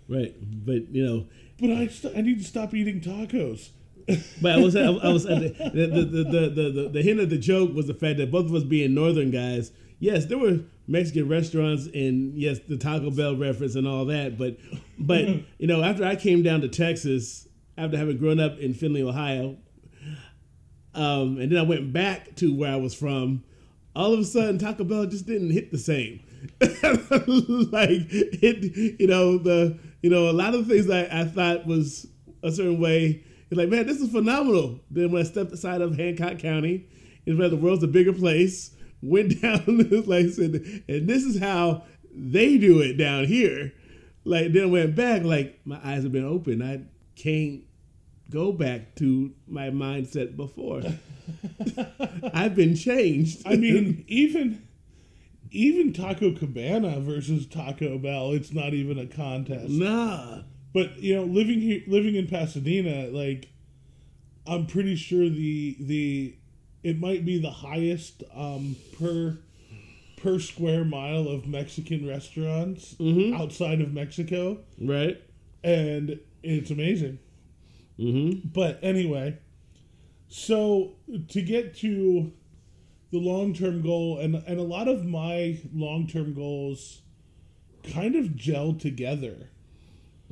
Right, 0.08 0.32
but 0.40 0.88
you 0.94 1.04
know, 1.04 1.26
But 1.60 1.70
I 1.70 1.88
st- 1.88 2.16
I 2.16 2.20
need 2.20 2.38
to 2.38 2.44
stop 2.44 2.72
eating 2.72 3.00
tacos. 3.00 3.70
but 4.40 4.52
I 4.52 4.58
was 4.58 4.76
I 4.76 4.88
was 4.88 5.24
the 5.24 5.52
the, 5.74 5.86
the, 5.86 6.04
the, 6.04 6.50
the, 6.50 6.70
the 6.70 6.88
the 6.92 7.02
hint 7.02 7.18
of 7.18 7.30
the 7.30 7.38
joke 7.38 7.74
was 7.74 7.88
the 7.88 7.94
fact 7.94 8.18
that 8.18 8.30
both 8.30 8.46
of 8.46 8.54
us 8.54 8.62
being 8.62 8.94
northern 8.94 9.32
guys, 9.32 9.72
yes, 9.98 10.26
there 10.26 10.38
were 10.38 10.60
Mexican 10.86 11.28
restaurants 11.28 11.86
and 11.86 12.38
yes, 12.38 12.60
the 12.68 12.76
Taco 12.76 13.10
Bell 13.10 13.34
reference 13.34 13.74
and 13.74 13.88
all 13.88 14.04
that, 14.04 14.38
but 14.38 14.56
but 14.96 15.24
you 15.58 15.66
know, 15.66 15.82
after 15.82 16.04
I 16.04 16.14
came 16.14 16.44
down 16.44 16.60
to 16.60 16.68
Texas 16.68 17.48
after 17.76 17.98
having 17.98 18.18
grown 18.18 18.38
up 18.38 18.56
in 18.58 18.72
Findlay, 18.72 19.02
Ohio, 19.02 19.56
um, 20.94 21.38
and 21.38 21.50
then 21.50 21.58
I 21.58 21.62
went 21.62 21.92
back 21.92 22.36
to 22.36 22.56
where 22.56 22.72
I 22.72 22.76
was 22.76 22.94
from. 22.94 23.42
All 23.96 24.12
of 24.12 24.20
a 24.20 24.24
sudden, 24.24 24.58
Taco 24.58 24.84
Bell 24.84 25.06
just 25.06 25.26
didn't 25.26 25.50
hit 25.50 25.72
the 25.72 25.78
same. 25.78 26.20
like 26.60 28.06
it, 28.10 28.98
you 29.00 29.06
know, 29.06 29.38
the 29.38 29.78
you 30.02 30.10
know 30.10 30.30
a 30.30 30.32
lot 30.32 30.54
of 30.54 30.66
things 30.66 30.86
that 30.86 31.12
I 31.12 31.24
thought 31.24 31.66
was 31.66 32.06
a 32.42 32.50
certain 32.50 32.80
way. 32.80 33.24
It's 33.48 33.58
like, 33.58 33.68
man, 33.68 33.86
this 33.86 34.00
is 34.00 34.10
phenomenal. 34.10 34.80
Then 34.90 35.12
when 35.12 35.22
I 35.22 35.24
stepped 35.24 35.52
aside 35.52 35.80
of 35.80 35.96
Hancock 35.96 36.38
County, 36.38 36.88
it's 37.24 37.38
where 37.38 37.48
the 37.48 37.56
world's 37.56 37.84
a 37.84 37.88
bigger 37.88 38.12
place. 38.12 38.74
Went 39.02 39.40
down, 39.42 39.64
like 40.06 40.26
I 40.26 40.30
said, 40.30 40.82
and 40.88 41.08
this 41.08 41.24
is 41.24 41.38
how 41.38 41.84
they 42.12 42.58
do 42.58 42.80
it 42.80 42.94
down 42.94 43.24
here. 43.24 43.72
Like 44.24 44.52
then 44.52 44.72
went 44.72 44.96
back, 44.96 45.22
like 45.22 45.60
my 45.64 45.78
eyes 45.84 46.02
have 46.02 46.12
been 46.12 46.26
open. 46.26 46.62
I 46.62 46.82
can't 47.14 47.62
go 48.30 48.52
back 48.52 48.96
to 48.96 49.32
my 49.46 49.70
mindset 49.70 50.36
before. 50.36 50.82
I've 52.34 52.54
been 52.54 52.74
changed. 52.74 53.42
I 53.46 53.56
mean, 53.56 54.04
even 54.08 54.65
even 55.50 55.92
Taco 55.92 56.32
Cabana 56.32 57.00
versus 57.00 57.46
Taco 57.46 57.98
Bell, 57.98 58.32
it's 58.32 58.52
not 58.52 58.74
even 58.74 58.98
a 58.98 59.06
contest. 59.06 59.70
nah. 59.70 60.42
But 60.72 60.98
you 61.02 61.14
know, 61.16 61.24
living 61.24 61.60
here, 61.60 61.82
living 61.86 62.16
in 62.16 62.26
Pasadena, 62.26 63.08
like 63.08 63.48
I'm 64.46 64.66
pretty 64.66 64.94
sure 64.96 65.28
the 65.28 65.76
the 65.80 66.34
it 66.82 67.00
might 67.00 67.24
be 67.24 67.38
the 67.38 67.50
highest 67.50 68.22
um, 68.34 68.76
per 68.98 69.38
per 70.18 70.38
square 70.38 70.84
mile 70.84 71.28
of 71.28 71.46
Mexican 71.46 72.06
restaurants 72.06 72.94
Mhm. 72.94 73.34
outside 73.34 73.80
of 73.80 73.92
Mexico, 73.92 74.58
Right. 74.80 75.18
and 75.64 76.18
it's 76.42 76.70
amazing. 76.70 77.18
Mm-hmm. 77.98 78.48
But 78.48 78.78
anyway, 78.82 79.38
so 80.28 80.92
to 81.28 81.42
get 81.42 81.74
to 81.78 82.32
the 83.20 83.26
long 83.28 83.54
term 83.54 83.82
goal, 83.82 84.18
and 84.18 84.34
and 84.34 84.58
a 84.58 84.62
lot 84.62 84.88
of 84.88 85.04
my 85.04 85.58
long 85.74 86.06
term 86.06 86.34
goals 86.34 87.00
kind 87.92 88.14
of 88.16 88.36
gel 88.36 88.74
together. 88.74 89.48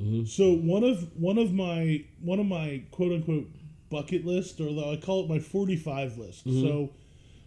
Mhm. 0.01 0.27
So 0.27 0.53
one 0.53 0.83
of 0.83 1.09
one 1.19 1.37
of 1.37 1.53
my 1.53 2.03
one 2.21 2.39
of 2.39 2.45
my 2.45 2.83
quote 2.91 3.11
unquote 3.13 3.49
bucket 3.89 4.25
list, 4.25 4.59
or 4.59 4.69
I 4.91 4.97
call 4.97 5.23
it 5.23 5.29
my 5.29 5.39
forty 5.39 5.75
five 5.77 6.17
list. 6.17 6.43
So 6.43 6.91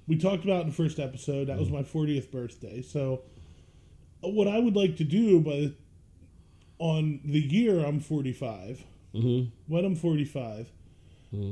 we 0.07 0.17
talked 0.17 0.45
about 0.45 0.63
in 0.63 0.69
the 0.69 0.75
first 0.75 0.99
episode 0.99 1.49
that 1.49 1.59
was 1.59 1.71
my 1.71 1.83
fortieth 1.83 2.31
birthday. 2.33 2.81
So 2.83 3.23
what 4.21 4.49
I 4.49 4.59
would 4.59 4.75
like 4.75 4.97
to 4.97 5.05
do 5.05 5.41
by 5.41 5.73
on 6.79 7.21
the 7.25 7.41
year 7.41 7.85
I'm 7.85 8.01
forty 8.01 8.33
five 8.33 8.85
Mm-hmm. 9.15 9.49
when 9.73 9.85
I'm 9.87 9.95
45, 9.97 10.71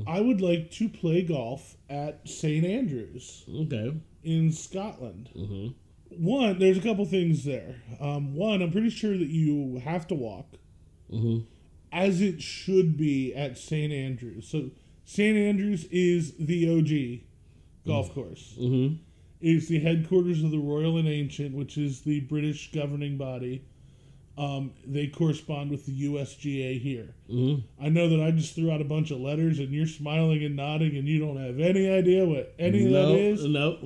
I 0.07 0.21
would 0.21 0.41
like 0.41 0.71
to 0.73 0.89
play 0.89 1.23
golf 1.23 1.77
at 1.91 2.27
St. 2.29 2.65
Andrews 2.65 3.45
Okay. 3.49 3.95
in 4.25 4.51
Scotland. 4.53 5.29
Mm-hmm. 5.37 6.25
One, 6.25 6.59
there's 6.59 6.79
a 6.79 6.81
couple 6.81 7.05
things 7.05 7.45
there. 7.45 7.77
Um, 8.01 8.35
one, 8.35 8.63
I'm 8.63 8.71
pretty 8.73 8.89
sure 8.91 9.19
that 9.19 9.29
you 9.29 9.79
have 9.85 10.07
to 10.09 10.15
walk, 10.15 10.47
Mm-hmm. 11.13 11.45
as 11.93 12.21
it 12.23 12.41
should 12.43 12.97
be 12.97 13.35
at 13.35 13.59
St. 13.59 13.93
Andrews. 13.93 14.49
So, 14.49 14.71
St. 15.05 15.37
Andrews 15.37 15.85
is 15.91 16.33
the 16.39 16.69
OG 16.79 17.27
golf 17.87 18.13
course. 18.15 18.55
Um, 24.39 24.73
they 24.87 25.07
correspond 25.07 25.71
with 25.71 25.87
the 25.87 25.93
USGA 25.93 26.79
here. 26.79 27.15
Mhm. 27.31 27.63
I 27.81 27.89
know 27.89 28.09
that 28.11 28.21
I 28.21 28.31
just 28.33 28.55
threw 28.55 28.71
out 28.71 28.83
a 28.83 28.85
bunch 28.85 29.11
of 29.11 29.19
letters, 29.21 29.59
and 29.59 29.73
you're 29.73 29.87
smiling 29.87 30.45
and 30.45 30.55
nodding, 30.57 30.95
and 30.97 31.09
you 31.09 31.19
don't 31.19 31.39
have 31.39 31.59
any 31.59 31.89
idea 31.89 32.27
what 32.27 32.55
any 32.59 32.85
of 32.85 32.93
that 32.93 33.09
is. 33.17 33.45
no, 33.47 33.79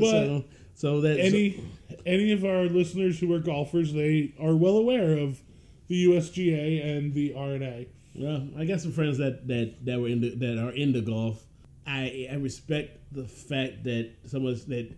But 0.00 0.10
so 0.10 0.44
so 0.74 1.00
that 1.02 1.20
Any 1.20 1.60
any 2.06 2.32
of 2.32 2.44
our 2.44 2.64
listeners 2.64 3.18
who 3.20 3.32
are 3.32 3.38
golfers, 3.38 3.92
they 3.92 4.32
are 4.40 4.56
well 4.56 4.76
aware 4.76 5.16
of 5.16 5.40
the 5.86 5.96
USGA 6.06 6.80
and 6.82 7.14
the 7.14 7.34
R&A. 7.34 7.86
Well, 8.14 8.48
I 8.56 8.64
got 8.64 8.80
some 8.80 8.92
friends 8.92 9.18
that 9.18 9.46
that 9.46 9.84
that 9.84 10.00
were 10.00 10.08
into 10.08 10.30
that 10.36 10.58
are 10.58 10.72
into 10.72 11.00
golf. 11.02 11.44
I 11.86 12.26
I 12.30 12.34
respect 12.34 13.12
the 13.12 13.24
fact 13.24 13.84
that 13.84 14.10
someone 14.26 14.54
that 14.68 14.88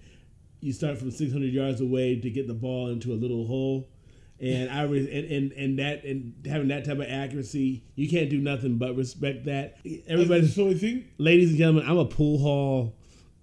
you 0.61 0.73
start 0.73 0.99
from 0.99 1.11
600 1.11 1.53
yards 1.53 1.81
away 1.81 2.17
to 2.21 2.31
get 2.31 2.47
the 2.47 2.55
ball 2.55 2.89
into 2.89 3.13
a 3.13 3.15
little 3.17 3.47
hole, 3.47 3.89
and 4.41 4.71
I 4.71 4.83
re, 4.85 5.01
and, 5.01 5.31
and 5.31 5.53
and 5.53 5.79
that 5.79 6.05
and 6.05 6.35
having 6.47 6.69
that 6.69 6.85
type 6.85 6.99
of 6.99 7.07
accuracy, 7.09 7.85
you 7.95 8.09
can't 8.09 8.31
do 8.31 8.39
nothing 8.39 8.79
but 8.79 8.97
respect 8.97 9.45
that. 9.47 9.77
Everybody, 10.09 10.47
So 10.49 10.69
I 10.71 10.75
think 10.75 11.05
ladies 11.19 11.51
and 11.51 11.59
gentlemen, 11.59 11.85
I'm 11.89 11.99
a 11.99 12.05
pool 12.07 12.39
hall 12.39 12.95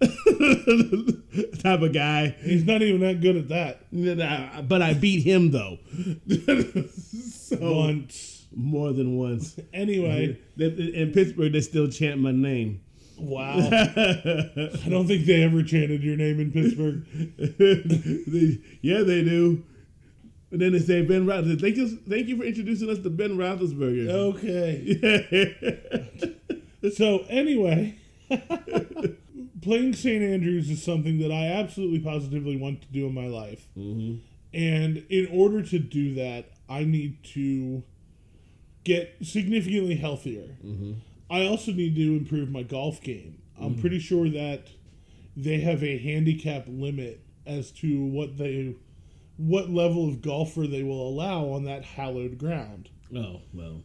type 1.62 1.82
of 1.82 1.92
guy, 1.92 2.36
he's 2.42 2.64
not 2.64 2.82
even 2.82 3.00
that 3.00 3.20
good 3.20 3.36
at 3.36 3.48
that. 3.48 4.68
but 4.68 4.82
I 4.82 4.94
beat 4.94 5.22
him 5.24 5.50
though. 5.50 5.78
so 7.32 7.56
Once. 7.60 8.46
more 8.54 8.92
than 8.92 9.16
once. 9.16 9.58
Anyway, 9.72 10.38
In 10.58 11.10
Pittsburgh, 11.12 11.52
they 11.52 11.60
still 11.60 11.88
chant 11.88 12.20
my 12.20 12.30
name. 12.32 12.80
wow. 13.18 13.54
I 13.56 14.88
don't 14.88 15.06
think 15.08 15.26
they 15.26 15.42
ever 15.42 15.62
chanted 15.64 16.02
your 16.04 16.16
name 16.16 16.38
in 16.40 16.52
Pittsburgh. 16.52 17.04
They- 17.58 18.58
yeah, 18.82 19.02
they 19.02 19.24
do. 19.24 19.64
And 20.50 20.60
then 20.60 20.72
they 20.72 20.78
say 20.78 21.02
Ben 21.02 21.26
Roethlisberger. 21.26 21.60
Thank 21.60 21.76
you, 21.76 21.88
thank 22.08 22.26
you 22.28 22.36
for 22.38 22.44
introducing 22.44 22.88
us 22.88 22.98
to 23.00 23.10
Ben 23.10 23.36
Roethlisberger. 23.36 24.08
Okay. 24.10 24.98
So 26.94 27.24
anyway, 27.28 27.96
playing 29.62 29.94
St. 29.94 30.22
Andrews 30.22 30.70
is 30.70 30.80
something 30.82 31.18
that 31.18 31.32
I 31.32 31.46
absolutely 31.48 31.98
positively 31.98 32.56
want 32.56 32.82
to 32.82 32.88
do 32.88 33.06
in 33.06 33.14
my 33.14 33.26
life. 33.26 33.66
Mhm. 33.76 34.20
And 34.54 35.04
in 35.10 35.26
order 35.32 35.60
to 35.62 35.78
do 35.80 36.14
that, 36.14 36.50
I 36.68 36.84
need 36.84 37.22
to 37.34 37.82
get 38.84 39.16
significantly 39.22 39.96
healthier. 39.96 40.56
I 41.28 41.44
also 41.46 41.72
need 41.72 41.96
to 41.96 42.16
improve 42.16 42.48
my 42.50 42.62
golf 42.62 43.02
game. 43.02 43.38
I'm 43.60 43.74
pretty 43.74 43.98
sure 43.98 44.28
that 44.30 44.68
they 45.36 45.58
have 45.60 45.82
a 45.82 45.98
handicap 45.98 46.66
limit 46.68 47.20
as 47.44 47.72
to 47.72 48.04
what 48.04 48.38
they 48.38 48.76
what 49.38 49.70
level 49.70 50.06
of 50.08 50.20
golfer 50.20 50.66
they 50.66 50.82
will 50.82 51.08
allow 51.08 51.44
on 51.46 51.64
that 51.64 51.84
hallowed 51.84 52.36
ground. 52.38 52.90
Oh 53.16 53.40
well. 53.54 53.82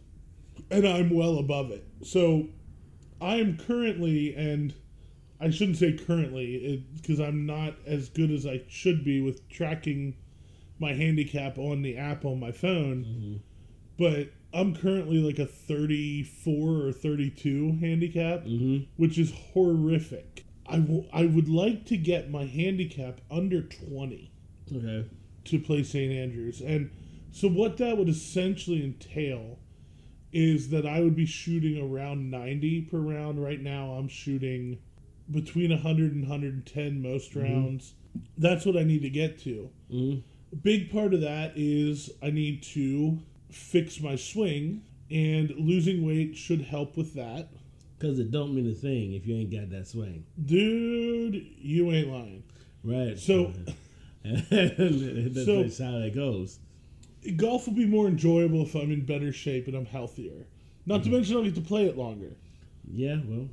And 0.70 0.86
I'm 0.88 1.10
well 1.10 1.38
above 1.40 1.72
it. 1.72 1.86
So 2.04 2.48
I 3.22 3.36
am 3.38 3.58
currently 3.58 4.36
and 4.36 4.74
I 5.40 5.50
shouldn't 5.50 5.78
say 5.78 5.94
currently 5.94 6.86
because 6.96 7.20
I'm 7.20 7.46
not 7.46 7.76
as 7.86 8.10
good 8.10 8.32
as 8.32 8.46
I 8.46 8.62
should 8.68 9.04
be 9.06 9.22
with 9.22 9.48
tracking 9.50 10.16
my 10.80 10.94
handicap 10.94 11.58
on 11.58 11.82
the 11.82 11.98
app 11.98 12.26
on 12.26 12.40
my 12.40 12.52
phone. 12.52 13.42
But 13.98 14.32
I'm 14.54 14.76
currently 14.76 15.18
like 15.18 15.40
a 15.40 15.46
34 15.46 16.88
or 16.88 16.92
32 16.92 17.78
handicap, 17.80 18.44
Mm-hmm. 18.46 18.86
which 18.98 19.18
is 19.18 19.32
horrific. 19.54 20.46
I 20.68 20.78
w- 20.80 21.06
I 21.14 21.26
would 21.26 21.50
like 21.50 21.86
to 21.88 21.98
get 21.98 22.32
my 22.32 22.46
handicap 22.46 23.22
under 23.30 23.62
20 23.62 24.32
Okay. 24.76 25.06
To 25.46 25.60
play 25.60 25.84
St. 25.84 26.12
Andrews. 26.12 26.62
And 26.62 26.92
so 27.32 27.48
what 27.48 27.78
that 27.78 27.98
would 27.98 28.10
essentially 28.10 28.84
entail 28.84 29.60
is 30.32 30.70
that 30.70 30.86
I 30.86 31.00
would 31.02 31.16
be 31.16 31.26
shooting 31.26 31.82
around 31.82 32.30
90 32.32 32.82
per 32.84 32.98
round. 32.98 33.44
Right 33.44 33.62
now 33.62 33.92
I'm 33.92 34.08
shooting 34.08 34.80
between 35.30 35.70
100 35.70 36.14
and 36.14 36.22
110 36.22 37.02
most 37.02 37.36
rounds. 37.36 37.94
That's 38.38 38.66
what 38.66 38.78
I 38.78 38.84
need 38.84 39.02
to 39.04 39.10
get 39.10 39.40
to. 39.44 39.70
Mm-hmm. 39.92 40.58
Big 40.62 40.92
part 40.92 41.14
of 41.14 41.22
that 41.22 41.54
is 41.56 42.12
I 42.22 42.30
need 42.30 42.64
to 42.64 43.20
fix 43.52 44.00
my 44.00 44.16
swing 44.16 44.84
and 45.10 45.52
losing 45.52 46.06
weight 46.06 46.36
should 46.36 46.62
help 46.62 46.98
with 46.98 47.14
that. 47.16 47.50
Because 47.98 48.20
it 48.20 48.32
don't 48.32 48.54
mean 48.54 48.70
a 48.70 48.74
thing 48.74 49.14
if 49.14 49.26
you 49.26 49.36
ain't 49.36 49.52
got 49.52 49.70
that 49.70 49.88
swing. 49.88 50.26
Dude, 50.44 51.36
you 51.58 51.92
ain't 51.92 52.10
lying. 52.10 52.44
Right. 52.84 53.18
So 53.18 53.54
that's, 54.50 55.46
So- 55.46 55.64
that's 55.64 55.80
how 55.80 55.98
it 55.98 56.16
goes. 56.16 56.60
golf 57.36 57.68
will 57.68 57.74
be 57.76 57.86
more 57.86 58.08
enjoyable 58.08 58.64
if 58.64 58.74
I'm 58.76 58.92
in 58.92 59.06
better 59.06 59.32
shape 59.32 59.68
and 59.68 59.76
I'm 59.76 59.86
healthier. 59.86 60.48
Not 60.86 61.04
to 61.04 61.10
mention 61.10 61.38
I'll 61.38 61.44
get 61.44 61.56
to 61.56 61.62
play 61.62 61.86
it 61.86 61.98
longer. 61.98 62.32
Yeah. 62.90 63.18
Well. 63.26 63.48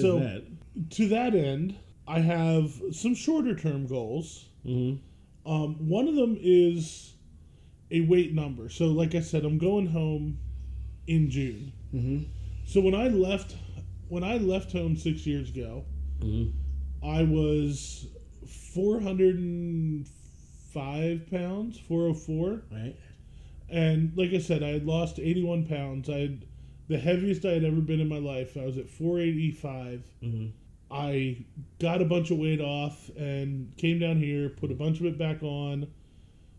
So- 0.00 0.18
that? 0.20 0.44
To 0.90 1.08
that 1.08 1.34
end, 1.34 1.74
I 2.08 2.20
have 2.20 2.72
some 2.92 3.14
shorter 3.14 3.54
term 3.54 3.86
goals. 3.86 4.46
Mm-hmm. 4.66 5.50
Um, 5.50 5.74
one 5.88 6.08
of 6.08 6.14
them 6.14 6.38
is 6.40 7.14
a 7.90 8.00
weight 8.02 8.32
number. 8.32 8.68
So, 8.70 8.86
like 8.86 9.14
I 9.14 9.20
said, 9.20 9.44
I'm 9.44 9.58
going 9.58 9.86
home 9.86 10.38
in 11.08 11.28
June. 11.30 11.72
Mm-hmm. 11.94 12.22
So 12.64 12.80
when 12.80 12.94
I 12.94 13.08
left, 13.08 13.54
when 14.08 14.24
I 14.24 14.38
left 14.38 14.72
home 14.72 14.96
six 14.96 15.26
years 15.26 15.50
ago, 15.50 15.84
Mm-hmm. 16.20 16.56
I 17.06 17.24
was 17.24 18.06
405 18.74 21.30
pounds, 21.30 21.78
404. 21.78 22.62
Right. 22.70 22.96
And 23.68 24.12
like 24.16 24.32
I 24.32 24.38
said, 24.38 24.62
I 24.62 24.68
had 24.68 24.86
lost 24.86 25.18
81 25.18 25.66
pounds. 25.66 26.08
I 26.08 26.18
had 26.18 26.44
the 26.88 26.98
heaviest 26.98 27.44
I 27.44 27.52
had 27.52 27.64
ever 27.64 27.80
been 27.80 28.00
in 28.00 28.08
my 28.08 28.18
life. 28.18 28.56
I 28.56 28.64
was 28.66 28.76
at 28.76 28.90
485. 28.90 30.02
Mm-hmm. 30.22 30.46
I 30.94 31.46
got 31.80 32.02
a 32.02 32.04
bunch 32.04 32.30
of 32.30 32.36
weight 32.38 32.60
off 32.60 33.08
and 33.16 33.74
came 33.78 33.98
down 33.98 34.18
here, 34.18 34.50
put 34.50 34.70
a 34.70 34.74
bunch 34.74 35.00
of 35.00 35.06
it 35.06 35.16
back 35.18 35.42
on, 35.42 35.86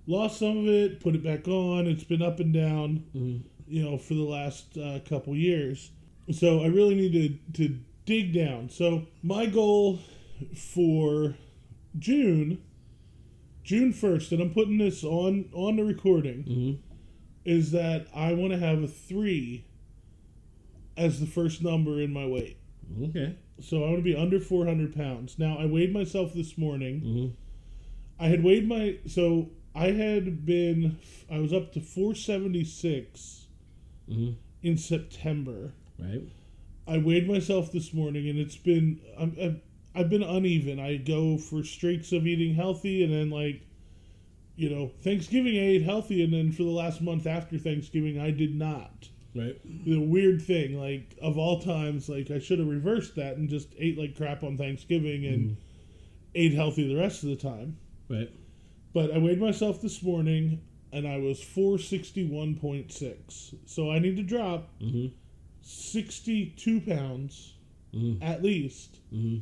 lost 0.07 0.39
some 0.39 0.57
of 0.57 0.67
it, 0.67 0.99
put 1.01 1.13
it 1.13 1.23
back 1.23 1.47
on. 1.47 1.85
It's 1.85 2.03
been 2.03 2.23
up 2.23 2.39
and 2.39 2.51
down, 2.53 3.03
Mm-hmm. 3.15 3.47
you 3.67 3.83
know, 3.83 3.97
for 3.99 4.15
the 4.15 4.23
last 4.23 4.75
uh, 4.77 4.99
couple 5.07 5.35
years. 5.35 5.91
So 6.31 6.63
I 6.63 6.67
really 6.67 6.95
need 6.95 7.13
to, 7.53 7.67
to 7.67 7.77
dig 8.05 8.33
down. 8.33 8.69
So 8.69 9.05
my 9.21 9.45
goal 9.45 9.99
for 10.55 11.35
June, 11.97 12.61
June 13.63 13.93
1st, 13.93 14.31
and 14.33 14.41
I'm 14.41 14.53
putting 14.53 14.77
this 14.77 15.03
on 15.03 15.45
on 15.53 15.75
the 15.77 15.83
recording 15.83 16.43
Mm-hmm. 16.43 16.81
is 17.45 17.71
that 17.71 18.07
I 18.15 18.33
want 18.33 18.51
to 18.53 18.59
have 18.59 18.81
a 18.83 18.87
three 18.87 19.65
as 20.97 21.19
the 21.19 21.25
first 21.25 21.61
number 21.63 21.99
in 22.01 22.11
my 22.13 22.25
weight. 22.25 22.57
Okay. 23.09 23.35
So 23.61 23.77
I 23.83 23.87
want 23.87 23.97
to 23.97 24.01
be 24.03 24.15
under 24.15 24.39
400 24.39 24.95
pounds. 24.95 25.37
Now, 25.39 25.57
I 25.57 25.65
weighed 25.65 25.93
myself 25.93 26.33
this 26.33 26.57
morning. 26.57 27.01
Mm-hmm. 27.01 28.23
I 28.23 28.27
had 28.27 28.43
weighed 28.43 28.67
my. 28.67 28.97
So 29.07 29.49
I 29.75 29.87
had 29.91 30.45
been. 30.45 30.99
I 31.31 31.39
was 31.39 31.53
up 31.53 31.73
to 31.73 31.79
476 31.81 33.39
Mm-hmm. 34.09 34.31
in 34.61 34.77
September. 34.77 35.71
Right. 35.97 36.23
I 36.85 36.97
weighed 36.97 37.25
myself 37.29 37.71
this 37.71 37.93
morning, 37.93 38.27
and 38.27 38.37
it's 38.37 38.57
been. 38.57 38.99
I'm, 39.17 39.35
I've, 39.41 39.61
I've 39.95 40.09
been 40.09 40.23
uneven. 40.23 40.79
I 40.79 40.97
go 40.97 41.37
for 41.37 41.63
streaks 41.63 42.11
of 42.11 42.25
eating 42.25 42.55
healthy, 42.55 43.03
and 43.03 43.13
then, 43.13 43.29
like, 43.29 43.61
you 44.55 44.69
know, 44.69 44.91
Thanksgiving 45.03 45.55
I 45.55 45.59
ate 45.61 45.83
healthy, 45.83 46.23
and 46.23 46.33
then 46.33 46.51
for 46.51 46.63
the 46.63 46.69
last 46.69 47.01
month 47.01 47.27
after 47.27 47.57
Thanksgiving, 47.57 48.19
I 48.19 48.31
did 48.31 48.55
not. 48.55 49.09
Right. 49.35 49.59
the 49.85 49.97
weird 49.99 50.43
thing 50.43 50.79
like 50.79 51.17
of 51.19 51.39
all 51.39 51.59
times 51.59 52.07
like 52.07 52.29
i 52.29 52.37
should 52.37 52.59
have 52.59 52.67
reversed 52.67 53.15
that 53.15 53.35
and 53.37 53.49
just 53.49 53.67
ate 53.79 53.97
like 53.97 54.15
crap 54.15 54.43
on 54.43 54.57
thanksgiving 54.57 55.25
and 55.25 55.57
ate 56.35 56.53
healthy 56.53 56.87
the 56.87 56.95
rest 57.01 57.23
of 57.23 57.29
the 57.29 57.35
time 57.35 57.75
Right. 58.07 58.29
but 58.93 59.09
i 59.11 59.17
weighed 59.17 59.41
myself 59.41 59.81
this 59.81 60.03
morning 60.03 60.61
and 60.91 61.07
i 61.07 61.17
was 61.17 61.41
461.6 61.41 63.55
so 63.65 63.89
i 63.91 63.97
need 63.97 64.17
to 64.17 64.23
drop 64.23 64.69
Mm-hmm. 64.79 65.07
62 65.63 66.81
pounds 66.81 67.55
Mhm. 67.91 68.19
at 68.21 68.43
least 68.43 68.99
Mhm. 69.11 69.41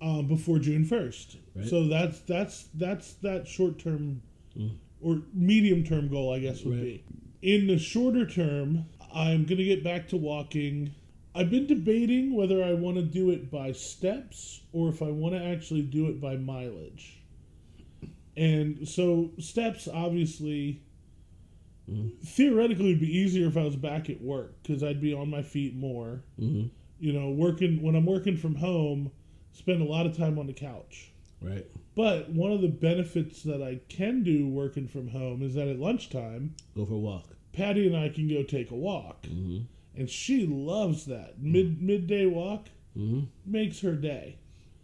Um, 0.00 0.26
before 0.28 0.58
june 0.58 0.84
1st 0.84 1.36
Right. 1.54 1.66
so 1.66 1.88
that's 1.88 2.20
that's 2.20 2.68
that's 2.74 3.14
that 3.14 3.46
short 3.48 3.78
term 3.78 4.22
Mm. 4.56 4.70
or 5.00 5.22
medium 5.34 5.84
term 5.84 6.08
goal 6.08 6.32
i 6.34 6.38
guess 6.40 6.64
would 6.64 6.74
Right. 6.78 7.02
be 7.42 7.52
in 7.54 7.66
the 7.68 7.78
shorter 7.78 8.26
term 8.26 8.86
i'm 9.14 9.44
going 9.44 9.58
to 9.58 9.64
get 9.64 9.84
back 9.84 10.08
to 10.08 10.16
walking 10.16 10.94
i've 11.34 11.50
been 11.50 11.66
debating 11.66 12.34
whether 12.34 12.64
i 12.64 12.72
want 12.74 12.96
to 12.96 13.02
do 13.02 13.30
it 13.30 13.50
by 13.50 13.72
steps 13.72 14.62
or 14.72 14.88
if 14.88 15.00
i 15.02 15.10
want 15.10 15.34
to 15.34 15.42
actually 15.44 15.82
do 15.82 16.06
it 16.08 16.20
by 16.20 16.36
mileage 16.36 17.20
and 18.36 18.86
so 18.88 19.30
steps 19.38 19.86
obviously 19.92 20.80
Mhm. 21.90 22.18
theoretically 22.22 22.86
would 22.90 23.00
be 23.00 23.16
easier 23.16 23.46
if 23.48 23.56
i 23.56 23.62
was 23.64 23.76
back 23.76 24.10
at 24.10 24.20
work 24.20 24.54
because 24.62 24.82
i'd 24.82 25.00
be 25.00 25.12
on 25.14 25.30
my 25.30 25.42
feet 25.42 25.74
more 25.74 26.22
Mm-hmm. 26.40 26.66
you 27.00 27.12
know 27.12 27.30
working 27.30 27.80
when 27.82 27.94
i'm 27.94 28.06
working 28.06 28.36
from 28.36 28.56
home 28.56 29.10
spend 29.58 29.82
a 29.82 29.84
lot 29.84 30.06
of 30.06 30.16
time 30.16 30.38
on 30.38 30.46
the 30.46 30.52
couch 30.52 31.10
Right. 31.40 31.66
But 31.94 32.30
one 32.30 32.50
of 32.50 32.62
the 32.62 32.68
benefits 32.68 33.42
that 33.44 33.62
I 33.62 33.80
can 33.88 34.24
do 34.24 34.48
working 34.48 34.88
from 34.88 35.06
home 35.08 35.40
is 35.42 35.54
that 35.54 35.68
at 35.68 35.78
lunchtime, 35.78 36.54
Go 36.76 36.84
for 36.84 36.94
a 36.94 36.98
walk. 36.98 37.26
Patty 37.52 37.86
and 37.86 37.96
I 37.96 38.08
can 38.08 38.28
go 38.28 38.42
take 38.42 38.70
a 38.72 38.74
walk, 38.76 39.22
Mm-hmm. 39.22 39.58
and 40.00 40.10
she 40.10 40.46
loves 40.46 41.06
that 41.06 41.40
mid 41.40 41.80
midday 41.80 42.26
walk 42.26 42.66
Mm-hmm. 42.96 43.20
makes 43.46 43.80
her 43.82 43.94
day. 43.94 44.38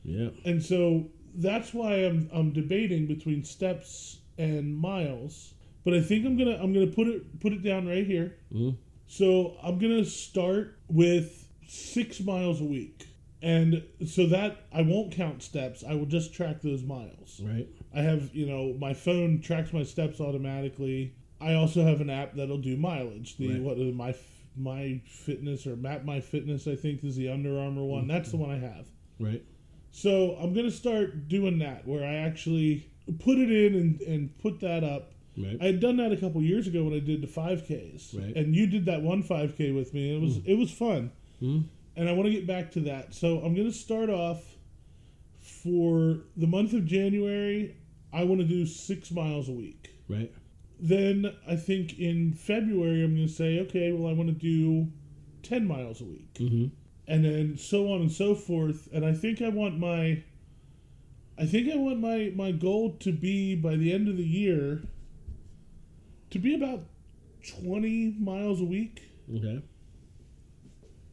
Yeah. 0.04 0.28
And 0.44 0.62
so 0.62 1.06
that's 1.34 1.74
why 1.74 1.94
I'm 2.04 2.30
I'm 2.32 2.52
debating 2.52 3.06
between 3.08 3.42
steps 3.42 4.18
and 4.38 4.76
miles. 4.76 5.54
But 5.84 5.94
I 5.94 6.02
think 6.02 6.24
I'm 6.24 6.36
gonna 6.36 6.58
I'm 6.62 6.72
gonna 6.72 6.86
put 6.86 7.08
it 7.08 7.40
put 7.40 7.52
it 7.52 7.62
down 7.64 7.88
right 7.88 8.06
here. 8.06 8.36
Mm-hmm. 8.52 8.76
So 9.08 9.56
I'm 9.62 9.78
gonna 9.80 10.04
start 10.04 10.78
with 10.88 11.48
six 11.66 12.20
miles 12.20 12.60
a 12.60 12.64
week. 12.64 13.08
And 13.44 13.82
so 14.06 14.26
that 14.28 14.64
I 14.72 14.80
won't 14.80 15.12
count 15.12 15.42
steps. 15.42 15.84
I 15.86 15.94
will 15.94 16.06
just 16.06 16.32
track 16.32 16.62
those 16.62 16.82
miles. 16.82 17.40
Right. 17.44 17.68
I 17.94 18.00
have, 18.00 18.34
you 18.34 18.46
know, 18.46 18.72
my 18.78 18.94
phone 18.94 19.40
tracks 19.42 19.70
my 19.72 19.82
steps 19.82 20.18
automatically. 20.18 21.12
I 21.42 21.52
also 21.54 21.84
have 21.84 22.00
an 22.00 22.08
app 22.08 22.34
that'll 22.34 22.56
do 22.58 22.76
mileage. 22.78 23.36
The 23.36 23.48
Right. 23.48 23.60
what 23.62 23.78
my 23.78 24.14
my 24.56 25.00
fitness 25.06 25.66
or 25.66 25.76
MapMyFitness 25.76 26.70
I 26.72 26.76
think 26.76 27.02
is 27.04 27.16
the 27.16 27.28
Under 27.28 27.58
Armour 27.58 27.84
one. 27.84 28.06
That's 28.08 28.30
the 28.30 28.36
one 28.38 28.50
I 28.50 28.58
have. 28.58 28.86
Right. 29.20 29.42
So 29.90 30.36
I'm 30.36 30.54
gonna 30.54 30.70
start 30.70 31.28
doing 31.28 31.58
that 31.58 31.86
where 31.86 32.04
I 32.04 32.14
actually 32.14 32.86
put 33.18 33.36
it 33.38 33.50
in 33.50 33.74
and, 33.74 34.00
and 34.02 34.38
put 34.38 34.60
that 34.60 34.82
up. 34.84 35.12
Right. 35.36 35.58
I 35.60 35.66
had 35.66 35.80
done 35.80 35.96
that 35.98 36.12
a 36.12 36.16
couple 36.16 36.40
years 36.42 36.66
ago 36.66 36.84
when 36.84 36.94
I 36.94 37.00
did 37.00 37.20
the 37.20 37.26
5Ks, 37.26 38.14
Right. 38.14 38.34
and 38.36 38.54
you 38.56 38.66
did 38.68 38.86
that 38.86 39.02
one 39.02 39.22
5K 39.22 39.74
with 39.74 39.92
me. 39.92 40.14
It 40.16 40.20
was 40.22 40.38
it 40.46 40.54
was 40.54 40.70
fun, 40.70 41.10
Mhm. 41.42 41.64
And 41.96 42.08
I 42.08 42.12
want 42.12 42.26
to 42.26 42.32
get 42.32 42.46
back 42.46 42.70
to 42.72 42.80
that. 42.80 43.14
So 43.14 43.38
I'm 43.40 43.54
gonna 43.54 43.72
start 43.72 44.10
off 44.10 44.42
for 45.40 46.20
the 46.36 46.46
month 46.46 46.72
of 46.72 46.86
January. 46.86 47.76
I 48.12 48.24
want 48.24 48.40
to 48.40 48.46
do 48.46 48.64
six 48.66 49.10
miles 49.10 49.48
a 49.48 49.52
week. 49.52 49.90
Right. 50.08 50.32
Then 50.80 51.34
I 51.48 51.56
think 51.56 51.98
in 51.98 52.32
February 52.34 53.04
I'm 53.04 53.14
gonna 53.14 53.28
say, 53.28 53.60
okay, 53.60 53.92
well 53.92 54.10
I 54.10 54.14
want 54.14 54.28
to 54.28 54.34
do 54.34 54.90
ten 55.42 55.66
miles 55.66 56.00
a 56.00 56.04
week 56.04 56.34
Mm-hmm. 56.34 56.66
and 57.06 57.24
then 57.24 57.56
so 57.56 57.92
on 57.92 58.00
and 58.00 58.10
so 58.12 58.34
forth. 58.34 58.88
And 58.92 59.04
I 59.04 59.12
think 59.12 59.40
I 59.42 59.48
want 59.50 59.78
my, 59.78 60.22
I 61.38 61.46
think 61.46 61.72
I 61.72 61.76
want 61.76 62.00
my 62.00 62.32
my 62.34 62.50
goal 62.52 62.96
to 63.00 63.12
be 63.12 63.54
by 63.54 63.76
the 63.76 63.92
end 63.92 64.08
of 64.08 64.16
the 64.16 64.24
year, 64.26 64.82
to 66.30 66.38
be 66.38 66.54
about 66.54 66.84
twenty 67.46 68.14
miles 68.18 68.60
a 68.60 68.64
week, 68.64 69.02
Okay. 69.34 69.62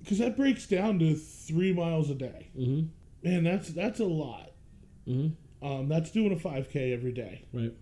Because 0.02 0.18
that 0.20 0.36
breaks 0.38 0.66
down 0.68 1.00
to 1.00 1.16
three 1.16 1.74
miles 1.74 2.10
a 2.10 2.16
day. 2.16 2.50
Mm-hmm. 2.58 2.88
Man, 3.30 3.44
that's 3.44 3.70
that's 3.70 4.00
a 4.00 4.06
lot. 4.06 4.52
Mm-hmm. 5.08 5.66
Um, 5.66 5.88
that's 5.90 6.12
doing 6.12 6.32
a 6.32 6.40
five 6.40 6.70
k 6.70 6.92
every 6.94 7.12
day. 7.12 7.46
Right. 7.54 7.74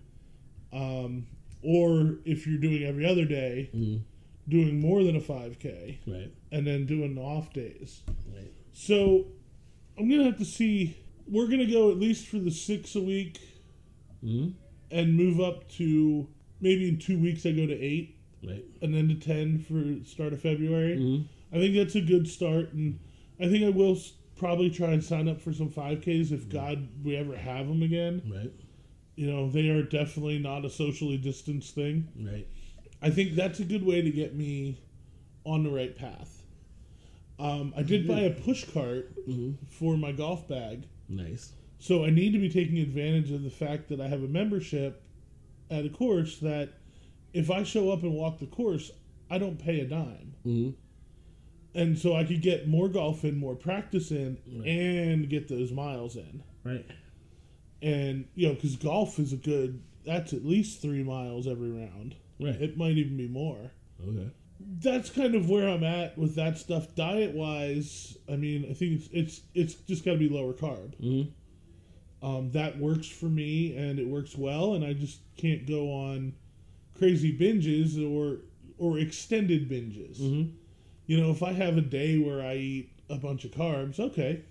Um, 0.74 1.28
or 1.64 2.20
if 2.26 2.46
you're 2.48 2.60
doing 2.60 2.84
every 2.84 3.06
other 3.06 3.26
day, 3.26 3.70
Mm-hmm. 3.76 3.98
doing 4.50 4.80
more 4.80 5.04
than 5.04 5.16
a 5.16 5.22
five 5.22 5.60
k, 5.60 6.00
Right. 6.08 6.32
and 6.52 6.66
then 6.68 6.86
doing 6.86 7.18
off 7.18 7.54
days. 7.54 8.02
Right. 8.34 8.52
So 8.74 9.26
I'm 9.98 10.10
gonna 10.10 10.24
have 10.26 10.38
to 10.38 10.46
see. 10.46 10.98
We're 11.28 11.48
gonna 11.48 11.66
go 11.72 11.92
at 11.92 11.98
least 11.98 12.28
for 12.28 12.38
the 12.40 12.52
six 12.52 12.96
a 12.96 13.02
week, 13.02 13.40
Mm-hmm. 14.24 14.50
and 14.92 15.16
move 15.16 15.40
up 15.40 15.70
to 15.74 16.28
maybe 16.62 16.90
in 16.90 16.98
two 17.00 17.18
weeks 17.20 17.46
I 17.46 17.52
go 17.52 17.66
to 17.66 17.74
eight, 17.80 18.18
Right. 18.46 18.66
and 18.82 18.94
then 18.94 19.08
to 19.10 19.16
ten 19.16 19.60
for 19.60 20.04
start 20.06 20.34
of 20.34 20.42
February. 20.42 21.26
Mm-hmm. 21.52 21.56
I 21.58 21.60
think 21.60 21.76
that's 21.76 21.96
a 21.96 22.02
good 22.02 22.28
start, 22.28 22.74
and 22.74 23.00
I 23.40 23.48
think 23.48 23.64
I 23.64 23.70
will 23.70 23.98
probably 24.38 24.70
try 24.70 24.90
and 24.90 25.04
sign 25.04 25.28
up 25.28 25.42
for 25.42 25.52
some 25.54 25.70
five 25.70 26.02
Ks 26.02 26.32
if 26.32 26.48
God 26.50 26.88
we 27.04 27.16
ever 27.16 27.36
have 27.36 27.68
them 27.68 27.82
again. 27.84 28.22
Right. 28.32 28.52
You 29.16 29.30
know, 29.30 29.50
they 29.50 29.70
are 29.70 29.84
definitely 29.84 30.40
not 30.40 30.64
a 30.64 30.70
socially 30.70 31.18
distanced 31.18 31.76
thing. 31.76 32.08
Right. 32.18 32.48
I 33.02 33.10
think 33.10 33.36
that's 33.36 33.60
a 33.60 33.66
good 33.66 33.86
way 33.86 34.02
to 34.02 34.10
get 34.12 34.36
me 34.36 34.80
on 35.44 35.64
the 35.64 35.70
right 35.70 35.96
path. 35.96 36.44
Um, 37.38 37.74
I 37.76 37.84
did 37.84 38.08
buy 38.08 38.22
a 38.22 38.30
push 38.32 38.66
cart 38.66 39.14
Mm-hmm. 39.28 39.66
for 39.68 39.96
my 39.98 40.12
golf 40.12 40.48
bag. 40.48 40.88
Nice. 41.08 41.52
So 41.80 42.04
I 42.06 42.10
need 42.10 42.34
to 42.34 42.40
be 42.40 42.50
taking 42.50 42.80
advantage 42.80 43.32
of 43.32 43.44
the 43.44 43.50
fact 43.50 43.88
that 43.90 44.02
I 44.02 44.08
have 44.08 44.24
a 44.24 44.28
membership 44.28 45.02
at 45.72 45.86
a 45.86 45.90
course 45.90 46.40
that 46.40 46.70
if 47.34 47.50
I 47.52 47.64
show 47.64 47.92
up 47.92 48.04
and 48.04 48.14
walk 48.14 48.40
the 48.40 48.48
course, 48.48 48.92
I 49.30 49.38
don't 49.38 49.58
pay 49.58 49.80
a 49.82 49.86
dime. 49.86 50.34
Mm-hmm. 50.46 50.70
And 51.76 51.98
so 51.98 52.16
I 52.16 52.24
could 52.24 52.42
get 52.42 52.68
more 52.68 52.88
golf 52.90 53.24
in, 53.24 53.38
more 53.38 53.56
practice 53.56 54.12
in, 54.12 54.38
Right. 54.48 54.68
and 54.68 55.30
get 55.30 55.48
those 55.48 55.72
miles 55.72 56.16
in. 56.16 56.44
Right. 56.64 56.86
And, 57.82 58.26
you 58.36 58.48
know, 58.48 58.54
because 58.56 58.76
golf 58.76 59.20
is 59.20 59.34
a 59.34 59.38
good, 59.38 59.82
that's 60.06 60.34
at 60.34 60.46
least 60.46 60.82
three 60.82 61.04
miles 61.04 61.48
every 61.48 61.70
round. 61.72 62.16
Right. 62.40 62.60
It 62.62 62.78
might 62.78 62.98
even 62.98 63.18
be 63.18 63.28
more. 63.28 63.72
Okay. 64.06 64.30
That's 64.82 65.10
kind 65.10 65.36
of 65.36 65.50
where 65.50 65.70
I'm 65.70 65.84
at 65.84 66.18
with 66.18 66.36
that 66.36 66.58
stuff. 66.58 66.94
Diet 66.96 67.34
wise, 67.34 68.18
I 68.30 68.36
mean, 68.36 68.66
I 68.70 68.74
think 68.74 68.94
it's 69.02 69.10
it's, 69.14 69.42
it's 69.54 69.74
just 69.76 70.04
got 70.04 70.14
to 70.14 70.18
be 70.18 70.28
lower 70.30 70.54
carb. 70.54 70.96
Mm-hmm. 71.02 71.30
um, 72.28 72.52
that 72.52 72.78
works 72.78 73.08
for 73.08 73.28
me 73.28 73.78
and 73.78 73.98
it 74.00 74.06
works 74.08 74.36
well 74.38 74.74
and 74.74 74.84
i 74.84 74.92
just 74.92 75.20
can't 75.38 75.66
go 75.66 75.90
on 75.90 76.34
crazy 76.98 77.32
binges 77.38 77.96
or 77.98 78.42
or 78.78 79.00
extended 79.00 79.70
binges 79.70 80.20
Mm-hmm. 80.20 80.50
You 81.10 81.20
know 81.20 81.32
if 81.32 81.42
i 81.42 81.52
have 81.52 81.76
a 81.76 81.82
day 81.82 82.18
where 82.20 82.42
i 82.46 82.56
eat 82.56 82.92
a 83.10 83.16
bunch 83.16 83.44
of 83.44 83.52
carbs 83.52 84.00
okay 84.00 84.44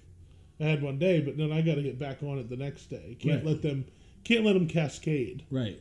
i 0.60 0.64
had 0.64 0.82
one 0.82 0.98
day 0.98 1.20
but 1.20 1.36
then 1.38 1.52
i 1.52 1.60
got 1.62 1.76
to 1.76 1.82
get 1.82 1.98
back 1.98 2.22
on 2.22 2.36
it 2.38 2.48
the 2.50 2.56
next 2.56 2.86
day 2.86 3.16
can't 3.20 3.36
Right. 3.44 3.52
let 3.52 3.62
them 3.62 3.84
can't 4.24 4.44
let 4.44 4.54
them 4.54 4.66
cascade 4.66 5.44
Right. 5.50 5.80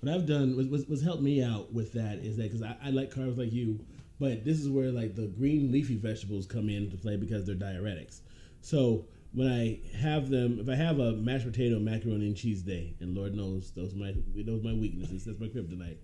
What 0.00 0.14
I've 0.14 0.26
done 0.26 0.56
was, 0.56 0.66
was, 0.68 0.86
was 0.86 1.02
helped 1.02 1.22
me 1.22 1.42
out 1.42 1.72
with 1.74 1.92
that 1.92 2.18
is 2.20 2.36
that 2.38 2.44
because 2.44 2.62
I, 2.62 2.74
I 2.82 2.90
like 2.90 3.12
carbs 3.14 3.36
like 3.36 3.52
you, 3.52 3.80
but 4.18 4.44
this 4.46 4.58
is 4.58 4.66
where 4.68 4.90
like 4.90 5.14
the 5.14 5.26
green 5.26 5.70
leafy 5.70 5.96
vegetables 5.96 6.46
come 6.46 6.70
into 6.70 6.96
play 6.96 7.16
because 7.16 7.44
they're 7.46 7.54
diuretics. 7.54 8.20
So 8.62 9.04
when 9.34 9.48
I 9.48 9.80
have 9.98 10.30
them, 10.30 10.58
if 10.58 10.70
I 10.70 10.74
have 10.74 11.00
a 11.00 11.12
mashed 11.12 11.44
potato, 11.44 11.78
macaroni 11.78 12.26
and 12.28 12.36
cheese 12.36 12.62
day, 12.62 12.94
and 13.00 13.14
Lord 13.14 13.34
knows 13.34 13.72
those 13.72 13.94
my 13.94 14.14
those 14.36 14.60
are 14.60 14.64
my 14.64 14.72
weaknesses. 14.72 15.24
That's 15.26 15.38
my 15.38 15.48
kryptonite. 15.48 15.98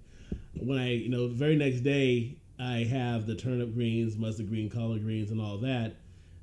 When 0.61 0.77
I 0.79 0.91
you 0.91 1.09
know 1.09 1.29
the 1.29 1.35
very 1.35 1.57
next 1.57 1.81
day 1.81 2.37
I 2.59 2.85
have 2.85 3.27
the 3.27 3.35
turnip 3.35 3.75
greens, 3.75 4.17
mustard 4.17 4.49
green, 4.49 4.71
collard 4.71 5.03
greens, 5.03 5.31
and 5.31 5.41
all 5.41 5.59
that, 5.59 5.97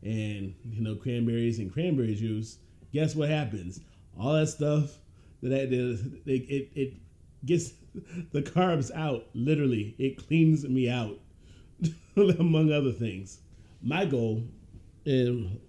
and 0.03 0.53
you 0.63 0.81
know 0.81 0.95
cranberries 0.95 1.59
and 1.59 1.71
cranberry 1.71 2.15
juice. 2.15 2.57
Guess 2.91 3.15
what 3.15 3.29
happens? 3.29 3.79
All 4.19 4.33
that 4.33 4.47
stuff 4.47 4.97
that 5.41 5.51
I 5.53 5.65
did, 5.65 6.21
it, 6.25 6.49
it, 6.49 6.69
it 6.75 6.93
gets 7.45 7.71
the 8.31 8.41
carbs 8.41 8.91
out. 8.95 9.25
Literally, 9.33 9.95
it 9.97 10.27
cleans 10.27 10.63
me 10.67 10.89
out, 10.89 11.19
among 12.15 12.71
other 12.71 12.91
things. 12.91 13.39
My 13.81 14.05
goal 14.05 14.43
um, 15.07 15.59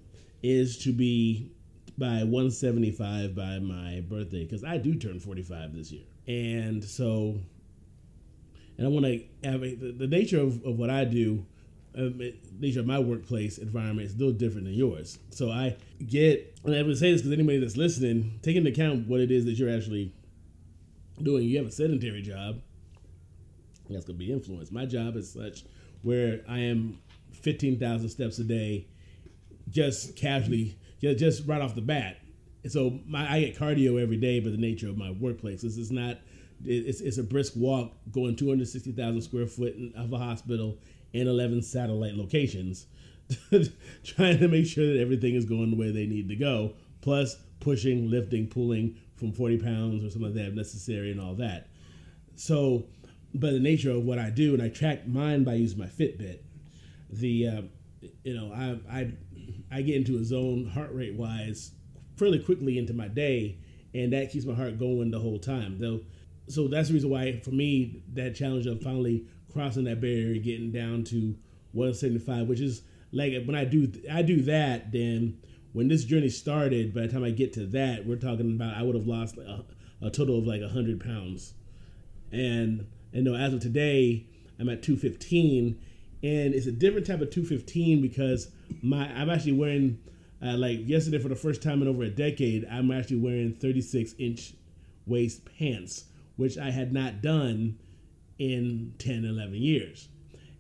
is 0.43 0.77
to 0.85 0.93
be 0.93 1.51
by 1.97 2.23
175 2.25 3.35
by 3.35 3.61
my 3.61 4.05
birthday 4.09 4.45
because 4.45 4.65
I 4.65 4.77
do 4.77 4.95
turn 4.95 5.21
45 5.21 5.75
this 5.75 5.91
year, 5.91 6.05
and 6.27 6.85
so 6.85 7.39
and 8.77 8.87
I 8.87 8.91
want 8.91 9.05
to 9.07 9.25
have 9.45 9.63
a, 9.63 9.75
the, 9.75 9.93
the 9.93 10.07
nature 10.07 10.41
of, 10.41 10.65
of 10.65 10.79
what 10.79 10.91
I 10.91 11.05
do. 11.05 11.47
Um, 11.97 12.21
it, 12.21 12.41
nature 12.59 12.81
of 12.81 12.87
my 12.87 12.99
workplace 12.99 13.59
environment 13.59 14.09
is 14.09 14.17
a 14.17 14.19
little 14.19 14.33
different 14.33 14.65
than 14.65 14.75
yours. 14.75 15.19
So 15.31 15.51
I 15.51 15.77
get, 16.05 16.59
and 16.65 16.75
I 16.75 16.83
would 16.83 16.99
say 16.99 17.13
this 17.13 17.21
because 17.21 17.33
anybody 17.33 17.59
that's 17.61 17.77
listening, 17.77 18.41
take 18.43 18.57
into 18.57 18.71
account 18.71 19.07
what 19.07 19.21
it 19.21 19.31
is 19.31 19.45
that 19.45 19.53
you're 19.53 19.75
actually 19.75 20.13
doing. 21.23 21.45
You 21.45 21.59
have 21.59 21.67
a 21.67 21.71
sedentary 21.71 22.23
job. 22.23 22.61
That's 23.89 24.05
going 24.05 24.19
to 24.19 24.25
be 24.25 24.33
influenced. 24.33 24.73
My 24.73 24.87
job 24.87 25.15
is 25.15 25.33
such 25.33 25.65
where 26.03 26.41
I 26.49 26.59
am 26.59 26.99
15,000 27.33 28.09
steps 28.09 28.39
a 28.39 28.45
day, 28.45 28.87
just 29.71 30.17
casually, 30.17 30.77
ju- 31.01 31.15
just 31.15 31.47
right 31.47 31.63
off 31.63 31.75
the 31.75 31.81
bat. 31.81 32.19
So 32.69 32.99
my, 33.07 33.31
I 33.31 33.41
get 33.41 33.59
cardio 33.59 34.03
every 34.03 34.17
day, 34.17 34.41
but 34.41 34.53
the 34.53 34.59
nature 34.59 34.89
of 34.89 34.97
my 34.97 35.11
workplace 35.11 35.65
is 35.65 35.91
not. 35.91 36.19
It's, 36.65 37.01
it's 37.01 37.19
a 37.19 37.23
brisk 37.23 37.53
walk 37.57 37.93
going 38.11 38.37
260,000 38.37 39.23
square 39.23 39.47
foot 39.47 39.75
of 39.97 40.13
a 40.13 40.19
hospital 40.19 40.79
and 41.13 41.29
11 41.29 41.63
satellite 41.63 42.15
locations, 42.15 42.87
trying 44.05 44.39
to 44.39 44.49
make 44.49 44.67
sure 44.67 44.87
that 44.87 45.01
everything 45.01 45.35
is 45.35 45.45
going 45.45 45.71
the 45.71 45.77
way 45.77 45.91
they 45.91 46.07
need 46.07 46.29
to 46.29 46.37
go. 46.37 46.73
Plus 47.01 47.37
pushing, 47.61 48.11
lifting, 48.11 48.47
pulling 48.47 48.97
from 49.17 49.33
40 49.33 49.59
pounds 49.59 50.05
or 50.05 50.11
something 50.11 50.33
like 50.33 50.35
that 50.35 50.49
if 50.49 50.55
necessary 50.55 51.11
and 51.11 51.21
all 51.21 51.35
that. 51.35 51.69
So, 52.37 52.87
by 53.35 53.51
the 53.51 53.61
nature 53.61 53.91
of 53.91 54.05
what 54.05 54.19
I 54.19 54.31
do, 54.31 54.55
and 54.55 54.63
I 54.63 54.69
track 54.69 55.07
mine 55.07 55.45
by 55.45 55.55
using 55.55 55.79
my 55.79 55.87
Fitbit. 55.87 56.39
The 57.11 57.49
uh, 57.49 57.63
you 58.23 58.35
know 58.35 58.53
I 58.53 58.99
I 58.99 59.13
I 59.71 59.83
get 59.83 59.97
into 59.97 60.19
a 60.19 60.25
zone 60.25 60.67
heart 60.67 60.93
rate 60.93 61.15
wise 61.15 61.73
fairly 62.17 62.39
quickly 62.39 62.79
into 62.79 62.93
my 62.93 63.09
day, 63.09 63.59
and 63.93 64.13
that 64.13 64.31
keeps 64.31 64.45
my 64.45 64.55
heart 64.55 64.79
going 64.79 65.11
the 65.11 65.19
whole 65.19 65.39
time. 65.39 65.79
Though, 65.79 66.01
so 66.49 66.69
that's 66.69 66.89
the 66.89 66.95
reason 66.95 67.11
why 67.11 67.41
for 67.41 67.51
me 67.51 68.03
that 68.13 68.35
challenge 68.35 68.67
of 68.67 68.83
finally 68.83 69.27
crossing 69.53 69.85
that 69.85 70.01
barrier 70.01 70.41
getting 70.41 70.73
down 70.73 71.05
to 71.05 71.37
175, 71.73 72.49
which 72.49 72.61
is 72.61 72.83
like 73.13 73.45
when 73.45 73.57
I 73.57 73.65
do 73.65 73.91
I 74.13 74.23
do 74.23 74.43
that, 74.43 74.93
then 74.93 75.39
when 75.73 75.89
this 75.89 76.05
journey 76.05 76.29
started, 76.29 76.95
by 76.95 77.03
the 77.03 77.09
time 77.09 77.25
I 77.25 77.31
get 77.31 77.53
to 77.55 77.67
that, 77.67 78.07
we're 78.07 78.17
talking 78.17 78.55
about 78.55 78.77
I 78.77 78.83
would 78.83 78.95
have 78.95 79.07
lost 79.07 79.37
a, 79.39 79.65
a 80.03 80.11
total 80.11 80.39
of 80.39 80.47
like 80.47 80.63
hundred 80.63 81.01
pounds, 81.01 81.55
and 82.33 82.87
and 83.13 83.25
no, 83.25 83.35
as 83.35 83.55
of 83.55 83.61
today, 83.61 84.27
I'm 84.59 84.69
at 84.69 84.83
215, 84.83 85.79
and 86.23 86.55
it's 86.55 86.67
a 86.67 86.73
different 86.73 87.07
type 87.07 87.21
of 87.21 87.31
215 87.31 88.03
because 88.03 88.49
my 88.83 89.09
I'm 89.15 89.31
actually 89.31 89.53
wearing 89.53 89.99
uh, 90.45 90.57
like 90.57 90.89
yesterday 90.89 91.19
for 91.19 91.29
the 91.29 91.37
first 91.37 91.63
time 91.63 91.83
in 91.83 91.89
over 91.89 92.03
a 92.03 92.11
decade. 92.11 92.67
I'm 92.71 92.91
actually 92.91 93.19
wearing 93.19 93.55
36 93.55 94.15
inch 94.19 94.55
waist 95.07 95.43
pants, 95.59 96.05
which 96.37 96.59
I 96.59 96.71
had 96.71 96.93
not 96.93 97.23
done 97.23 97.79
in 98.39 98.95
10, 98.99 99.25
11 99.25 99.55
years. 99.55 100.09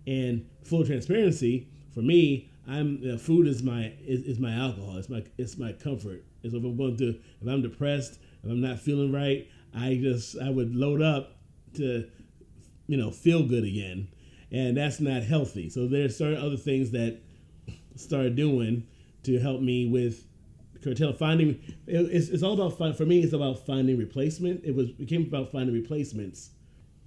And 0.06 0.46
full 0.64 0.84
transparency 0.84 1.68
for 1.92 2.00
me, 2.00 2.50
I'm 2.66 2.98
you 3.02 3.12
know, 3.12 3.18
food 3.18 3.46
is 3.46 3.62
my 3.62 3.92
is, 4.06 4.22
is 4.24 4.38
my 4.38 4.52
alcohol. 4.52 4.96
It's 4.96 5.08
my 5.08 5.22
it's 5.38 5.58
my 5.58 5.72
comfort. 5.72 6.24
So 6.42 6.56
if 6.56 6.64
I'm 6.64 6.76
going 6.76 6.96
to 6.98 7.08
if 7.10 7.48
I'm 7.48 7.62
depressed, 7.62 8.18
if 8.42 8.50
I'm 8.50 8.60
not 8.60 8.80
feeling 8.80 9.12
right, 9.12 9.48
I 9.74 9.96
just 9.96 10.36
I 10.40 10.50
would 10.50 10.74
load 10.74 11.02
up 11.02 11.36
to 11.74 12.08
you 12.86 12.96
know 12.96 13.10
feel 13.10 13.46
good 13.46 13.64
again, 13.64 14.08
and 14.50 14.76
that's 14.76 15.00
not 15.00 15.22
healthy. 15.22 15.68
So 15.68 15.86
there's 15.86 16.16
certain 16.16 16.44
other 16.44 16.56
things 16.56 16.90
that 16.92 17.20
started 17.96 18.34
doing 18.34 18.86
to 19.24 19.38
help 19.38 19.60
me 19.60 19.86
with 19.86 20.26
curtail 20.84 21.12
finding. 21.12 21.60
It's, 21.86 22.28
it's 22.28 22.42
all 22.42 22.54
about 22.60 22.96
for 22.96 23.06
me. 23.06 23.20
It's 23.20 23.32
about 23.32 23.64
finding 23.66 23.98
replacement. 23.98 24.64
It 24.64 24.74
was 24.74 24.90
it 24.98 25.26
about 25.26 25.50
finding 25.50 25.74
replacements 25.74 26.50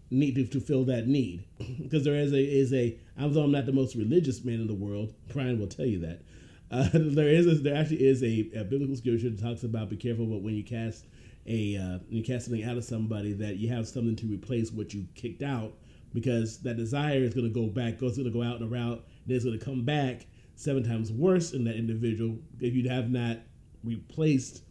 need 0.10 0.36
to, 0.36 0.46
to 0.46 0.60
fill 0.60 0.86
that 0.86 1.08
need 1.08 1.44
because 1.82 2.04
there 2.04 2.16
is 2.16 2.34
a 2.34 2.40
is 2.42 2.74
a 2.74 2.98
although 3.20 3.44
I'm 3.44 3.52
not 3.52 3.66
the 3.66 3.74
most 3.74 3.96
religious 3.96 4.44
man 4.44 4.56
in 4.56 4.68
the 4.68 4.74
world, 4.74 5.14
Brian 5.34 5.60
will 5.60 5.68
tell 5.68 5.86
you 5.86 6.00
that. 6.00 6.22
Uh, 6.70 6.90
there 6.92 7.30
is 7.30 7.48
a, 7.48 7.56
there 7.56 7.78
actually 7.78 8.06
is 8.06 8.22
a, 8.22 8.50
a, 8.60 8.64
biblical 8.66 8.94
scripture 8.94 9.30
that 9.30 9.42
talks 9.42 9.64
about 9.64 9.90
be 9.90 9.96
careful 9.96 10.26
but 10.26 10.42
when 10.42 10.54
you 10.54 10.66
cast 10.66 11.06
a 11.46 11.78
uh, 11.78 11.98
you 12.10 12.22
cast 12.22 12.44
something 12.44 12.66
out 12.66 12.76
of 12.76 12.84
somebody 12.84 13.32
that 13.32 13.56
you 13.56 13.70
have 13.70 13.88
something 13.88 14.18
to 14.18 14.26
replace 14.26 14.70
what 14.70 14.94
you 14.94 15.08
kicked 15.16 15.42
out 15.42 15.72
because 16.14 16.58
that 16.64 16.76
desire 16.76 17.20
is 17.20 17.34
going 17.34 17.48
to 17.48 17.54
go 17.54 17.68
back 17.68 17.98
goes 17.98 18.18
going 18.18 18.30
to 18.30 18.38
go 18.38 18.44
out 18.44 18.60
and 18.60 18.70
around 18.70 19.00
then 19.26 19.38
it's 19.38 19.46
going 19.46 19.58
to 19.58 19.64
come 19.64 19.86
back 19.86 20.26
seven 20.56 20.84
times 20.84 21.10
worse 21.10 21.54
in 21.54 21.64
that 21.64 21.78
individual 21.78 22.38
if 22.60 22.74
you 22.74 22.90
have 22.90 23.10
not 23.10 23.38
replaced 23.84 24.64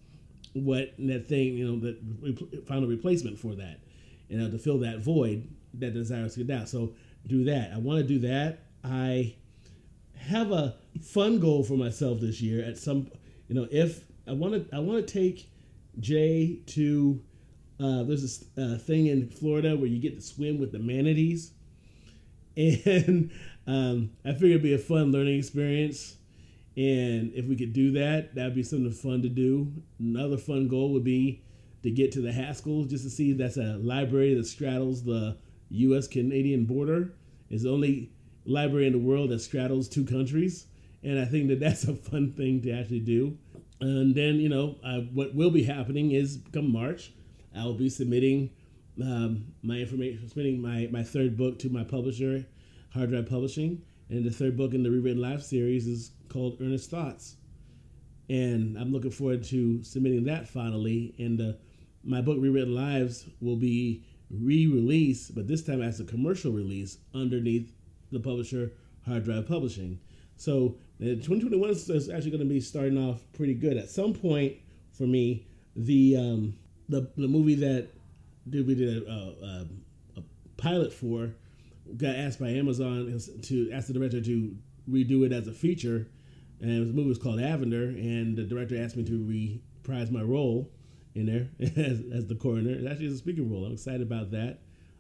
what 0.52 0.94
that 0.98 1.26
thing 1.26 1.54
you 1.54 1.70
know 1.70 1.78
that 1.78 1.98
we 2.22 2.34
found 2.66 2.84
a 2.84 2.86
replacement 2.86 3.38
for 3.38 3.54
that 3.54 3.78
you 4.28 4.38
know, 4.38 4.50
to 4.50 4.58
fill 4.58 4.78
that 4.78 4.98
void 4.98 5.48
that 5.74 5.94
desires 5.94 6.34
to 6.34 6.44
get 6.44 6.60
out. 6.60 6.68
So 6.68 6.94
do 7.26 7.44
that. 7.44 7.72
I 7.72 7.78
want 7.78 7.98
to 7.98 8.04
do 8.04 8.18
that. 8.20 8.60
I 8.84 9.34
have 10.18 10.50
a 10.50 10.76
fun 11.02 11.38
goal 11.38 11.62
for 11.62 11.74
myself 11.74 12.20
this 12.20 12.40
year. 12.40 12.64
At 12.64 12.78
some, 12.78 13.10
you 13.48 13.54
know, 13.54 13.68
if 13.70 14.04
I 14.26 14.32
want 14.32 14.54
to, 14.54 14.76
I 14.76 14.80
want 14.80 15.06
to 15.06 15.12
take 15.12 15.50
Jay 16.00 16.60
to. 16.66 17.22
Uh, 17.78 18.04
there's 18.04 18.22
this 18.22 18.44
uh, 18.56 18.78
thing 18.78 19.08
in 19.08 19.28
Florida 19.28 19.76
where 19.76 19.86
you 19.86 20.00
get 20.00 20.16
to 20.16 20.22
swim 20.22 20.58
with 20.58 20.72
the 20.72 20.78
manatees, 20.78 21.52
and 22.56 23.30
um, 23.66 24.12
I 24.24 24.32
figured 24.32 24.52
it'd 24.52 24.62
be 24.62 24.72
a 24.72 24.78
fun 24.78 25.12
learning 25.12 25.38
experience. 25.38 26.16
And 26.76 27.32
if 27.34 27.46
we 27.46 27.56
could 27.56 27.72
do 27.72 27.92
that, 27.92 28.34
that'd 28.34 28.54
be 28.54 28.62
something 28.62 28.92
fun 28.92 29.22
to 29.22 29.28
do. 29.28 29.72
Another 29.98 30.36
fun 30.36 30.68
goal 30.68 30.92
would 30.92 31.04
be 31.04 31.42
to 31.82 31.90
get 31.90 32.12
to 32.12 32.20
the 32.20 32.30
Haskells 32.30 32.90
just 32.90 33.04
to 33.04 33.10
see 33.10 33.32
that's 33.32 33.56
a 33.56 33.78
library 33.78 34.34
that 34.34 34.46
straddles 34.46 35.04
the 35.04 35.38
U.S. 35.70 36.06
Canadian 36.06 36.66
border. 36.66 37.14
It's 37.48 37.62
the 37.62 37.70
only 37.70 38.12
library 38.44 38.86
in 38.86 38.92
the 38.92 38.98
world 38.98 39.30
that 39.30 39.40
straddles 39.40 39.88
two 39.88 40.04
countries, 40.04 40.66
and 41.02 41.18
I 41.18 41.24
think 41.24 41.48
that 41.48 41.60
that's 41.60 41.84
a 41.84 41.94
fun 41.94 42.32
thing 42.32 42.62
to 42.62 42.72
actually 42.72 43.00
do. 43.00 43.38
And 43.80 44.14
then 44.14 44.36
you 44.36 44.48
know 44.48 44.76
what 45.12 45.34
will 45.34 45.50
be 45.50 45.62
happening 45.64 46.12
is 46.12 46.40
come 46.52 46.72
March, 46.72 47.12
I 47.54 47.64
will 47.64 47.74
be 47.74 47.90
submitting 47.90 48.50
um, 49.02 49.46
my 49.62 49.76
information, 49.76 50.28
submitting 50.28 50.60
my 50.60 50.88
my 50.90 51.02
third 51.02 51.36
book 51.36 51.58
to 51.60 51.68
my 51.68 51.84
publisher, 51.84 52.46
Hard 52.94 53.10
Drive 53.10 53.28
Publishing, 53.28 53.82
and 54.08 54.24
the 54.24 54.30
third 54.30 54.56
book 54.56 54.74
in 54.74 54.82
the 54.82 54.90
Rewritten 54.90 55.20
Life 55.20 55.42
series 55.42 55.86
is 55.86 56.12
called 56.28 56.58
Earnest 56.60 56.90
Thoughts, 56.90 57.36
and 58.28 58.76
I'm 58.78 58.92
looking 58.92 59.10
forward 59.10 59.44
to 59.44 59.82
submitting 59.82 60.24
that 60.24 60.48
finally. 60.48 61.14
And 61.18 61.38
the 61.38 61.58
my 62.04 62.20
book 62.20 62.38
Rewritten 62.40 62.74
Lives 62.74 63.26
will 63.40 63.56
be 63.56 64.04
re-released, 64.30 65.34
but 65.34 65.46
this 65.46 65.62
time 65.62 65.82
as 65.82 66.00
a 66.00 66.04
commercial 66.04 66.52
release 66.52 66.98
underneath 67.14 67.72
the 68.12 68.20
publisher 68.20 68.72
Hard 69.04 69.24
Drive 69.24 69.46
Publishing. 69.46 69.98
So 70.36 70.76
uh, 71.00 71.16
2021 71.16 71.70
is 71.70 72.08
actually 72.08 72.30
going 72.30 72.40
to 72.40 72.46
be 72.46 72.60
starting 72.60 72.98
off 72.98 73.22
pretty 73.32 73.54
good. 73.54 73.76
At 73.76 73.90
some 73.90 74.12
point, 74.12 74.54
for 74.92 75.04
me, 75.04 75.46
the 75.74 76.16
um, 76.16 76.54
the, 76.88 77.10
the 77.16 77.28
movie 77.28 77.56
that 77.56 77.88
we 78.50 78.74
did 78.74 79.02
a, 79.02 79.10
a, 79.10 79.66
a 80.18 80.22
pilot 80.56 80.92
for 80.92 81.34
got 81.96 82.14
asked 82.14 82.40
by 82.40 82.48
Amazon 82.48 83.18
to 83.42 83.70
ask 83.72 83.86
the 83.88 83.92
director 83.92 84.20
to 84.20 84.56
redo 84.88 85.24
it 85.24 85.32
as 85.32 85.46
a 85.46 85.52
feature, 85.52 86.08
and 86.60 86.88
the 86.88 86.92
movie 86.92 87.08
was 87.08 87.18
called 87.18 87.38
Avender, 87.38 87.88
and 87.88 88.36
the 88.36 88.44
director 88.44 88.80
asked 88.80 88.96
me 88.96 89.04
to 89.04 89.24
reprise 89.24 90.10
my 90.10 90.22
role 90.22 90.70
in 91.14 91.26
there 91.26 91.48
as, 91.76 92.02
as 92.12 92.26
the 92.26 92.34
coroner. 92.34 92.70
It 92.70 92.86
actually 92.90 93.06
is 93.06 93.14
a 93.14 93.18
speaking 93.18 93.50
role. 93.50 93.64
I'm 93.64 93.72
excited 93.72 94.02
about 94.02 94.30
that. 94.32 94.58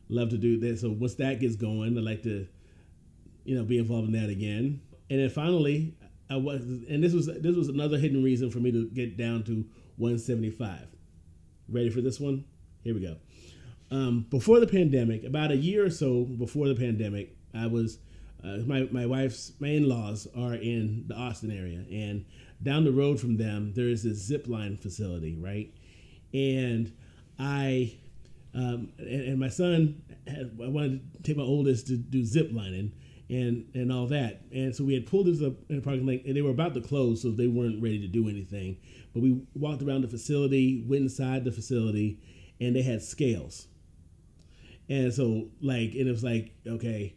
Love 0.08 0.30
to 0.30 0.38
do 0.38 0.58
that. 0.60 0.78
So 0.78 0.90
once 0.90 1.14
that 1.14 1.40
gets 1.40 1.56
going, 1.56 1.96
I'd 1.96 2.04
like 2.04 2.22
to, 2.22 2.46
you 3.44 3.56
know, 3.56 3.64
be 3.64 3.78
involved 3.78 4.08
in 4.08 4.20
that 4.20 4.30
again. 4.30 4.80
And 5.10 5.20
then 5.20 5.30
finally, 5.30 5.94
I 6.30 6.36
was, 6.36 6.62
and 6.62 7.02
this 7.02 7.12
was 7.12 7.26
this 7.26 7.54
was 7.56 7.68
another 7.68 7.98
hidden 7.98 8.22
reason 8.22 8.50
for 8.50 8.58
me 8.58 8.72
to 8.72 8.88
get 8.88 9.16
down 9.16 9.44
to 9.44 9.64
175. 9.96 10.86
Ready 11.68 11.90
for 11.90 12.00
this 12.00 12.18
one? 12.18 12.44
Here 12.82 12.94
we 12.94 13.00
go. 13.00 13.16
Um, 13.90 14.26
before 14.30 14.60
the 14.60 14.66
pandemic, 14.66 15.24
about 15.24 15.52
a 15.52 15.56
year 15.56 15.84
or 15.84 15.90
so 15.90 16.24
before 16.24 16.68
the 16.68 16.74
pandemic, 16.74 17.36
I 17.54 17.66
was 17.66 17.98
uh, 18.42 18.58
my 18.66 18.88
my 18.90 19.06
wife's 19.06 19.52
my 19.60 19.68
in-laws 19.68 20.26
are 20.36 20.54
in 20.54 21.04
the 21.06 21.14
Austin 21.14 21.50
area, 21.50 21.84
and 21.90 22.24
down 22.62 22.84
the 22.84 22.92
road 22.92 23.20
from 23.20 23.36
them 23.36 23.72
there 23.74 23.88
is 23.88 24.02
this 24.02 24.18
zip 24.18 24.48
line 24.48 24.76
facility, 24.76 25.36
right? 25.36 25.72
and 26.36 26.92
I 27.38 27.96
um, 28.54 28.92
and, 28.98 29.08
and, 29.08 29.38
my 29.38 29.48
son 29.48 30.02
had, 30.26 30.58
I 30.62 30.68
wanted 30.68 31.12
to 31.14 31.22
take 31.22 31.36
my 31.36 31.42
oldest 31.42 31.88
to 31.88 31.96
do 31.96 32.24
zip 32.24 32.50
lining 32.52 32.92
and 33.28 33.68
and 33.74 33.92
all 33.92 34.06
that. 34.06 34.42
And 34.50 34.74
so 34.74 34.84
we 34.84 34.94
had 34.94 35.06
pulled 35.06 35.26
this 35.26 35.42
up 35.42 35.52
in 35.68 35.76
the 35.76 35.82
parking 35.82 36.06
lot, 36.06 36.24
and 36.24 36.36
they 36.36 36.42
were 36.42 36.50
about 36.50 36.72
to 36.74 36.80
close, 36.80 37.22
so 37.22 37.30
they 37.30 37.48
weren't 37.48 37.82
ready 37.82 38.00
to 38.00 38.08
do 38.08 38.28
anything. 38.28 38.78
But 39.12 39.22
we 39.22 39.42
walked 39.54 39.82
around 39.82 40.02
the 40.02 40.08
facility, 40.08 40.84
went 40.86 41.02
inside 41.02 41.44
the 41.44 41.52
facility, 41.52 42.18
and 42.60 42.74
they 42.74 42.82
had 42.82 43.02
scales. 43.02 43.68
And 44.88 45.12
so 45.12 45.48
like, 45.60 45.92
and 45.94 46.08
it 46.08 46.10
was 46.10 46.24
like, 46.24 46.52
okay, 46.66 47.14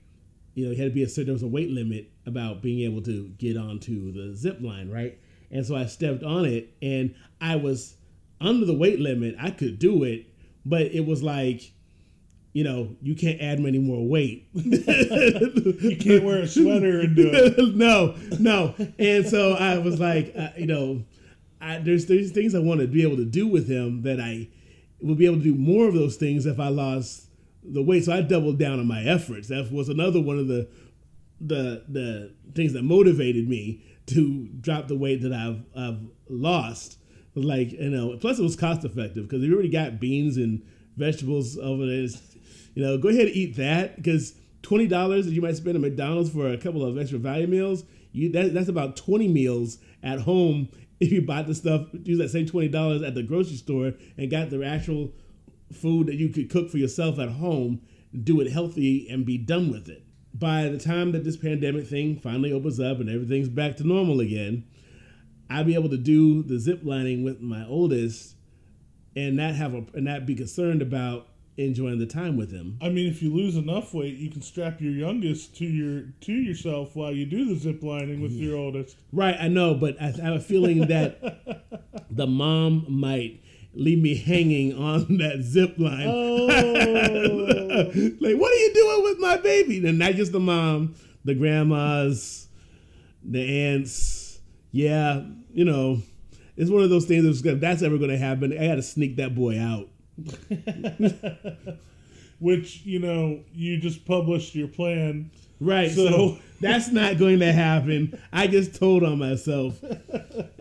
you 0.53 0.65
know, 0.65 0.71
it 0.71 0.77
had 0.77 0.85
to 0.85 0.93
be 0.93 1.03
a 1.03 1.09
certain 1.09 1.27
there 1.27 1.33
was 1.33 1.43
a 1.43 1.47
weight 1.47 1.69
limit 1.69 2.11
about 2.25 2.61
being 2.61 2.81
able 2.81 3.01
to 3.03 3.29
get 3.37 3.57
onto 3.57 4.11
the 4.11 4.35
zip 4.35 4.59
line, 4.61 4.89
right? 4.91 5.17
And 5.51 5.65
so 5.65 5.75
I 5.75 5.85
stepped 5.85 6.23
on 6.23 6.45
it, 6.45 6.75
and 6.81 7.15
I 7.41 7.55
was 7.55 7.95
under 8.41 8.65
the 8.65 8.73
weight 8.73 8.99
limit, 8.99 9.35
I 9.39 9.51
could 9.51 9.79
do 9.79 10.03
it, 10.03 10.27
but 10.65 10.83
it 10.83 11.05
was 11.05 11.23
like, 11.23 11.71
you 12.53 12.63
know, 12.63 12.95
you 13.01 13.15
can't 13.15 13.41
add 13.41 13.59
any 13.59 13.79
more 13.79 14.07
weight. 14.07 14.49
you 14.53 15.97
can't 15.99 16.23
wear 16.23 16.41
a 16.41 16.47
sweater 16.47 17.01
and 17.01 17.15
do 17.15 17.29
it. 17.31 17.75
no, 17.75 18.15
no. 18.39 18.75
And 18.97 19.25
so 19.25 19.53
I 19.53 19.77
was 19.77 19.99
like, 19.99 20.33
uh, 20.37 20.49
you 20.57 20.65
know, 20.65 21.03
I, 21.61 21.77
there's 21.77 22.07
there's 22.07 22.31
things 22.31 22.55
I 22.55 22.59
want 22.59 22.81
to 22.81 22.87
be 22.87 23.03
able 23.03 23.17
to 23.17 23.25
do 23.25 23.47
with 23.47 23.69
him 23.69 24.01
that 24.03 24.19
I 24.19 24.49
will 25.01 25.15
be 25.15 25.25
able 25.25 25.37
to 25.37 25.43
do 25.43 25.55
more 25.55 25.87
of 25.87 25.93
those 25.93 26.15
things 26.15 26.45
if 26.45 26.59
I 26.59 26.69
lost 26.69 27.28
the 27.63 27.81
weight. 27.81 28.05
So 28.05 28.13
I 28.13 28.21
doubled 28.21 28.59
down 28.59 28.79
on 28.79 28.87
my 28.87 29.03
efforts. 29.03 29.47
That 29.49 29.71
was 29.71 29.89
another 29.89 30.21
one 30.21 30.39
of 30.39 30.47
the 30.47 30.69
the 31.41 31.83
the 31.87 32.33
things 32.53 32.73
that 32.73 32.83
motivated 32.83 33.47
me 33.47 33.83
to 34.07 34.47
drop 34.59 34.87
the 34.87 34.95
weight 34.95 35.21
that 35.21 35.33
I've 35.33 35.63
I've 35.75 35.99
lost 36.29 36.97
like 37.35 37.71
you 37.71 37.89
know, 37.89 38.17
plus 38.17 38.39
it 38.39 38.43
was 38.43 38.55
cost 38.55 38.83
effective 38.83 39.27
because 39.27 39.43
you 39.43 39.53
already 39.53 39.69
got 39.69 39.99
beans 39.99 40.37
and 40.37 40.65
vegetables 40.97 41.57
over 41.57 41.85
there. 41.85 42.07
You 42.75 42.83
know, 42.83 42.97
go 42.97 43.09
ahead 43.09 43.27
and 43.27 43.35
eat 43.35 43.55
that 43.57 43.95
because 43.95 44.33
twenty 44.61 44.87
dollars 44.87 45.25
that 45.25 45.33
you 45.33 45.41
might 45.41 45.55
spend 45.55 45.75
at 45.75 45.81
McDonald's 45.81 46.29
for 46.29 46.51
a 46.51 46.57
couple 46.57 46.85
of 46.85 46.97
extra 46.97 47.19
value 47.19 47.47
meals, 47.47 47.83
you 48.11 48.31
that, 48.31 48.53
that's 48.53 48.69
about 48.69 48.95
twenty 48.97 49.27
meals 49.27 49.77
at 50.03 50.21
home 50.21 50.69
if 50.99 51.11
you 51.11 51.21
bought 51.21 51.47
the 51.47 51.55
stuff, 51.55 51.87
use 52.03 52.19
that 52.19 52.29
same 52.29 52.45
twenty 52.45 52.67
dollars 52.67 53.01
at 53.01 53.15
the 53.15 53.23
grocery 53.23 53.55
store 53.55 53.93
and 54.17 54.29
got 54.29 54.49
the 54.49 54.63
actual 54.63 55.11
food 55.71 56.07
that 56.07 56.15
you 56.15 56.29
could 56.29 56.49
cook 56.49 56.69
for 56.69 56.77
yourself 56.77 57.19
at 57.19 57.29
home, 57.29 57.81
do 58.23 58.39
it 58.41 58.51
healthy 58.51 59.07
and 59.09 59.25
be 59.25 59.37
done 59.37 59.71
with 59.71 59.89
it. 59.89 60.03
By 60.33 60.69
the 60.69 60.77
time 60.77 61.11
that 61.11 61.23
this 61.23 61.37
pandemic 61.37 61.87
thing 61.87 62.17
finally 62.17 62.51
opens 62.51 62.79
up 62.79 62.99
and 62.99 63.09
everything's 63.09 63.49
back 63.49 63.77
to 63.77 63.87
normal 63.87 64.19
again, 64.19 64.65
I'd 65.49 65.65
be 65.65 65.73
able 65.73 65.89
to 65.89 65.97
do 65.97 66.43
the 66.43 66.59
zip 66.59 66.81
lining 66.83 67.23
with 67.23 67.41
my 67.41 67.65
oldest 67.65 68.35
and 69.15 69.35
not 69.35 69.55
have 69.55 69.73
a 69.73 69.85
and 69.93 70.05
not 70.05 70.25
be 70.25 70.35
concerned 70.35 70.81
about 70.81 71.27
enjoying 71.57 71.99
the 71.99 72.05
time 72.05 72.37
with 72.37 72.51
him. 72.51 72.77
I 72.81 72.89
mean, 72.89 73.07
if 73.07 73.21
you 73.21 73.33
lose 73.33 73.57
enough 73.57 73.93
weight, 73.93 74.15
you 74.15 74.29
can 74.29 74.41
strap 74.41 74.79
your 74.79 74.93
youngest 74.93 75.55
to 75.57 75.65
your 75.65 76.03
to 76.21 76.31
yourself 76.31 76.95
while 76.95 77.11
you 77.11 77.25
do 77.25 77.45
the 77.45 77.59
zip 77.59 77.83
lining 77.83 78.21
with 78.21 78.31
your 78.31 78.55
oldest. 78.55 78.97
Right, 79.11 79.35
I 79.39 79.47
know, 79.47 79.73
but 79.73 80.01
I, 80.01 80.07
I 80.07 80.21
have 80.21 80.35
a 80.35 80.39
feeling 80.39 80.87
that 80.87 81.19
the 82.11 82.27
mom 82.27 82.85
might 82.87 83.43
leave 83.79 83.99
me 83.99 84.15
hanging 84.15 84.75
on 84.75 85.17
that 85.17 85.41
zip 85.41 85.75
line. 85.77 86.05
Oh, 86.07 86.45
like, 88.19 88.35
what 88.35 88.51
are 88.51 88.55
you 88.55 88.73
doing 88.73 89.03
with 89.03 89.19
my 89.19 89.37
baby? 89.37 89.87
And 89.87 89.97
not 89.97 90.13
just 90.13 90.31
the 90.31 90.39
mom, 90.39 90.95
the 91.25 91.33
grandmas, 91.33 92.47
the 93.23 93.41
aunts. 93.41 94.39
Yeah, 94.71 95.23
you 95.51 95.65
know, 95.65 96.01
it's 96.55 96.69
one 96.69 96.83
of 96.83 96.91
those 96.91 97.05
things 97.05 97.25
that's 97.25 97.43
if 97.43 97.59
that's 97.59 97.81
ever 97.81 97.97
going 97.97 98.11
to 98.11 98.17
happen. 98.17 98.53
I 98.53 98.67
got 98.67 98.75
to 98.75 98.83
sneak 98.83 99.15
that 99.15 99.33
boy 99.33 99.59
out. 99.59 99.89
which 102.39 102.85
you 102.85 102.99
know 102.99 103.41
you 103.53 103.79
just 103.79 104.05
published 104.05 104.55
your 104.55 104.67
plan. 104.67 105.31
Right. 105.59 105.91
So, 105.91 106.07
So- 106.07 106.37
that's 106.61 106.91
not 106.91 107.17
going 107.17 107.39
to 107.39 107.53
happen. 107.53 108.19
I 108.33 108.47
just 108.47 108.75
told 108.75 109.03
on 109.03 109.17
myself. 109.17 109.79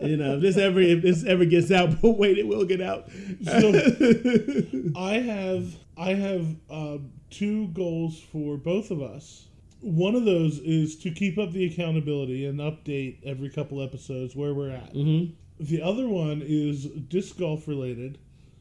You 0.01 0.15
know, 0.15 0.35
if 0.35 0.41
this 0.41 0.55
ever 0.57 0.79
if 0.79 1.01
this 1.01 1.25
ever 1.25 1.43
gets 1.43 1.71
out, 1.71 2.01
but 2.01 2.11
wait, 2.11 2.37
it 2.37 2.47
will 2.47 2.63
get 2.65 2.79
out. 2.81 3.09
So 3.43 3.69
I 4.95 5.15
have 5.15 5.75
I 5.97 6.13
have 6.13 6.47
uh, 6.69 6.97
two 7.29 7.67
goals 7.69 8.19
for 8.31 8.55
both 8.57 8.91
of 8.91 9.01
us. 9.01 9.47
One 9.81 10.15
of 10.15 10.23
those 10.25 10.59
is 10.59 10.97
to 10.99 11.11
keep 11.11 11.37
up 11.37 11.51
the 11.51 11.65
accountability 11.65 12.45
and 12.45 12.59
update 12.59 13.17
every 13.25 13.49
couple 13.49 13.81
episodes 13.81 14.35
where 14.35 14.53
we're 14.53 14.71
at. 14.71 14.93
Mhm. 14.93 15.33
The 15.59 15.81
other 15.81 16.07
one 16.07 16.41
is 16.45 16.85
disc 16.85 17.37
golf 17.37 17.67
related. 17.67 18.17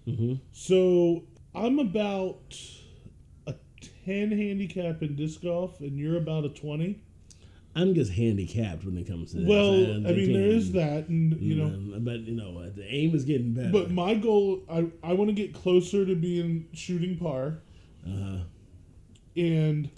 Mhm. 0.09 0.41
So 0.53 1.23
I'm 1.55 1.79
about 1.79 2.57
10 4.09 4.31
handicap 4.33 5.03
in 5.03 5.15
disc 5.17 5.43
golf 5.43 5.81
and 5.81 5.99
you're 5.99 6.17
about 6.17 6.45
a 6.45 6.49
20 6.49 6.99
i'm 7.77 7.95
just 7.95 8.13
handicapped 8.13 8.85
when 8.85 8.97
it 8.97 9.07
comes 9.07 9.33
to 9.33 9.39
that 9.39 9.47
well 9.47 9.75
i, 9.75 10.11
I 10.11 10.13
mean 10.15 10.33
there 10.33 10.49
is 10.49 10.73
that 10.73 11.09
and 11.09 11.39
you 11.41 11.57
mm, 11.57 11.59
know 11.59 11.97
uh, 11.97 11.99
but 11.99 12.21
you 12.21 12.35
know 12.35 12.71
the 12.71 12.87
aim 12.87 13.15
is 13.15 13.25
getting 13.25 13.53
better 13.53 13.71
but 13.71 13.91
my 13.91 14.15
goal 14.15 14.63
i, 14.71 14.87
I 15.03 15.13
want 15.13 15.29
to 15.29 15.35
get 15.35 15.53
closer 15.53 16.07
to 16.07 16.15
being 16.15 16.69
shooting 16.73 17.19
par 17.19 17.59
uh-huh 18.07 18.45
and 19.37 19.91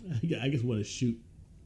i 0.43 0.49
just 0.49 0.65
want 0.65 0.81
to 0.81 0.85
shoot 0.85 1.17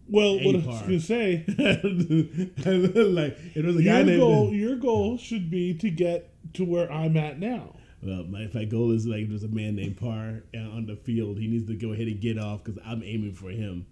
well, 0.07 0.36
what 0.45 0.62
par. 0.64 0.74
I 0.74 0.76
was 0.76 0.80
gonna 0.82 1.01
say, 1.01 1.45
like 1.49 3.38
it 3.55 3.64
was 3.64 3.76
a 3.76 3.82
your 3.82 4.05
guy 4.05 4.16
goal, 4.16 4.45
named. 4.47 4.57
Your 4.61 4.76
goal 4.76 5.16
should 5.16 5.51
be 5.51 5.72
to 5.78 5.88
get 5.88 6.30
to 6.55 6.64
where 6.64 6.92
I'm 6.92 7.16
at 7.16 7.38
now. 7.38 7.76
Well, 8.05 8.25
my, 8.25 8.49
my 8.53 8.65
goal 8.65 8.93
is 8.93 9.07
like 9.07 9.29
there's 9.29 9.45
a 9.45 9.49
man 9.49 9.77
named 9.77 9.97
Parr 9.97 10.43
uh, 10.55 10.59
on 10.59 10.87
the 10.87 10.97
field. 10.97 11.39
He 11.39 11.47
needs 11.47 11.67
to 11.69 11.75
go 11.75 11.93
ahead 11.93 12.07
and 12.07 12.21
get 12.21 12.39
off 12.39 12.65
because 12.65 12.81
I'm 12.85 13.03
aiming 13.03 13.33
for 13.33 13.51
him. 13.51 13.87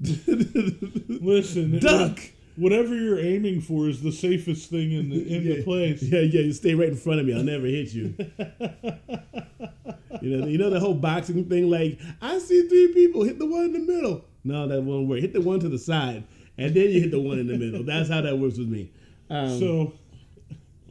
Listen, 0.00 1.78
Duck. 1.80 2.18
Whatever 2.56 2.94
you're 2.94 3.18
aiming 3.18 3.62
for 3.62 3.88
is 3.88 4.00
the 4.02 4.12
safest 4.12 4.70
thing 4.70 4.92
in 4.92 5.10
the 5.10 5.36
in 5.36 5.44
the 5.44 5.62
place. 5.64 6.02
Yeah, 6.02 6.20
yeah. 6.20 6.42
You 6.42 6.52
stay 6.52 6.74
right 6.74 6.88
in 6.88 6.96
front 6.96 7.20
of 7.20 7.26
me. 7.26 7.34
I'll 7.34 7.42
never 7.42 7.66
hit 7.66 7.92
you. 7.92 8.14
you 10.20 10.36
know, 10.36 10.46
you 10.46 10.58
know 10.58 10.70
the 10.70 10.78
whole 10.78 10.94
boxing 10.94 11.44
thing. 11.48 11.68
Like 11.68 11.98
I 12.22 12.38
see 12.38 12.68
three 12.68 12.92
people, 12.92 13.24
hit 13.24 13.40
the 13.40 13.46
one 13.46 13.64
in 13.64 13.72
the 13.72 13.80
middle. 13.80 14.24
No, 14.44 14.68
that 14.68 14.82
won't 14.82 15.08
work. 15.08 15.20
Hit 15.20 15.32
the 15.32 15.40
one 15.40 15.58
to 15.60 15.68
the 15.68 15.78
side, 15.78 16.24
and 16.56 16.74
then 16.74 16.90
you 16.90 17.00
hit 17.00 17.10
the 17.10 17.20
one 17.20 17.38
in 17.38 17.48
the 17.48 17.56
middle. 17.56 17.82
That's 17.82 18.08
how 18.08 18.20
that 18.20 18.38
works 18.38 18.58
with 18.58 18.68
me. 18.68 18.92
Um, 19.30 19.58
So, 19.58 19.92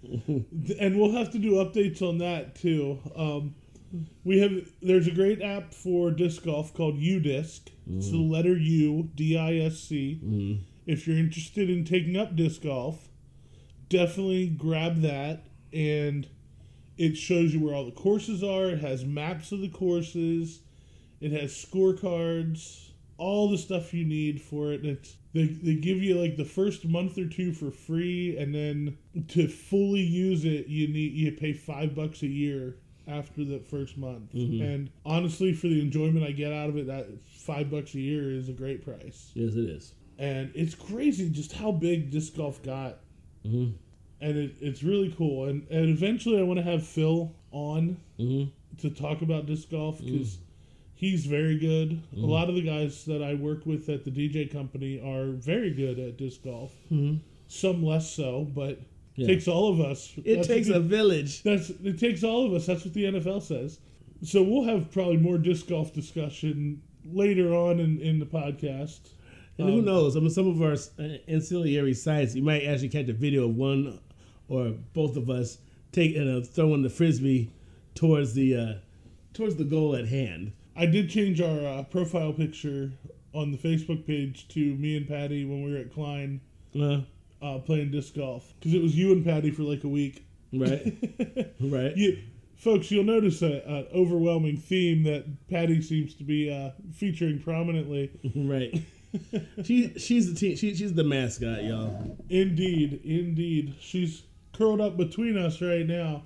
and 0.79 0.99
we'll 0.99 1.11
have 1.13 1.31
to 1.31 1.39
do 1.39 1.53
updates 1.53 2.01
on 2.01 2.17
that 2.19 2.55
too. 2.55 2.99
Um, 3.15 3.55
we 4.23 4.39
have 4.39 4.51
there's 4.81 5.07
a 5.07 5.11
great 5.11 5.41
app 5.41 5.73
for 5.73 6.11
disc 6.11 6.43
golf 6.43 6.73
called 6.73 6.99
UDisc. 6.99 7.69
It's 7.89 8.09
the 8.09 8.17
letter 8.17 8.57
U 8.57 9.09
D 9.15 9.37
I 9.37 9.57
S 9.57 9.79
C. 9.79 10.19
mhm. 10.23 10.59
If 10.85 11.07
you're 11.07 11.17
interested 11.17 11.69
in 11.69 11.85
taking 11.85 12.17
up 12.17 12.35
disc 12.35 12.63
golf, 12.63 13.09
definitely 13.89 14.47
grab 14.47 15.01
that 15.01 15.45
and 15.71 16.27
it 16.97 17.15
shows 17.17 17.53
you 17.53 17.59
where 17.59 17.73
all 17.73 17.85
the 17.85 17.91
courses 17.91 18.43
are. 18.43 18.65
It 18.69 18.79
has 18.79 19.05
maps 19.05 19.51
of 19.51 19.61
the 19.61 19.69
courses. 19.69 20.59
It 21.21 21.31
has 21.31 21.51
scorecards, 21.53 22.91
all 23.17 23.49
the 23.49 23.57
stuff 23.57 23.93
you 23.93 24.05
need 24.05 24.41
for 24.41 24.71
it. 24.73 24.85
It's 24.85 25.15
they, 25.34 25.45
they 25.47 25.75
give 25.75 25.97
you 26.01 26.19
like 26.19 26.38
the 26.38 26.45
first 26.45 26.86
month 26.86 27.17
or 27.17 27.25
two 27.27 27.53
for 27.53 27.71
free 27.71 28.38
and 28.38 28.53
then 28.53 28.97
to 29.29 29.47
fully 29.47 30.01
use 30.01 30.45
it 30.45 30.67
you 30.67 30.88
need 30.88 31.13
you 31.13 31.31
pay 31.31 31.53
five 31.53 31.95
bucks 31.95 32.21
a 32.21 32.27
year 32.27 32.77
after 33.07 33.43
the 33.43 33.59
first 33.59 33.97
month. 33.97 34.34
And 34.34 34.89
honestly 35.05 35.53
for 35.53 35.67
the 35.67 35.81
enjoyment 35.81 36.23
I 36.25 36.31
get 36.31 36.53
out 36.53 36.69
of 36.69 36.77
it, 36.77 36.88
that 36.88 37.07
five 37.25 37.69
bucks 37.69 37.93
a 37.95 37.99
year 37.99 38.31
is 38.31 38.47
a 38.47 38.53
great 38.53 38.84
price. 38.86 39.31
yes, 39.34 39.55
it 39.55 39.65
is. 39.69 39.93
And 40.19 40.51
it's 40.55 40.75
crazy 40.75 41.29
just 41.29 41.51
how 41.53 41.71
big 41.71 42.11
disc 42.11 42.36
golf 42.38 42.61
got 42.63 42.99
Mm-hmm. 43.45 43.71
and 44.21 44.38
it, 44.38 44.55
it's 44.61 44.84
really 44.84 45.13
cool. 45.17 45.49
And, 45.49 45.67
and 45.69 45.89
eventually, 45.89 46.39
I 46.39 46.43
want 46.43 46.59
to 46.59 46.63
have 46.63 46.86
Phil 46.88 47.36
on 47.51 47.97
Mm-hmm. 48.19 48.49
to 48.77 48.89
talk 48.89 49.21
about 49.21 49.47
disc 49.47 49.69
golf 49.69 49.97
because 49.99 50.38
he's 51.03 51.25
very 51.25 51.57
good. 51.57 51.99
A 52.15 52.19
lot 52.19 52.47
of 52.49 52.55
the 52.55 52.61
guys 52.61 53.03
that 53.05 53.21
I 53.21 53.33
work 53.33 53.65
with 53.65 53.89
at 53.89 54.03
the 54.05 54.11
DJ 54.11 54.49
company 54.49 55.01
are 55.03 55.27
very 55.31 55.71
good 55.71 55.99
at 55.99 56.17
disc 56.17 56.43
golf. 56.43 56.73
Mhm. 56.91 57.19
Some 57.47 57.83
less 57.83 58.09
so, 58.09 58.45
but 58.55 58.79
Yeah. 59.15 59.27
takes 59.27 59.47
all 59.47 59.69
of 59.73 59.79
us. 59.81 60.13
It 60.23 60.35
That's 60.35 60.47
takes 60.47 60.69
a 60.69 60.79
village. 60.79 61.43
that's 61.43 61.69
it 61.69 61.99
takes 61.99 62.23
all 62.23 62.45
of 62.45 62.53
us. 62.53 62.65
That's 62.65 62.85
what 62.85 62.93
the 62.93 63.05
NFL 63.05 63.41
says. 63.41 63.79
So 64.21 64.41
we'll 64.41 64.63
have 64.63 64.91
probably 64.91 65.17
more 65.17 65.37
disc 65.37 65.67
golf 65.67 65.93
discussion 65.93 66.81
later 67.11 67.53
on 67.53 67.79
in, 67.81 67.99
in 67.99 68.19
the 68.19 68.25
podcast. 68.25 69.01
And 69.57 69.69
who 69.69 69.79
Um, 69.79 69.85
knows? 69.85 70.15
I 70.15 70.19
mean, 70.21 70.29
some 70.29 70.47
of 70.47 70.61
our 70.61 70.73
uh, 70.97 71.17
ancillary 71.27 71.93
sites, 71.93 72.33
you 72.33 72.41
might 72.41 72.63
actually 72.63 72.89
catch 72.89 73.09
a 73.09 73.13
video 73.13 73.45
of 73.49 73.55
one 73.57 73.99
or 74.47 74.73
both 74.93 75.15
of 75.17 75.29
us 75.29 75.57
take 75.91 76.15
and 76.15 76.27
uh, 76.29 76.41
throwing 76.45 76.81
the 76.81 76.89
frisbee 76.89 77.49
towards 77.93 78.33
the 78.33 78.55
uh, 78.55 78.73
towards 79.33 79.55
the 79.57 79.63
goal 79.65 79.95
at 79.95 80.07
hand. 80.07 80.53
I 80.76 80.86
did 80.86 81.09
change 81.09 81.39
our 81.41 81.65
uh, 81.80 81.84
profile 81.84 82.34
picture 82.34 82.91
on 83.34 83.51
the 83.51 83.57
Facebook 83.57 84.05
page 84.05 84.47
to 84.49 84.59
me 84.76 84.97
and 84.97 85.07
Patty 85.07 85.45
when 85.45 85.63
we 85.63 85.71
were 85.74 85.78
at 85.80 85.93
Klein 85.93 86.41
Uh, 86.80 87.01
uh, 87.41 87.59
playing 87.59 87.91
disc 87.91 88.15
golf 88.15 88.53
because 88.59 88.74
it 88.74 88.82
was 88.82 88.95
you 88.97 89.11
and 89.11 89.24
Patty 89.24 89.51
for 89.51 89.63
like 89.63 89.84
a 89.84 89.88
week. 89.88 90.26
right, 90.53 90.97
right. 91.59 91.95
You, 91.97 92.17
folks, 92.55 92.89
you'll 92.89 93.03
notice 93.03 93.41
a, 93.41 93.61
an 93.67 93.88
overwhelming 93.93 94.57
theme 94.57 95.03
that 95.03 95.26
Patty 95.49 95.82
seems 95.82 96.13
to 96.15 96.24
be 96.24 96.51
uh, 96.51 96.71
featuring 96.93 97.39
prominently. 97.39 98.11
right. 98.36 98.82
She 99.63 99.93
she's 99.99 100.34
the 100.34 100.39
team. 100.39 100.55
She, 100.55 100.74
she's 100.74 100.91
the 100.95 101.03
mascot, 101.03 101.63
y'all. 101.63 102.17
Indeed, 102.30 102.99
indeed, 103.03 103.76
she's 103.80 104.24
curled 104.53 104.82
up 104.82 104.97
between 104.97 105.38
us 105.38 105.61
right 105.61 105.86
now. 105.86 106.24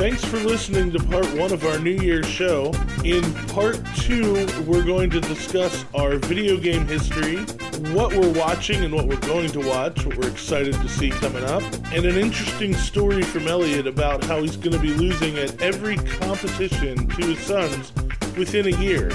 Thanks 0.00 0.24
for 0.24 0.38
listening 0.38 0.90
to 0.92 0.98
part 0.98 1.30
one 1.34 1.52
of 1.52 1.66
our 1.66 1.78
New 1.78 1.90
Year's 1.90 2.24
show. 2.24 2.72
In 3.04 3.34
part 3.48 3.78
two, 3.96 4.46
we're 4.66 4.82
going 4.82 5.10
to 5.10 5.20
discuss 5.20 5.84
our 5.94 6.16
video 6.16 6.56
game 6.56 6.86
history, 6.86 7.36
what 7.92 8.10
we're 8.14 8.32
watching 8.32 8.82
and 8.82 8.94
what 8.94 9.06
we're 9.06 9.20
going 9.20 9.50
to 9.50 9.60
watch, 9.60 10.06
what 10.06 10.16
we're 10.16 10.30
excited 10.30 10.72
to 10.72 10.88
see 10.88 11.10
coming 11.10 11.44
up, 11.44 11.62
and 11.92 12.06
an 12.06 12.16
interesting 12.16 12.74
story 12.74 13.20
from 13.20 13.46
Elliot 13.46 13.86
about 13.86 14.24
how 14.24 14.40
he's 14.40 14.56
going 14.56 14.72
to 14.72 14.78
be 14.78 14.94
losing 14.94 15.36
at 15.36 15.60
every 15.60 15.96
competition 15.96 17.06
to 17.06 17.26
his 17.26 17.38
sons 17.40 17.92
within 18.38 18.72
a 18.72 18.78
year. 18.78 19.10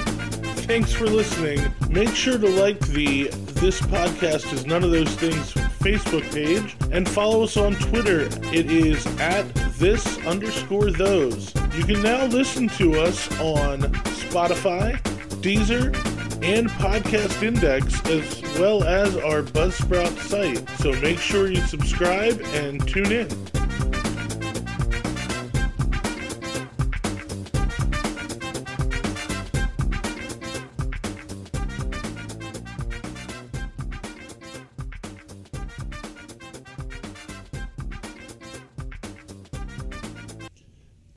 Thanks 0.67 0.93
for 0.93 1.07
listening. 1.07 1.73
Make 1.89 2.13
sure 2.13 2.37
to 2.37 2.47
like 2.47 2.79
the 2.79 3.29
This 3.55 3.81
Podcast 3.81 4.53
is 4.53 4.67
None 4.67 4.83
of 4.83 4.91
Those 4.91 5.15
Things 5.15 5.51
Facebook 5.79 6.31
page 6.31 6.77
and 6.91 7.09
follow 7.09 7.43
us 7.43 7.57
on 7.57 7.73
Twitter. 7.73 8.27
It 8.53 8.69
is 8.69 9.03
at 9.19 9.45
this 9.77 10.17
underscore 10.25 10.91
those. 10.91 11.53
You 11.75 11.83
can 11.83 12.01
now 12.01 12.25
listen 12.25 12.69
to 12.69 13.01
us 13.01 13.29
on 13.39 13.81
Spotify, 13.81 15.01
Deezer, 15.41 15.93
and 16.43 16.69
Podcast 16.69 17.41
Index, 17.43 17.99
as 18.07 18.59
well 18.59 18.83
as 18.83 19.15
our 19.17 19.41
Buzzsprout 19.41 20.17
site. 20.19 20.67
So 20.79 20.91
make 21.01 21.19
sure 21.19 21.49
you 21.49 21.61
subscribe 21.61 22.39
and 22.53 22.85
tune 22.87 23.11
in. 23.11 23.64